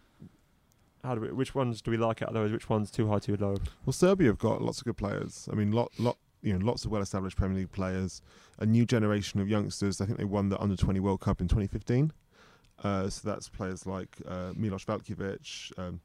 How 1.04 1.16
do 1.16 1.22
we, 1.22 1.32
which 1.32 1.54
ones 1.54 1.82
do 1.82 1.92
we 1.92 1.98
like 1.98 2.22
out 2.22 2.30
of 2.30 2.34
those? 2.34 2.52
Which 2.52 2.70
ones 2.70 2.90
too 2.90 3.10
high, 3.10 3.20
too 3.20 3.36
low? 3.36 3.58
Well, 3.86 3.94
Serbia 3.94 4.28
have 4.30 4.40
got 4.40 4.62
lots 4.62 4.80
of 4.80 4.86
good 4.86 4.96
players. 4.96 5.50
I 5.52 5.56
mean, 5.56 5.74
lot, 5.74 5.92
lot, 6.00 6.18
you 6.42 6.58
know, 6.58 6.66
lots 6.66 6.86
of 6.86 6.92
well-established 6.92 7.36
Premier 7.36 7.58
League 7.58 7.72
players. 7.74 8.22
A 8.60 8.66
new 8.66 8.86
generation 8.86 9.42
of 9.42 9.50
youngsters. 9.50 10.00
I 10.00 10.06
think 10.06 10.18
they 10.18 10.24
won 10.24 10.48
the 10.48 10.60
Under 10.62 10.78
20 10.78 11.02
World 11.02 11.20
Cup 11.20 11.42
in 11.42 11.50
2015. 11.50 12.14
Uh, 12.82 13.10
so 13.10 13.30
that's 13.30 13.50
players 13.50 13.86
like 13.86 14.18
uh, 14.28 14.54
Milos 14.56 14.86
Veljkovic, 14.86 15.78
um, 15.78 16.00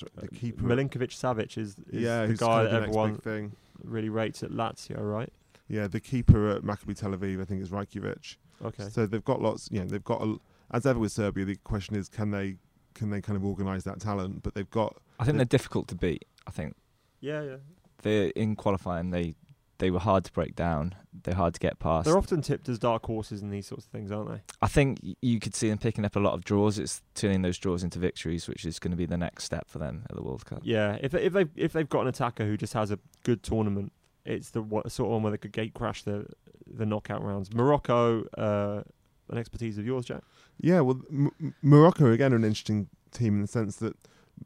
the, 0.00 0.20
the 0.22 0.28
keeper. 0.28 0.64
Milinkovic 0.64 1.10
Savic 1.10 1.56
is, 1.58 1.76
is 1.90 2.02
yeah, 2.02 2.26
the 2.26 2.34
guy 2.34 2.64
that 2.64 2.70
the 2.70 2.76
next 2.80 2.88
everyone 2.88 3.12
big 3.14 3.22
thing. 3.22 3.52
really 3.84 4.08
rates 4.08 4.42
at 4.42 4.50
Lazio, 4.50 4.98
right? 4.98 5.32
Yeah, 5.68 5.86
the 5.86 6.00
keeper 6.00 6.50
at 6.50 6.62
Maccabi 6.62 6.96
Tel 6.96 7.10
Aviv, 7.12 7.40
I 7.40 7.44
think, 7.44 7.62
is 7.62 7.70
Rajkovic. 7.70 8.36
Okay. 8.64 8.88
So 8.90 9.06
they've 9.06 9.24
got 9.24 9.40
lots. 9.40 9.68
You 9.70 9.80
know, 9.80 9.86
they've 9.86 10.04
got 10.04 10.22
a, 10.22 10.36
as 10.72 10.86
ever 10.86 10.98
with 10.98 11.12
Serbia. 11.12 11.44
The 11.44 11.56
question 11.64 11.96
is, 11.96 12.08
can 12.08 12.30
they 12.30 12.56
can 12.94 13.10
they 13.10 13.20
kind 13.20 13.36
of 13.36 13.44
organise 13.44 13.84
that 13.84 14.00
talent? 14.00 14.42
But 14.42 14.54
they've 14.54 14.70
got 14.70 14.96
I 15.18 15.24
think 15.24 15.34
They- 15.34 15.38
they're 15.38 15.44
difficult 15.46 15.88
to 15.88 15.94
beat. 15.94 16.24
I 16.46 16.50
think 16.50 16.74
Yeah, 17.20 17.42
yeah. 17.42 17.56
They're 18.02 18.28
in 18.36 18.56
qualifying 18.56 19.10
they 19.10 19.34
they 19.82 19.90
were 19.90 19.98
hard 19.98 20.22
to 20.24 20.32
break 20.32 20.54
down. 20.54 20.94
They're 21.24 21.34
hard 21.34 21.54
to 21.54 21.60
get 21.60 21.80
past. 21.80 22.04
They're 22.06 22.16
often 22.16 22.40
tipped 22.40 22.68
as 22.68 22.78
dark 22.78 23.04
horses 23.04 23.42
in 23.42 23.50
these 23.50 23.66
sorts 23.66 23.84
of 23.84 23.90
things, 23.90 24.12
aren't 24.12 24.30
they? 24.30 24.40
I 24.62 24.68
think 24.68 25.00
you 25.20 25.40
could 25.40 25.56
see 25.56 25.68
them 25.68 25.78
picking 25.78 26.04
up 26.04 26.14
a 26.14 26.20
lot 26.20 26.34
of 26.34 26.44
draws. 26.44 26.78
It's 26.78 27.02
turning 27.16 27.42
those 27.42 27.58
draws 27.58 27.82
into 27.82 27.98
victories, 27.98 28.46
which 28.48 28.64
is 28.64 28.78
going 28.78 28.92
to 28.92 28.96
be 28.96 29.06
the 29.06 29.16
next 29.16 29.42
step 29.42 29.68
for 29.68 29.78
them 29.80 30.04
at 30.08 30.14
the 30.14 30.22
World 30.22 30.46
Cup. 30.46 30.60
Yeah. 30.62 30.98
If 31.02 31.10
they, 31.10 31.22
if 31.24 31.32
they 31.32 31.46
if 31.56 31.72
they've 31.72 31.88
got 31.88 32.02
an 32.02 32.06
attacker 32.08 32.44
who 32.46 32.56
just 32.56 32.74
has 32.74 32.92
a 32.92 32.98
good 33.24 33.42
tournament, 33.42 33.92
it's 34.24 34.50
the 34.50 34.62
what, 34.62 34.90
sort 34.92 35.08
of 35.08 35.12
one 35.14 35.22
where 35.24 35.32
they 35.32 35.38
could 35.38 35.52
gate 35.52 35.74
crash 35.74 36.02
the 36.04 36.26
the 36.66 36.86
knockout 36.86 37.22
rounds. 37.24 37.52
Morocco, 37.52 38.22
uh, 38.38 38.82
an 39.30 39.38
expertise 39.38 39.78
of 39.78 39.84
yours, 39.84 40.04
Jack. 40.06 40.22
yeah. 40.60 40.78
Well, 40.80 41.00
M- 41.10 41.32
M- 41.40 41.54
Morocco 41.60 42.12
again 42.12 42.32
are 42.32 42.36
an 42.36 42.44
interesting 42.44 42.88
team 43.10 43.34
in 43.34 43.42
the 43.42 43.48
sense 43.48 43.76
that 43.76 43.96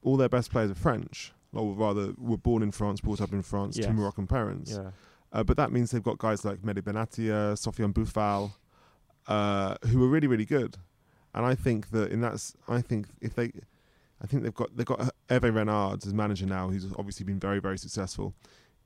all 0.02 0.16
their 0.16 0.30
best 0.30 0.50
players 0.50 0.70
are 0.70 0.74
French, 0.74 1.32
or 1.52 1.74
rather 1.74 2.14
were 2.18 2.36
born 2.38 2.62
in 2.62 2.70
France, 2.72 3.00
brought 3.02 3.20
up 3.20 3.32
in 3.32 3.42
France 3.42 3.76
Yes. 3.76 3.86
to 3.86 3.92
Moroccan 3.92 4.26
parents. 4.26 4.72
Yeah. 4.72 4.90
Uh, 5.32 5.42
but 5.42 5.56
that 5.56 5.72
means 5.72 5.90
they've 5.90 6.02
got 6.02 6.18
guys 6.18 6.44
like 6.44 6.62
Mehdi 6.62 6.82
Benatia, 6.82 7.54
Sofiane 7.54 7.92
Boufal, 7.92 8.52
uh, 9.26 9.76
who 9.88 10.02
are 10.04 10.08
really, 10.08 10.26
really 10.26 10.44
good. 10.44 10.76
And 11.34 11.44
I 11.44 11.54
think 11.54 11.90
that 11.90 12.10
in 12.10 12.20
that, 12.22 12.52
I 12.68 12.80
think 12.80 13.08
if 13.20 13.34
they, 13.34 13.52
I 14.22 14.26
think 14.26 14.42
they've 14.42 14.54
got 14.54 14.74
they've 14.76 14.86
got 14.86 15.10
Hervé 15.28 15.54
Renard 15.54 16.06
as 16.06 16.14
manager 16.14 16.46
now, 16.46 16.68
who's 16.68 16.86
obviously 16.98 17.24
been 17.24 17.38
very, 17.38 17.58
very 17.58 17.76
successful 17.76 18.34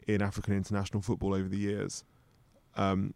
in 0.08 0.22
African 0.22 0.54
international 0.54 1.02
football 1.02 1.34
over 1.34 1.48
the 1.48 1.58
years. 1.58 2.04
Um, 2.76 3.14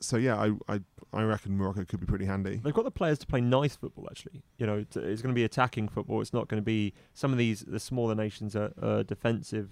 so 0.00 0.16
yeah, 0.16 0.36
I, 0.36 0.52
I 0.72 0.80
I 1.12 1.22
reckon 1.22 1.56
Morocco 1.56 1.84
could 1.84 2.00
be 2.00 2.06
pretty 2.06 2.26
handy. 2.26 2.60
They've 2.62 2.74
got 2.74 2.84
the 2.84 2.90
players 2.90 3.18
to 3.20 3.26
play 3.26 3.40
nice 3.40 3.76
football. 3.76 4.08
Actually, 4.10 4.42
you 4.56 4.66
know, 4.66 4.78
it's 4.78 4.96
going 4.96 5.16
to 5.16 5.32
be 5.32 5.44
attacking 5.44 5.88
football. 5.88 6.20
It's 6.20 6.32
not 6.32 6.48
going 6.48 6.60
to 6.60 6.64
be 6.64 6.94
some 7.14 7.32
of 7.32 7.38
these. 7.38 7.60
The 7.60 7.80
smaller 7.80 8.14
nations 8.14 8.56
are 8.56 9.02
defensive, 9.04 9.70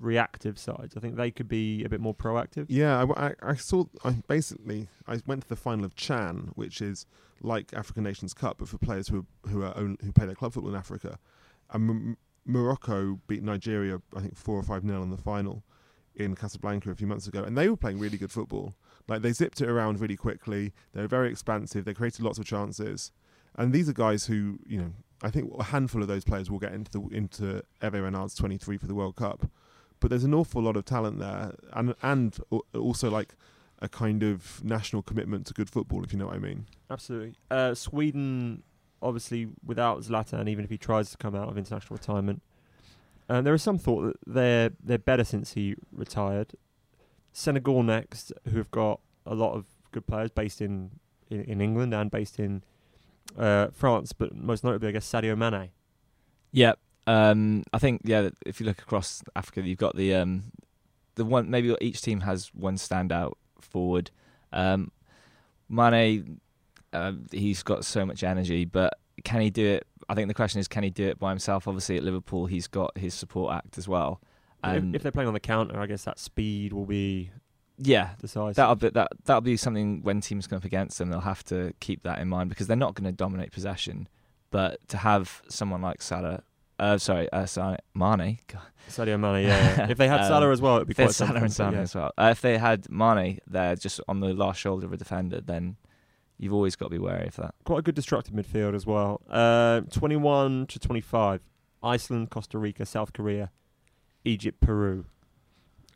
reactive 0.00 0.58
sides. 0.58 0.96
I 0.96 1.00
think 1.00 1.16
they 1.16 1.30
could 1.30 1.48
be 1.48 1.84
a 1.84 1.88
bit 1.88 2.00
more 2.00 2.14
proactive. 2.14 2.66
Yeah, 2.68 3.04
I, 3.04 3.28
I, 3.28 3.34
I 3.42 3.54
saw. 3.54 3.84
I 4.04 4.12
basically 4.28 4.88
I 5.06 5.20
went 5.26 5.42
to 5.42 5.48
the 5.48 5.56
final 5.56 5.84
of 5.84 5.94
Chan, 5.96 6.52
which 6.54 6.80
is 6.80 7.06
like 7.40 7.72
African 7.72 8.04
Nations 8.04 8.34
Cup, 8.34 8.58
but 8.58 8.68
for 8.68 8.78
players 8.78 9.08
who 9.08 9.26
who 9.48 9.62
are 9.62 9.72
who 9.74 10.12
play 10.12 10.26
their 10.26 10.34
club 10.34 10.52
football 10.52 10.72
in 10.72 10.78
Africa. 10.78 11.18
And 11.70 11.90
M- 11.90 12.16
Morocco 12.44 13.20
beat 13.26 13.42
Nigeria, 13.42 14.00
I 14.16 14.20
think 14.20 14.36
four 14.36 14.56
or 14.56 14.62
five 14.62 14.82
nil 14.82 15.02
in 15.02 15.10
the 15.10 15.18
final 15.18 15.64
in 16.16 16.34
Casablanca 16.34 16.90
a 16.90 16.94
few 16.94 17.06
months 17.06 17.26
ago, 17.26 17.44
and 17.44 17.56
they 17.56 17.68
were 17.68 17.76
playing 17.76 17.98
really 17.98 18.18
good 18.18 18.32
football. 18.32 18.74
Like 19.06 19.22
they 19.22 19.32
zipped 19.32 19.60
it 19.60 19.68
around 19.68 20.00
really 20.00 20.16
quickly. 20.16 20.72
They 20.92 21.02
were 21.02 21.08
very 21.08 21.30
expansive. 21.30 21.84
They 21.84 21.94
created 21.94 22.24
lots 22.24 22.38
of 22.38 22.44
chances, 22.44 23.12
and 23.56 23.72
these 23.72 23.88
are 23.88 23.92
guys 23.94 24.26
who 24.26 24.58
you 24.66 24.78
know. 24.78 24.92
I 25.20 25.30
think 25.30 25.52
a 25.58 25.64
handful 25.64 26.00
of 26.00 26.06
those 26.06 26.22
players 26.22 26.48
will 26.48 26.60
get 26.60 26.72
into 26.72 26.92
the 26.92 27.00
into 27.10 27.62
Hervé 27.82 28.04
Renard's 28.04 28.36
23 28.36 28.76
for 28.78 28.86
the 28.86 28.94
World 28.94 29.16
Cup, 29.16 29.50
but 30.00 30.10
there's 30.10 30.24
an 30.24 30.34
awful 30.34 30.62
lot 30.62 30.76
of 30.76 30.84
talent 30.84 31.18
there, 31.18 31.54
and 31.72 31.94
and 32.02 32.38
also 32.74 33.10
like 33.10 33.34
a 33.80 33.88
kind 33.88 34.22
of 34.22 34.62
national 34.64 35.02
commitment 35.02 35.46
to 35.46 35.54
good 35.54 35.70
football, 35.70 36.02
if 36.02 36.12
you 36.12 36.18
know 36.18 36.26
what 36.26 36.34
I 36.34 36.38
mean. 36.38 36.66
Absolutely. 36.90 37.34
Uh, 37.50 37.74
Sweden, 37.74 38.62
obviously, 39.00 39.48
without 39.64 40.00
Zlatan, 40.00 40.48
even 40.48 40.64
if 40.64 40.70
he 40.70 40.78
tries 40.78 41.10
to 41.12 41.16
come 41.16 41.34
out 41.34 41.48
of 41.48 41.56
international 41.56 41.96
retirement, 41.96 42.42
and 43.28 43.46
there 43.46 43.54
is 43.54 43.62
some 43.62 43.78
thought 43.78 44.02
that 44.02 44.16
they're 44.26 44.70
they're 44.82 44.98
better 44.98 45.24
since 45.24 45.52
he 45.54 45.74
retired. 45.92 46.54
Senegal 47.32 47.82
next, 47.82 48.32
who 48.50 48.56
have 48.58 48.70
got 48.70 49.00
a 49.24 49.34
lot 49.34 49.54
of 49.54 49.66
good 49.92 50.06
players 50.06 50.30
based 50.30 50.60
in 50.60 50.90
in, 51.30 51.42
in 51.42 51.60
England 51.60 51.94
and 51.94 52.10
based 52.10 52.38
in 52.38 52.62
uh, 53.36 53.68
France, 53.72 54.12
but 54.12 54.34
most 54.34 54.64
notably, 54.64 54.88
I 54.88 54.92
guess 54.92 55.10
Sadio 55.10 55.36
Mane. 55.36 55.70
Yeah, 56.50 56.72
um, 57.08 57.64
I 57.72 57.78
think 57.78 58.02
yeah. 58.04 58.28
If 58.44 58.60
you 58.60 58.66
look 58.66 58.80
across 58.80 59.22
Africa, 59.34 59.62
you've 59.62 59.78
got 59.78 59.96
the 59.96 60.14
um, 60.14 60.52
the 61.14 61.24
one. 61.24 61.50
Maybe 61.50 61.74
each 61.80 62.02
team 62.02 62.20
has 62.20 62.48
one 62.54 62.76
standout 62.76 63.32
forward. 63.60 64.10
Um, 64.52 64.92
Mane, 65.70 66.40
uh, 66.92 67.12
he's 67.32 67.62
got 67.62 67.86
so 67.86 68.04
much 68.04 68.22
energy, 68.22 68.66
but 68.66 68.98
can 69.24 69.40
he 69.40 69.48
do 69.48 69.66
it? 69.66 69.86
I 70.10 70.14
think 70.14 70.28
the 70.28 70.34
question 70.34 70.60
is, 70.60 70.68
can 70.68 70.82
he 70.82 70.90
do 70.90 71.06
it 71.08 71.18
by 71.18 71.30
himself? 71.30 71.66
Obviously, 71.66 71.96
at 71.96 72.02
Liverpool, 72.04 72.44
he's 72.44 72.66
got 72.66 72.96
his 72.96 73.14
support 73.14 73.54
act 73.54 73.78
as 73.78 73.88
well. 73.88 74.20
If, 74.62 74.70
And 74.70 74.94
if 74.94 75.02
they're 75.02 75.12
playing 75.12 75.28
on 75.28 75.34
the 75.34 75.40
counter, 75.40 75.80
I 75.80 75.86
guess 75.86 76.04
that 76.04 76.18
speed 76.18 76.74
will 76.74 76.86
be 76.86 77.30
yeah, 77.78 78.10
decisive. 78.20 78.56
that'll 78.56 78.74
be 78.76 78.90
that 78.90 79.08
that'll 79.24 79.40
be 79.40 79.56
something 79.56 80.02
when 80.02 80.20
teams 80.20 80.46
come 80.46 80.58
up 80.58 80.64
against 80.64 80.98
them, 80.98 81.08
they'll 81.08 81.20
have 81.20 81.44
to 81.44 81.72
keep 81.80 82.02
that 82.02 82.18
in 82.18 82.28
mind 82.28 82.50
because 82.50 82.66
they're 82.66 82.76
not 82.76 82.94
going 82.94 83.06
to 83.06 83.12
dominate 83.12 83.50
possession. 83.52 84.08
But 84.50 84.86
to 84.88 84.98
have 84.98 85.42
someone 85.48 85.80
like 85.82 86.02
Salah, 86.02 86.42
uh, 86.78 86.98
sorry, 86.98 87.30
uh, 87.32 87.46
sorry, 87.46 87.78
Mane, 87.94 88.38
God, 88.46 88.62
Sadio 88.88 89.18
Mane, 89.18 89.46
yeah. 89.46 89.76
yeah. 89.76 89.90
if 89.90 89.98
they 89.98 90.08
had 90.08 90.20
Um, 90.20 90.26
Salah 90.28 90.50
as 90.50 90.60
well, 90.60 90.76
it'd 90.76 90.88
be 90.88 90.92
if 90.92 90.96
they 90.96 91.04
quite 91.04 91.16
had 91.16 91.26
Salah 91.26 91.40
and 91.40 91.52
Salah 91.52 91.72
yeah. 91.72 91.80
as 91.80 91.94
well. 91.94 92.12
Uh, 92.16 92.28
if 92.30 92.40
they 92.40 92.58
had 92.58 92.90
Mane 92.90 93.38
there 93.46 93.76
just 93.76 94.00
on 94.08 94.20
the 94.20 94.34
last 94.34 94.60
shoulder 94.60 94.86
of 94.86 94.92
a 94.92 94.96
defender, 94.96 95.40
then 95.40 95.76
you've 96.38 96.52
always 96.52 96.76
got 96.76 96.86
to 96.86 96.90
be 96.90 96.98
wary 96.98 97.26
of 97.26 97.36
that. 97.36 97.54
quite 97.64 97.80
a 97.80 97.82
good 97.82 97.94
destructive 97.94 98.34
midfield 98.34 98.74
as 98.74 98.86
well. 98.86 99.20
Uh, 99.28 99.80
21 99.90 100.66
to 100.68 100.78
25. 100.78 101.40
Iceland, 101.82 102.30
Costa 102.30 102.58
Rica, 102.58 102.84
South 102.86 103.12
Korea, 103.12 103.50
Egypt, 104.24 104.60
Peru. 104.60 105.04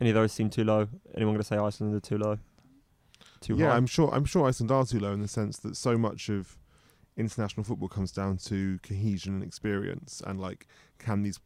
Any 0.01 0.11
of 0.11 0.15
those 0.15 0.33
seem 0.33 0.51
too 0.51 0.65
low? 0.65 0.89
Anyone 1.15 1.35
going 1.35 1.43
to 1.43 1.47
say 1.47 1.57
Iceland 1.57 1.95
are 1.95 2.01
too 2.01 2.19
low? 2.19 2.39
Too 3.41 3.57
yeah, 3.57 3.71
high? 3.71 3.77
I'm 3.77 3.87
sure. 3.87 4.11
I'm 4.13 4.25
sure 4.25 4.47
Iceland 4.47 4.71
are 4.71 4.85
too 4.85 5.01
low 5.01 5.13
in 5.13 5.21
the 5.21 5.29
sense 5.29 5.59
that 5.59 5.77
so 5.77 5.99
much 5.99 6.29
of 6.29 6.59
international 7.17 7.65
football 7.65 7.89
comes 7.89 8.13
down 8.13 8.39
to 8.39 8.79
cohesion 8.83 9.35
and 9.35 9.43
experience, 9.43 10.23
and 10.27 10.41
like, 10.41 10.67
can 10.99 11.23
these 11.23 11.39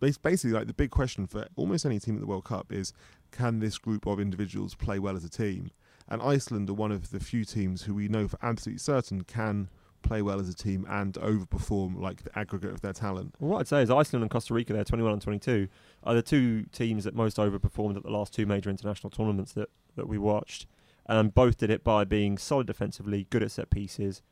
basically 0.00 0.52
like 0.52 0.66
the 0.66 0.74
big 0.74 0.90
question 0.90 1.26
for 1.26 1.46
almost 1.56 1.84
any 1.84 1.98
team 1.98 2.14
at 2.14 2.20
the 2.20 2.26
World 2.26 2.44
Cup 2.44 2.72
is, 2.72 2.92
can 3.32 3.58
this 3.58 3.78
group 3.78 4.06
of 4.06 4.20
individuals 4.20 4.74
play 4.74 4.98
well 4.98 5.16
as 5.16 5.24
a 5.24 5.28
team? 5.28 5.70
And 6.08 6.22
Iceland 6.22 6.70
are 6.70 6.74
one 6.74 6.92
of 6.92 7.10
the 7.10 7.20
few 7.20 7.44
teams 7.44 7.82
who 7.82 7.94
we 7.94 8.08
know 8.08 8.28
for 8.28 8.38
absolutely 8.42 8.78
certain 8.78 9.24
can 9.24 9.68
play 10.02 10.22
well 10.22 10.40
as 10.40 10.48
a 10.48 10.54
team 10.54 10.86
and 10.88 11.14
overperform 11.14 12.00
like 12.00 12.22
the 12.22 12.38
aggregate 12.38 12.72
of 12.72 12.80
their 12.80 12.92
talent. 12.92 13.34
Well, 13.40 13.50
what 13.50 13.60
I'd 13.60 13.68
say 13.68 13.82
is 13.82 13.90
Iceland 13.90 14.22
and 14.22 14.30
Costa 14.30 14.54
Rica, 14.54 14.72
they're 14.72 14.84
21 14.84 15.12
and 15.12 15.22
22, 15.22 15.68
are 16.04 16.14
the 16.14 16.22
two 16.22 16.64
teams 16.72 17.04
that 17.04 17.14
most 17.14 17.36
overperformed 17.36 17.96
at 17.96 18.04
the 18.04 18.10
last 18.10 18.32
two 18.32 18.46
major 18.46 18.70
international 18.70 19.10
tournaments 19.10 19.52
that, 19.52 19.68
that 19.96 20.08
we 20.08 20.16
watched. 20.16 20.66
And 21.06 21.34
both 21.34 21.58
did 21.58 21.70
it 21.70 21.84
by 21.84 22.04
being 22.04 22.38
solid 22.38 22.66
defensively, 22.66 23.26
good 23.30 23.42
at 23.42 23.50
set 23.50 23.70
pieces, 23.70 24.22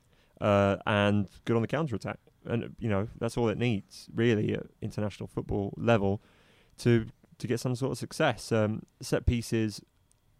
uh, 0.40 0.76
and 0.86 1.28
good 1.44 1.56
on 1.56 1.62
the 1.62 1.68
counter 1.68 1.96
attack. 1.96 2.18
And, 2.44 2.76
you 2.78 2.88
know, 2.88 3.08
that's 3.18 3.36
all 3.36 3.48
it 3.48 3.58
needs, 3.58 4.08
really, 4.14 4.54
at 4.54 4.64
international 4.80 5.26
football 5.26 5.74
level 5.76 6.20
to 6.78 7.06
to 7.38 7.46
get 7.46 7.60
some 7.60 7.74
sort 7.74 7.92
of 7.92 7.98
success. 7.98 8.50
Um, 8.52 8.82
set 9.02 9.26
pieces 9.26 9.82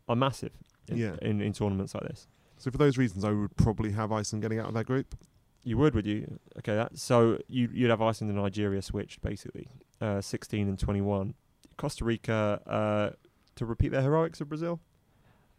are 0.09 0.17
massive 0.17 0.53
in, 0.89 0.97
Yeah. 0.97 1.17
in, 1.21 1.41
in 1.43 1.53
tournaments 1.53 1.95
like 1.95 2.05
this. 2.05 2.27
So 2.59 2.71
for 2.71 2.79
those 2.79 2.97
reasons, 2.97 3.23
I 3.25 3.33
would 3.33 3.55
probably 3.57 3.91
have 3.93 4.13
Iceland 4.13 4.41
getting 4.43 4.59
out 4.59 4.69
of 4.69 4.75
that 4.75 4.87
group. 4.87 5.15
You 5.63 5.77
would, 5.79 5.95
would 5.95 6.07
you? 6.07 6.39
Okay, 6.59 6.75
that 6.77 6.97
so 6.97 7.39
you 7.49 7.69
you'd 7.73 7.91
have 7.91 8.01
Iceland 8.01 8.33
and 8.33 8.41
Nigeria 8.41 8.81
switched 8.83 9.21
basically, 9.21 9.69
uh, 10.01 10.21
sixteen 10.21 10.69
and 10.69 10.79
twenty 10.79 11.01
one. 11.01 11.35
Costa 11.77 12.05
Rica 12.05 12.63
uh, 12.67 13.11
to 13.57 13.67
repeat 13.67 13.89
their 13.91 14.03
heroics 14.03 14.41
of 14.41 14.49
Brazil. 14.49 14.81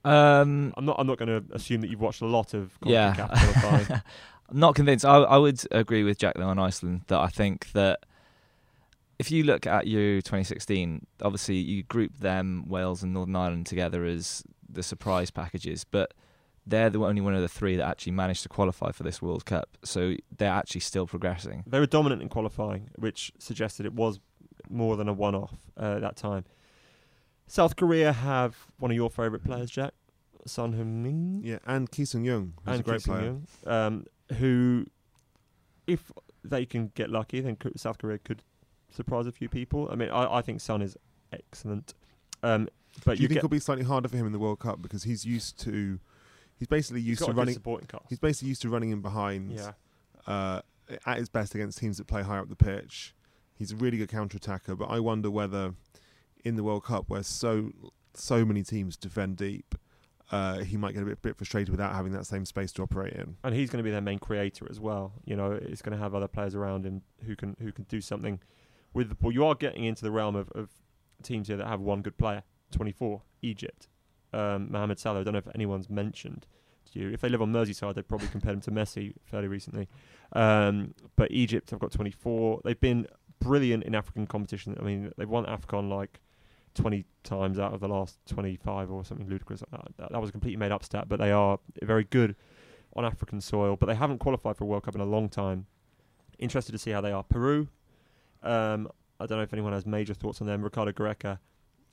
Um, 0.05 0.73
I'm 0.77 0.85
not. 0.85 0.97
I'm 0.99 1.07
not 1.07 1.17
going 1.17 1.29
to 1.29 1.55
assume 1.55 1.81
that 1.81 1.89
you've 1.89 2.01
watched 2.01 2.21
a 2.21 2.25
lot 2.25 2.53
of 2.53 2.77
yeah, 2.83 3.13
CONCACAF 3.13 3.61
qualifying. 3.61 4.01
I'm 4.49 4.59
not 4.59 4.75
convinced. 4.75 5.05
I, 5.05 5.17
I 5.17 5.37
would 5.37 5.61
agree 5.71 6.03
with 6.03 6.17
Jack 6.17 6.35
though 6.35 6.47
on 6.47 6.59
Iceland 6.59 7.01
that 7.07 7.19
I 7.19 7.27
think 7.27 7.71
that 7.73 7.99
if 9.19 9.31
you 9.31 9.43
look 9.43 9.65
at 9.65 9.87
Euro 9.87 10.21
2016, 10.21 11.05
obviously 11.21 11.55
you 11.55 11.83
group 11.83 12.17
them, 12.19 12.65
Wales 12.67 13.03
and 13.03 13.13
Northern 13.13 13.35
Ireland 13.35 13.65
together 13.65 14.05
as 14.05 14.43
the 14.69 14.83
surprise 14.83 15.31
packages, 15.31 15.83
but 15.83 16.13
they're 16.65 16.89
the 16.89 16.99
only 16.99 17.21
one 17.21 17.33
of 17.33 17.41
the 17.41 17.47
three 17.47 17.77
that 17.77 17.87
actually 17.87 18.11
managed 18.11 18.43
to 18.43 18.49
qualify 18.49 18.91
for 18.91 19.03
this 19.03 19.21
World 19.21 19.45
Cup. 19.45 19.77
So 19.83 20.15
they're 20.37 20.51
actually 20.51 20.81
still 20.81 21.07
progressing. 21.07 21.63
They 21.65 21.79
were 21.79 21.87
dominant 21.87 22.21
in 22.21 22.29
qualifying, 22.29 22.89
which 22.95 23.31
suggested 23.39 23.85
it 23.85 23.93
was 23.93 24.19
more 24.69 24.97
than 24.97 25.07
a 25.07 25.13
one-off 25.13 25.53
uh, 25.79 25.95
at 25.95 26.01
that 26.01 26.17
time. 26.17 26.43
South 27.47 27.75
Korea 27.75 28.11
have 28.11 28.55
one 28.77 28.91
of 28.91 28.95
your 28.95 29.09
favourite 29.09 29.43
players, 29.43 29.71
Jack, 29.71 29.93
Son 30.45 30.73
Heung-min, 30.73 31.41
Yeah, 31.43 31.59
and 31.65 31.89
Ki 31.89 32.05
Sung 32.05 32.23
Young, 32.23 32.53
who's 32.65 32.73
and 32.73 32.79
a 32.81 32.83
great 32.83 33.03
Kim 33.03 33.13
player. 33.13 33.73
Um, 33.73 34.05
who, 34.37 34.85
if 35.87 36.11
they 36.43 36.65
can 36.65 36.91
get 36.95 37.09
lucky, 37.09 37.39
then 37.39 37.57
South 37.75 37.97
Korea 37.97 38.17
could 38.17 38.43
surprise 38.91 39.27
a 39.27 39.31
few 39.31 39.49
people. 39.49 39.89
I 39.91 39.95
mean, 39.95 40.09
I, 40.09 40.37
I 40.37 40.41
think 40.41 40.61
Son 40.61 40.81
is 40.81 40.97
excellent, 41.31 41.93
um, 42.43 42.69
but 43.05 43.17
Do 43.17 43.23
you, 43.23 43.29
think 43.29 43.37
it'll 43.37 43.49
be 43.49 43.59
slightly 43.59 43.85
harder 43.85 44.09
for 44.09 44.17
him 44.17 44.25
in 44.25 44.31
the 44.31 44.39
World 44.39 44.59
Cup 44.59 44.81
because 44.81 45.03
he's 45.03 45.25
used 45.25 45.59
to, 45.61 45.99
he's 46.57 46.67
basically 46.67 47.01
he's 47.01 47.09
used 47.09 47.25
to 47.25 47.31
running. 47.31 47.53
supporting 47.53 47.87
cast. 47.87 48.05
He's 48.09 48.19
basically 48.19 48.49
used 48.49 48.61
to 48.63 48.69
running 48.69 48.91
in 48.91 49.01
behind. 49.01 49.51
yeah, 49.51 49.71
uh, 50.25 50.61
at 51.05 51.17
his 51.17 51.29
best 51.29 51.55
against 51.55 51.77
teams 51.77 51.97
that 51.97 52.07
play 52.07 52.23
higher 52.23 52.39
up 52.39 52.49
the 52.49 52.55
pitch. 52.55 53.13
He's 53.55 53.71
a 53.71 53.75
really 53.75 53.97
good 53.97 54.09
counter 54.09 54.37
attacker, 54.37 54.75
but 54.75 54.85
I 54.85 54.99
wonder 54.99 55.31
whether 55.31 55.73
in 56.47 56.55
the 56.55 56.63
World 56.63 56.85
Cup, 56.85 57.05
where 57.09 57.23
so 57.23 57.71
so 58.13 58.45
many 58.45 58.63
teams 58.63 58.97
defend 58.97 59.37
deep, 59.37 59.75
uh, 60.31 60.59
he 60.59 60.77
might 60.77 60.93
get 60.93 61.03
a 61.03 61.05
bit, 61.05 61.21
bit 61.21 61.37
frustrated 61.37 61.69
without 61.69 61.93
having 61.93 62.11
that 62.13 62.25
same 62.25 62.45
space 62.45 62.71
to 62.73 62.81
operate 62.81 63.13
in. 63.13 63.37
and 63.43 63.53
he's 63.53 63.69
going 63.69 63.77
to 63.77 63.83
be 63.83 63.91
their 63.91 64.01
main 64.01 64.19
creator 64.19 64.65
as 64.69 64.79
well. 64.79 65.13
You 65.25 65.35
know, 65.35 65.59
he's 65.67 65.81
going 65.81 65.95
to 65.97 66.03
have 66.03 66.15
other 66.15 66.27
players 66.27 66.55
around 66.55 66.85
him 66.85 67.01
who 67.25 67.35
can 67.35 67.55
who 67.59 67.71
can 67.71 67.85
do 67.85 68.01
something 68.01 68.39
with 68.93 69.09
the 69.09 69.15
ball. 69.15 69.31
You 69.31 69.45
are 69.45 69.55
getting 69.55 69.83
into 69.83 70.03
the 70.03 70.11
realm 70.11 70.35
of, 70.35 70.49
of 70.51 70.69
teams 71.21 71.47
here 71.47 71.57
that 71.57 71.67
have 71.67 71.81
one 71.81 72.01
good 72.01 72.17
player. 72.17 72.43
Twenty 72.71 72.91
four, 72.91 73.21
Egypt, 73.41 73.87
um, 74.33 74.71
Mohamed 74.71 74.99
Salah. 74.99 75.21
I 75.21 75.23
don't 75.23 75.33
know 75.33 75.39
if 75.39 75.47
anyone's 75.55 75.89
mentioned 75.89 76.47
to 76.91 76.99
you. 76.99 77.09
If 77.09 77.21
they 77.21 77.29
live 77.29 77.41
on 77.41 77.53
Merseyside, 77.53 77.95
they'd 77.95 78.07
probably 78.07 78.27
compare 78.27 78.53
him 78.53 78.61
to 78.61 78.71
Messi 78.71 79.13
fairly 79.23 79.47
recently. 79.47 79.87
Um, 80.33 80.93
but 81.15 81.31
Egypt 81.31 81.69
have 81.71 81.79
got 81.79 81.91
twenty 81.91 82.11
four. 82.11 82.59
They've 82.65 82.79
been 82.79 83.07
brilliant 83.39 83.83
in 83.83 83.95
African 83.95 84.27
competition. 84.27 84.75
I 84.79 84.83
mean, 84.83 85.11
they've 85.17 85.29
won 85.29 85.45
AFCON 85.45 85.89
like 85.89 86.19
20 86.77 87.05
times 87.23 87.59
out 87.59 87.73
of 87.73 87.79
the 87.79 87.87
last 87.87 88.19
25 88.27 88.91
or 88.91 89.03
something 89.03 89.27
ludicrous 89.27 89.63
like 89.71 89.81
that. 89.97 90.11
That, 90.11 90.21
was 90.21 90.29
a 90.29 90.31
completely 90.31 90.57
made 90.57 90.71
up 90.71 90.83
stat, 90.83 91.09
but 91.09 91.19
they 91.19 91.31
are 91.31 91.59
very 91.81 92.05
good 92.05 92.35
on 92.95 93.03
African 93.03 93.41
soil, 93.41 93.75
but 93.75 93.87
they 93.87 93.95
haven't 93.95 94.19
qualified 94.19 94.55
for 94.55 94.63
a 94.63 94.67
World 94.67 94.83
Cup 94.83 94.95
in 94.95 95.01
a 95.01 95.05
long 95.05 95.27
time. 95.27 95.65
Interested 96.39 96.71
to 96.71 96.77
see 96.77 96.91
how 96.91 97.01
they 97.01 97.11
are. 97.11 97.23
Peru, 97.23 97.67
um, 98.43 98.87
I 99.19 99.25
don't 99.25 99.39
know 99.39 99.43
if 99.43 99.53
anyone 99.53 99.73
has 99.73 99.85
major 99.85 100.13
thoughts 100.13 100.39
on 100.39 100.47
them. 100.47 100.61
Ricardo 100.61 100.91
Gareca 100.91 101.39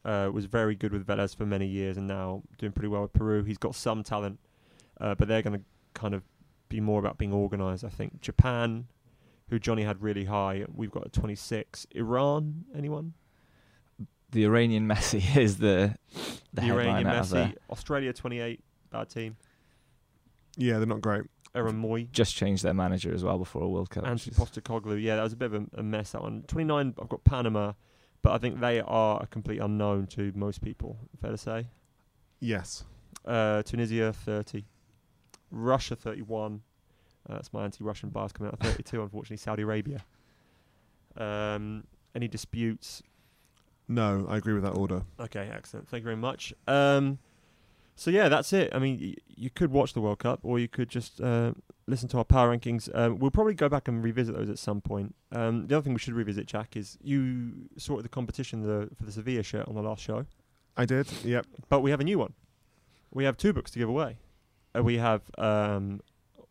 uh, 0.05 0.30
was 0.32 0.45
very 0.45 0.74
good 0.74 0.93
with 0.93 1.07
Velez 1.07 1.35
for 1.35 1.47
many 1.47 1.66
years 1.66 1.97
and 1.97 2.07
now 2.07 2.43
doing 2.59 2.72
pretty 2.72 2.89
well 2.89 3.03
with 3.03 3.12
Peru. 3.14 3.43
He's 3.43 3.59
got 3.59 3.74
some 3.74 4.03
talent, 4.03 4.39
uh, 5.01 5.14
but 5.14 5.28
they're 5.28 5.43
going 5.43 5.59
to 5.59 5.64
kind 5.95 6.14
of 6.14 6.22
be 6.68 6.80
more 6.80 7.01
about 7.01 7.16
being 7.16 7.32
organised, 7.32 7.85
I 7.85 7.89
think. 7.89 8.20
Japan, 8.20 8.87
who 9.49 9.59
Johnny 9.59 9.82
had 9.82 10.03
really 10.03 10.26
high, 10.26 10.66
we've 10.72 10.91
got 10.91 11.07
a 11.07 11.09
26. 11.09 11.87
Iran, 11.93 12.64
anyone? 12.76 13.14
The 14.35 14.45
Iranian 14.45 14.87
Messi 14.89 15.37
is 15.37 15.59
the 15.59 15.95
the, 16.53 16.61
The 16.61 16.66
Iranian 16.72 17.07
out 17.07 17.26
there. 17.28 17.47
Messi. 17.47 17.57
Australia, 17.70 18.12
28, 18.12 18.61
bad 18.91 19.09
team. 19.09 19.37
Yeah, 20.57 20.78
they're 20.78 20.87
not 20.87 21.01
great. 21.01 21.22
Aaron 21.55 21.80
Mooy. 21.80 22.11
Just 22.11 22.35
changed 22.35 22.64
their 22.64 22.74
manager 22.74 23.14
as 23.14 23.22
well 23.22 23.39
before 23.39 23.62
a 23.62 23.68
World 23.68 23.91
Cup. 23.91 24.05
Ange 24.07 24.26
which 24.26 24.28
is- 24.28 24.39
Postecoglou. 24.39 25.01
Yeah, 25.01 25.16
that 25.16 25.22
was 25.22 25.32
a 25.32 25.37
bit 25.37 25.53
of 25.53 25.55
a, 25.55 25.80
a 25.80 25.82
mess, 25.85 26.11
that 26.12 26.22
one. 26.22 26.43
29, 26.49 26.95
I've 27.01 27.09
got 27.09 27.22
Panama, 27.22 27.72
but 28.22 28.32
I 28.32 28.39
think 28.39 28.59
they 28.61 28.80
are 28.80 29.22
a 29.22 29.26
complete 29.28 29.61
unknown 29.61 30.07
to 30.09 30.32
most 30.35 30.61
people, 30.62 30.99
fair 31.20 31.30
to 31.30 31.39
say. 31.39 31.68
Yes. 32.41 32.85
Uh, 33.24 33.62
Tunisia, 33.62 34.12
30. 34.12 34.64
Russia, 35.53 35.95
31. 35.95 36.61
Uh, 37.28 37.35
that's 37.35 37.53
my 37.53 37.62
anti 37.64 37.85
Russian 37.85 38.09
bias 38.11 38.32
coming 38.32 38.53
out. 38.53 38.59
32, 38.59 39.01
unfortunately. 39.03 39.37
Saudi 39.37 39.62
Arabia. 39.62 40.05
Um, 41.16 41.85
any 42.16 42.26
disputes? 42.28 43.01
No, 43.89 44.26
I 44.28 44.37
agree 44.39 44.55
with 44.55 44.62
that 44.64 44.70
order. 44.72 45.03
Okay, 45.20 45.51
excellent. 45.53 45.89
Thank 45.89 46.03
you 46.03 46.05
very 46.07 46.16
much. 46.16 46.55
Um, 46.66 47.18
so 47.97 48.11
yeah, 48.11 48.28
that's 48.28 48.53
it. 48.53 48.70
I 48.74 48.78
mean, 48.78 48.99
y- 49.01 49.14
you 49.37 49.51
could 49.51 49.70
watch 49.70 49.93
the 49.93 50.01
World 50.01 50.18
Cup, 50.20 50.41
or 50.43 50.59
you 50.59 50.68
could 50.68 50.89
just 50.89 51.20
uh, 51.20 51.53
listen 51.87 52.09
to 52.09 52.18
our 52.18 52.24
power 52.24 52.57
rankings. 52.57 52.89
Um, 52.95 53.18
we'll 53.18 53.30
probably 53.30 53.55
go 53.55 53.68
back 53.68 53.87
and 53.87 54.03
revisit 54.03 54.35
those 54.37 54.49
at 54.49 54.59
some 54.59 54.80
point. 54.80 55.14
Um, 55.32 55.66
the 55.66 55.76
other 55.76 55.85
thing 55.85 55.93
we 55.93 55.99
should 55.99 56.14
revisit, 56.14 56.47
Jack, 56.47 56.76
is 56.76 56.97
you 57.03 57.68
sorted 57.76 58.05
the 58.05 58.09
competition 58.09 58.62
the, 58.62 58.89
for 58.97 59.05
the 59.05 59.12
Sevilla 59.12 59.43
shirt 59.43 59.68
on 59.68 59.74
the 59.74 59.82
last 59.82 60.03
show, 60.03 60.26
I 60.76 60.87
did. 60.87 61.07
Yep. 61.22 61.47
but 61.68 61.80
we 61.80 61.91
have 61.91 62.01
a 62.01 62.05
new 62.05 62.18
one. 62.18 62.32
We 63.12 63.24
have 63.24 63.37
two 63.37 63.53
books 63.53 63.70
to 63.72 63.78
give 63.78 63.89
away. 63.89 64.16
Uh, 64.76 64.82
we 64.82 64.97
have 64.97 65.22
um, 65.39 66.01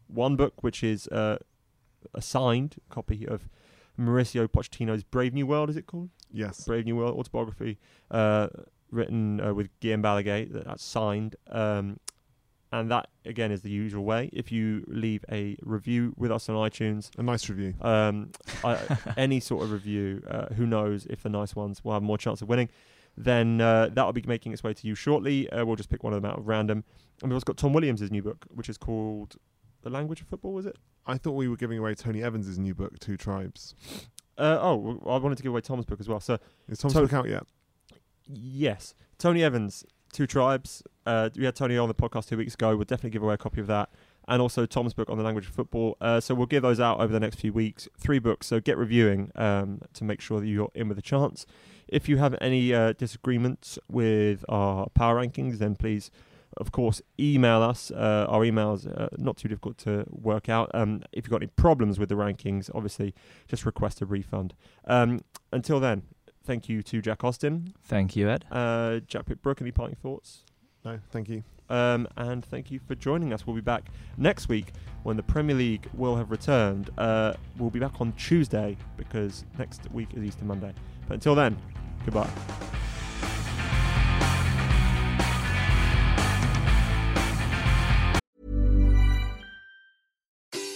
one 0.07 0.35
book 0.37 0.63
which 0.63 0.81
is 0.83 1.07
uh, 1.07 1.39
a 2.13 2.21
signed 2.21 2.75
copy 2.89 3.27
of 3.27 3.49
Mauricio 3.99 4.47
Pochettino's 4.47 5.03
Brave 5.03 5.33
New 5.33 5.45
World. 5.47 5.69
Is 5.69 5.77
it 5.77 5.85
called? 5.87 6.09
Yes. 6.31 6.65
Brave 6.65 6.85
New 6.85 6.95
World 6.95 7.17
autobiography, 7.17 7.77
uh, 8.11 8.47
written 8.91 9.39
uh, 9.39 9.53
with 9.53 9.69
Guillem 9.79 10.01
Balagué. 10.01 10.51
that- 10.51 10.65
That's 10.65 10.83
signed, 10.83 11.35
um, 11.51 11.99
and 12.71 12.89
that 12.89 13.09
again 13.25 13.51
is 13.51 13.61
the 13.61 13.69
usual 13.69 14.03
way. 14.03 14.29
If 14.33 14.51
you 14.51 14.83
leave 14.87 15.23
a 15.31 15.55
review 15.61 16.13
with 16.17 16.31
us 16.31 16.49
on 16.49 16.55
iTunes, 16.55 17.11
A 17.19 17.23
nice 17.23 17.47
review. 17.49 17.75
um, 17.81 18.31
I, 18.63 18.79
any 19.17 19.39
sort 19.39 19.63
of 19.63 19.71
review, 19.71 20.23
uh, 20.27 20.47
who 20.55 20.65
knows 20.65 21.05
if 21.07 21.21
the 21.21 21.29
nice 21.29 21.55
ones 21.55 21.83
will 21.83 21.93
have 21.93 22.01
more 22.03 22.17
chance 22.17 22.41
of 22.41 22.49
winning. 22.49 22.69
Then 23.15 23.61
uh, 23.61 23.89
that 23.93 24.03
will 24.03 24.11
be 24.13 24.23
making 24.25 24.53
its 24.53 24.63
way 24.63 24.73
to 24.73 24.87
you 24.87 24.95
shortly. 24.95 25.47
Uh, 25.51 25.63
we'll 25.65 25.75
just 25.75 25.89
pick 25.91 26.03
one 26.03 26.13
of 26.13 26.21
them 26.23 26.31
out 26.31 26.39
of 26.39 26.47
random. 26.47 26.83
And 27.21 27.29
we've 27.29 27.35
also 27.35 27.45
got 27.45 27.57
Tom 27.57 27.71
Williams' 27.73 28.09
new 28.09 28.23
book, 28.23 28.47
which 28.49 28.69
is 28.69 28.77
called 28.79 29.35
The 29.83 29.89
Language 29.89 30.21
of 30.21 30.27
Football. 30.27 30.53
Was 30.53 30.65
it? 30.65 30.77
I 31.05 31.17
thought 31.17 31.33
we 31.33 31.47
were 31.47 31.57
giving 31.57 31.77
away 31.77 31.93
Tony 31.95 32.23
Evans' 32.23 32.57
new 32.57 32.73
book, 32.73 32.97
Two 32.99 33.17
Tribes. 33.17 33.75
Uh, 34.37 34.57
oh, 34.61 34.75
well, 35.03 35.15
I 35.15 35.19
wanted 35.19 35.35
to 35.37 35.43
give 35.43 35.51
away 35.51 35.61
Tom's 35.61 35.85
book 35.85 35.99
as 35.99 36.07
well. 36.09 36.19
So 36.19 36.39
Is 36.67 36.79
Tom's 36.79 36.93
To- 36.93 37.01
book 37.01 37.13
out 37.13 37.29
yet? 37.29 37.43
Yes, 38.25 38.95
Tony 39.17 39.43
Evans, 39.43 39.83
Two 40.11 40.25
Tribes. 40.27 40.81
Uh, 41.05 41.29
we 41.35 41.45
had 41.45 41.55
Tony 41.55 41.77
on 41.77 41.87
the 41.89 41.93
podcast 41.93 42.29
two 42.29 42.37
weeks 42.37 42.53
ago. 42.53 42.69
We'll 42.75 42.85
definitely 42.85 43.09
give 43.11 43.23
away 43.23 43.33
a 43.33 43.37
copy 43.37 43.59
of 43.59 43.67
that, 43.67 43.89
and 44.27 44.41
also 44.41 44.65
Tom's 44.65 44.93
book 44.93 45.09
on 45.09 45.17
the 45.17 45.23
language 45.23 45.47
of 45.47 45.53
football. 45.53 45.97
Uh, 45.99 46.21
so 46.21 46.33
we'll 46.33 46.45
give 46.47 46.61
those 46.63 46.79
out 46.79 46.99
over 46.99 47.11
the 47.11 47.19
next 47.19 47.35
few 47.39 47.51
weeks. 47.51 47.89
Three 47.99 48.19
books. 48.19 48.47
So 48.47 48.59
get 48.61 48.77
reviewing 48.77 49.31
um, 49.35 49.81
to 49.93 50.03
make 50.05 50.21
sure 50.21 50.39
that 50.39 50.47
you're 50.47 50.71
in 50.73 50.87
with 50.87 50.97
a 50.97 51.01
chance. 51.01 51.45
If 51.89 52.07
you 52.07 52.17
have 52.17 52.35
any 52.39 52.73
uh, 52.73 52.93
disagreements 52.93 53.77
with 53.89 54.45
our 54.47 54.87
power 54.89 55.15
rankings, 55.21 55.57
then 55.57 55.75
please. 55.75 56.09
Of 56.57 56.71
course, 56.71 57.01
email 57.19 57.61
us. 57.61 57.91
Uh, 57.91 58.25
our 58.29 58.41
emails 58.41 58.85
uh, 58.87 59.07
not 59.17 59.37
too 59.37 59.47
difficult 59.47 59.77
to 59.79 60.05
work 60.09 60.49
out. 60.49 60.69
Um, 60.73 61.01
if 61.11 61.25
you've 61.25 61.31
got 61.31 61.41
any 61.41 61.51
problems 61.55 61.99
with 61.99 62.09
the 62.09 62.15
rankings, 62.15 62.69
obviously 62.73 63.13
just 63.47 63.65
request 63.65 64.01
a 64.01 64.05
refund. 64.05 64.53
Um, 64.85 65.21
until 65.51 65.79
then, 65.79 66.03
thank 66.45 66.69
you 66.69 66.83
to 66.83 67.01
Jack 67.01 67.23
Austin, 67.23 67.73
Thank 67.83 68.15
you, 68.15 68.29
Ed. 68.29 68.45
uh, 68.51 68.99
Jack 69.07 69.25
Pitt-Brooke, 69.25 69.61
any 69.61 69.71
parting 69.71 69.95
thoughts? 70.01 70.43
No, 70.85 70.99
thank 71.11 71.29
you. 71.29 71.43
Um, 71.69 72.07
and 72.17 72.43
thank 72.43 72.69
you 72.69 72.79
for 72.85 72.93
joining 72.93 73.31
us. 73.33 73.47
We'll 73.47 73.55
be 73.55 73.61
back 73.61 73.85
next 74.17 74.49
week 74.49 74.73
when 75.03 75.15
the 75.15 75.23
Premier 75.23 75.55
League 75.55 75.87
will 75.93 76.15
have 76.17 76.29
returned. 76.29 76.89
Uh, 76.97 77.33
we'll 77.57 77.69
be 77.69 77.79
back 77.79 78.01
on 78.01 78.11
Tuesday 78.13 78.75
because 78.97 79.45
next 79.57 79.89
week 79.91 80.09
is 80.13 80.23
Easter 80.23 80.43
Monday. 80.43 80.73
But 81.07 81.15
until 81.15 81.35
then, 81.35 81.57
goodbye. 82.05 82.29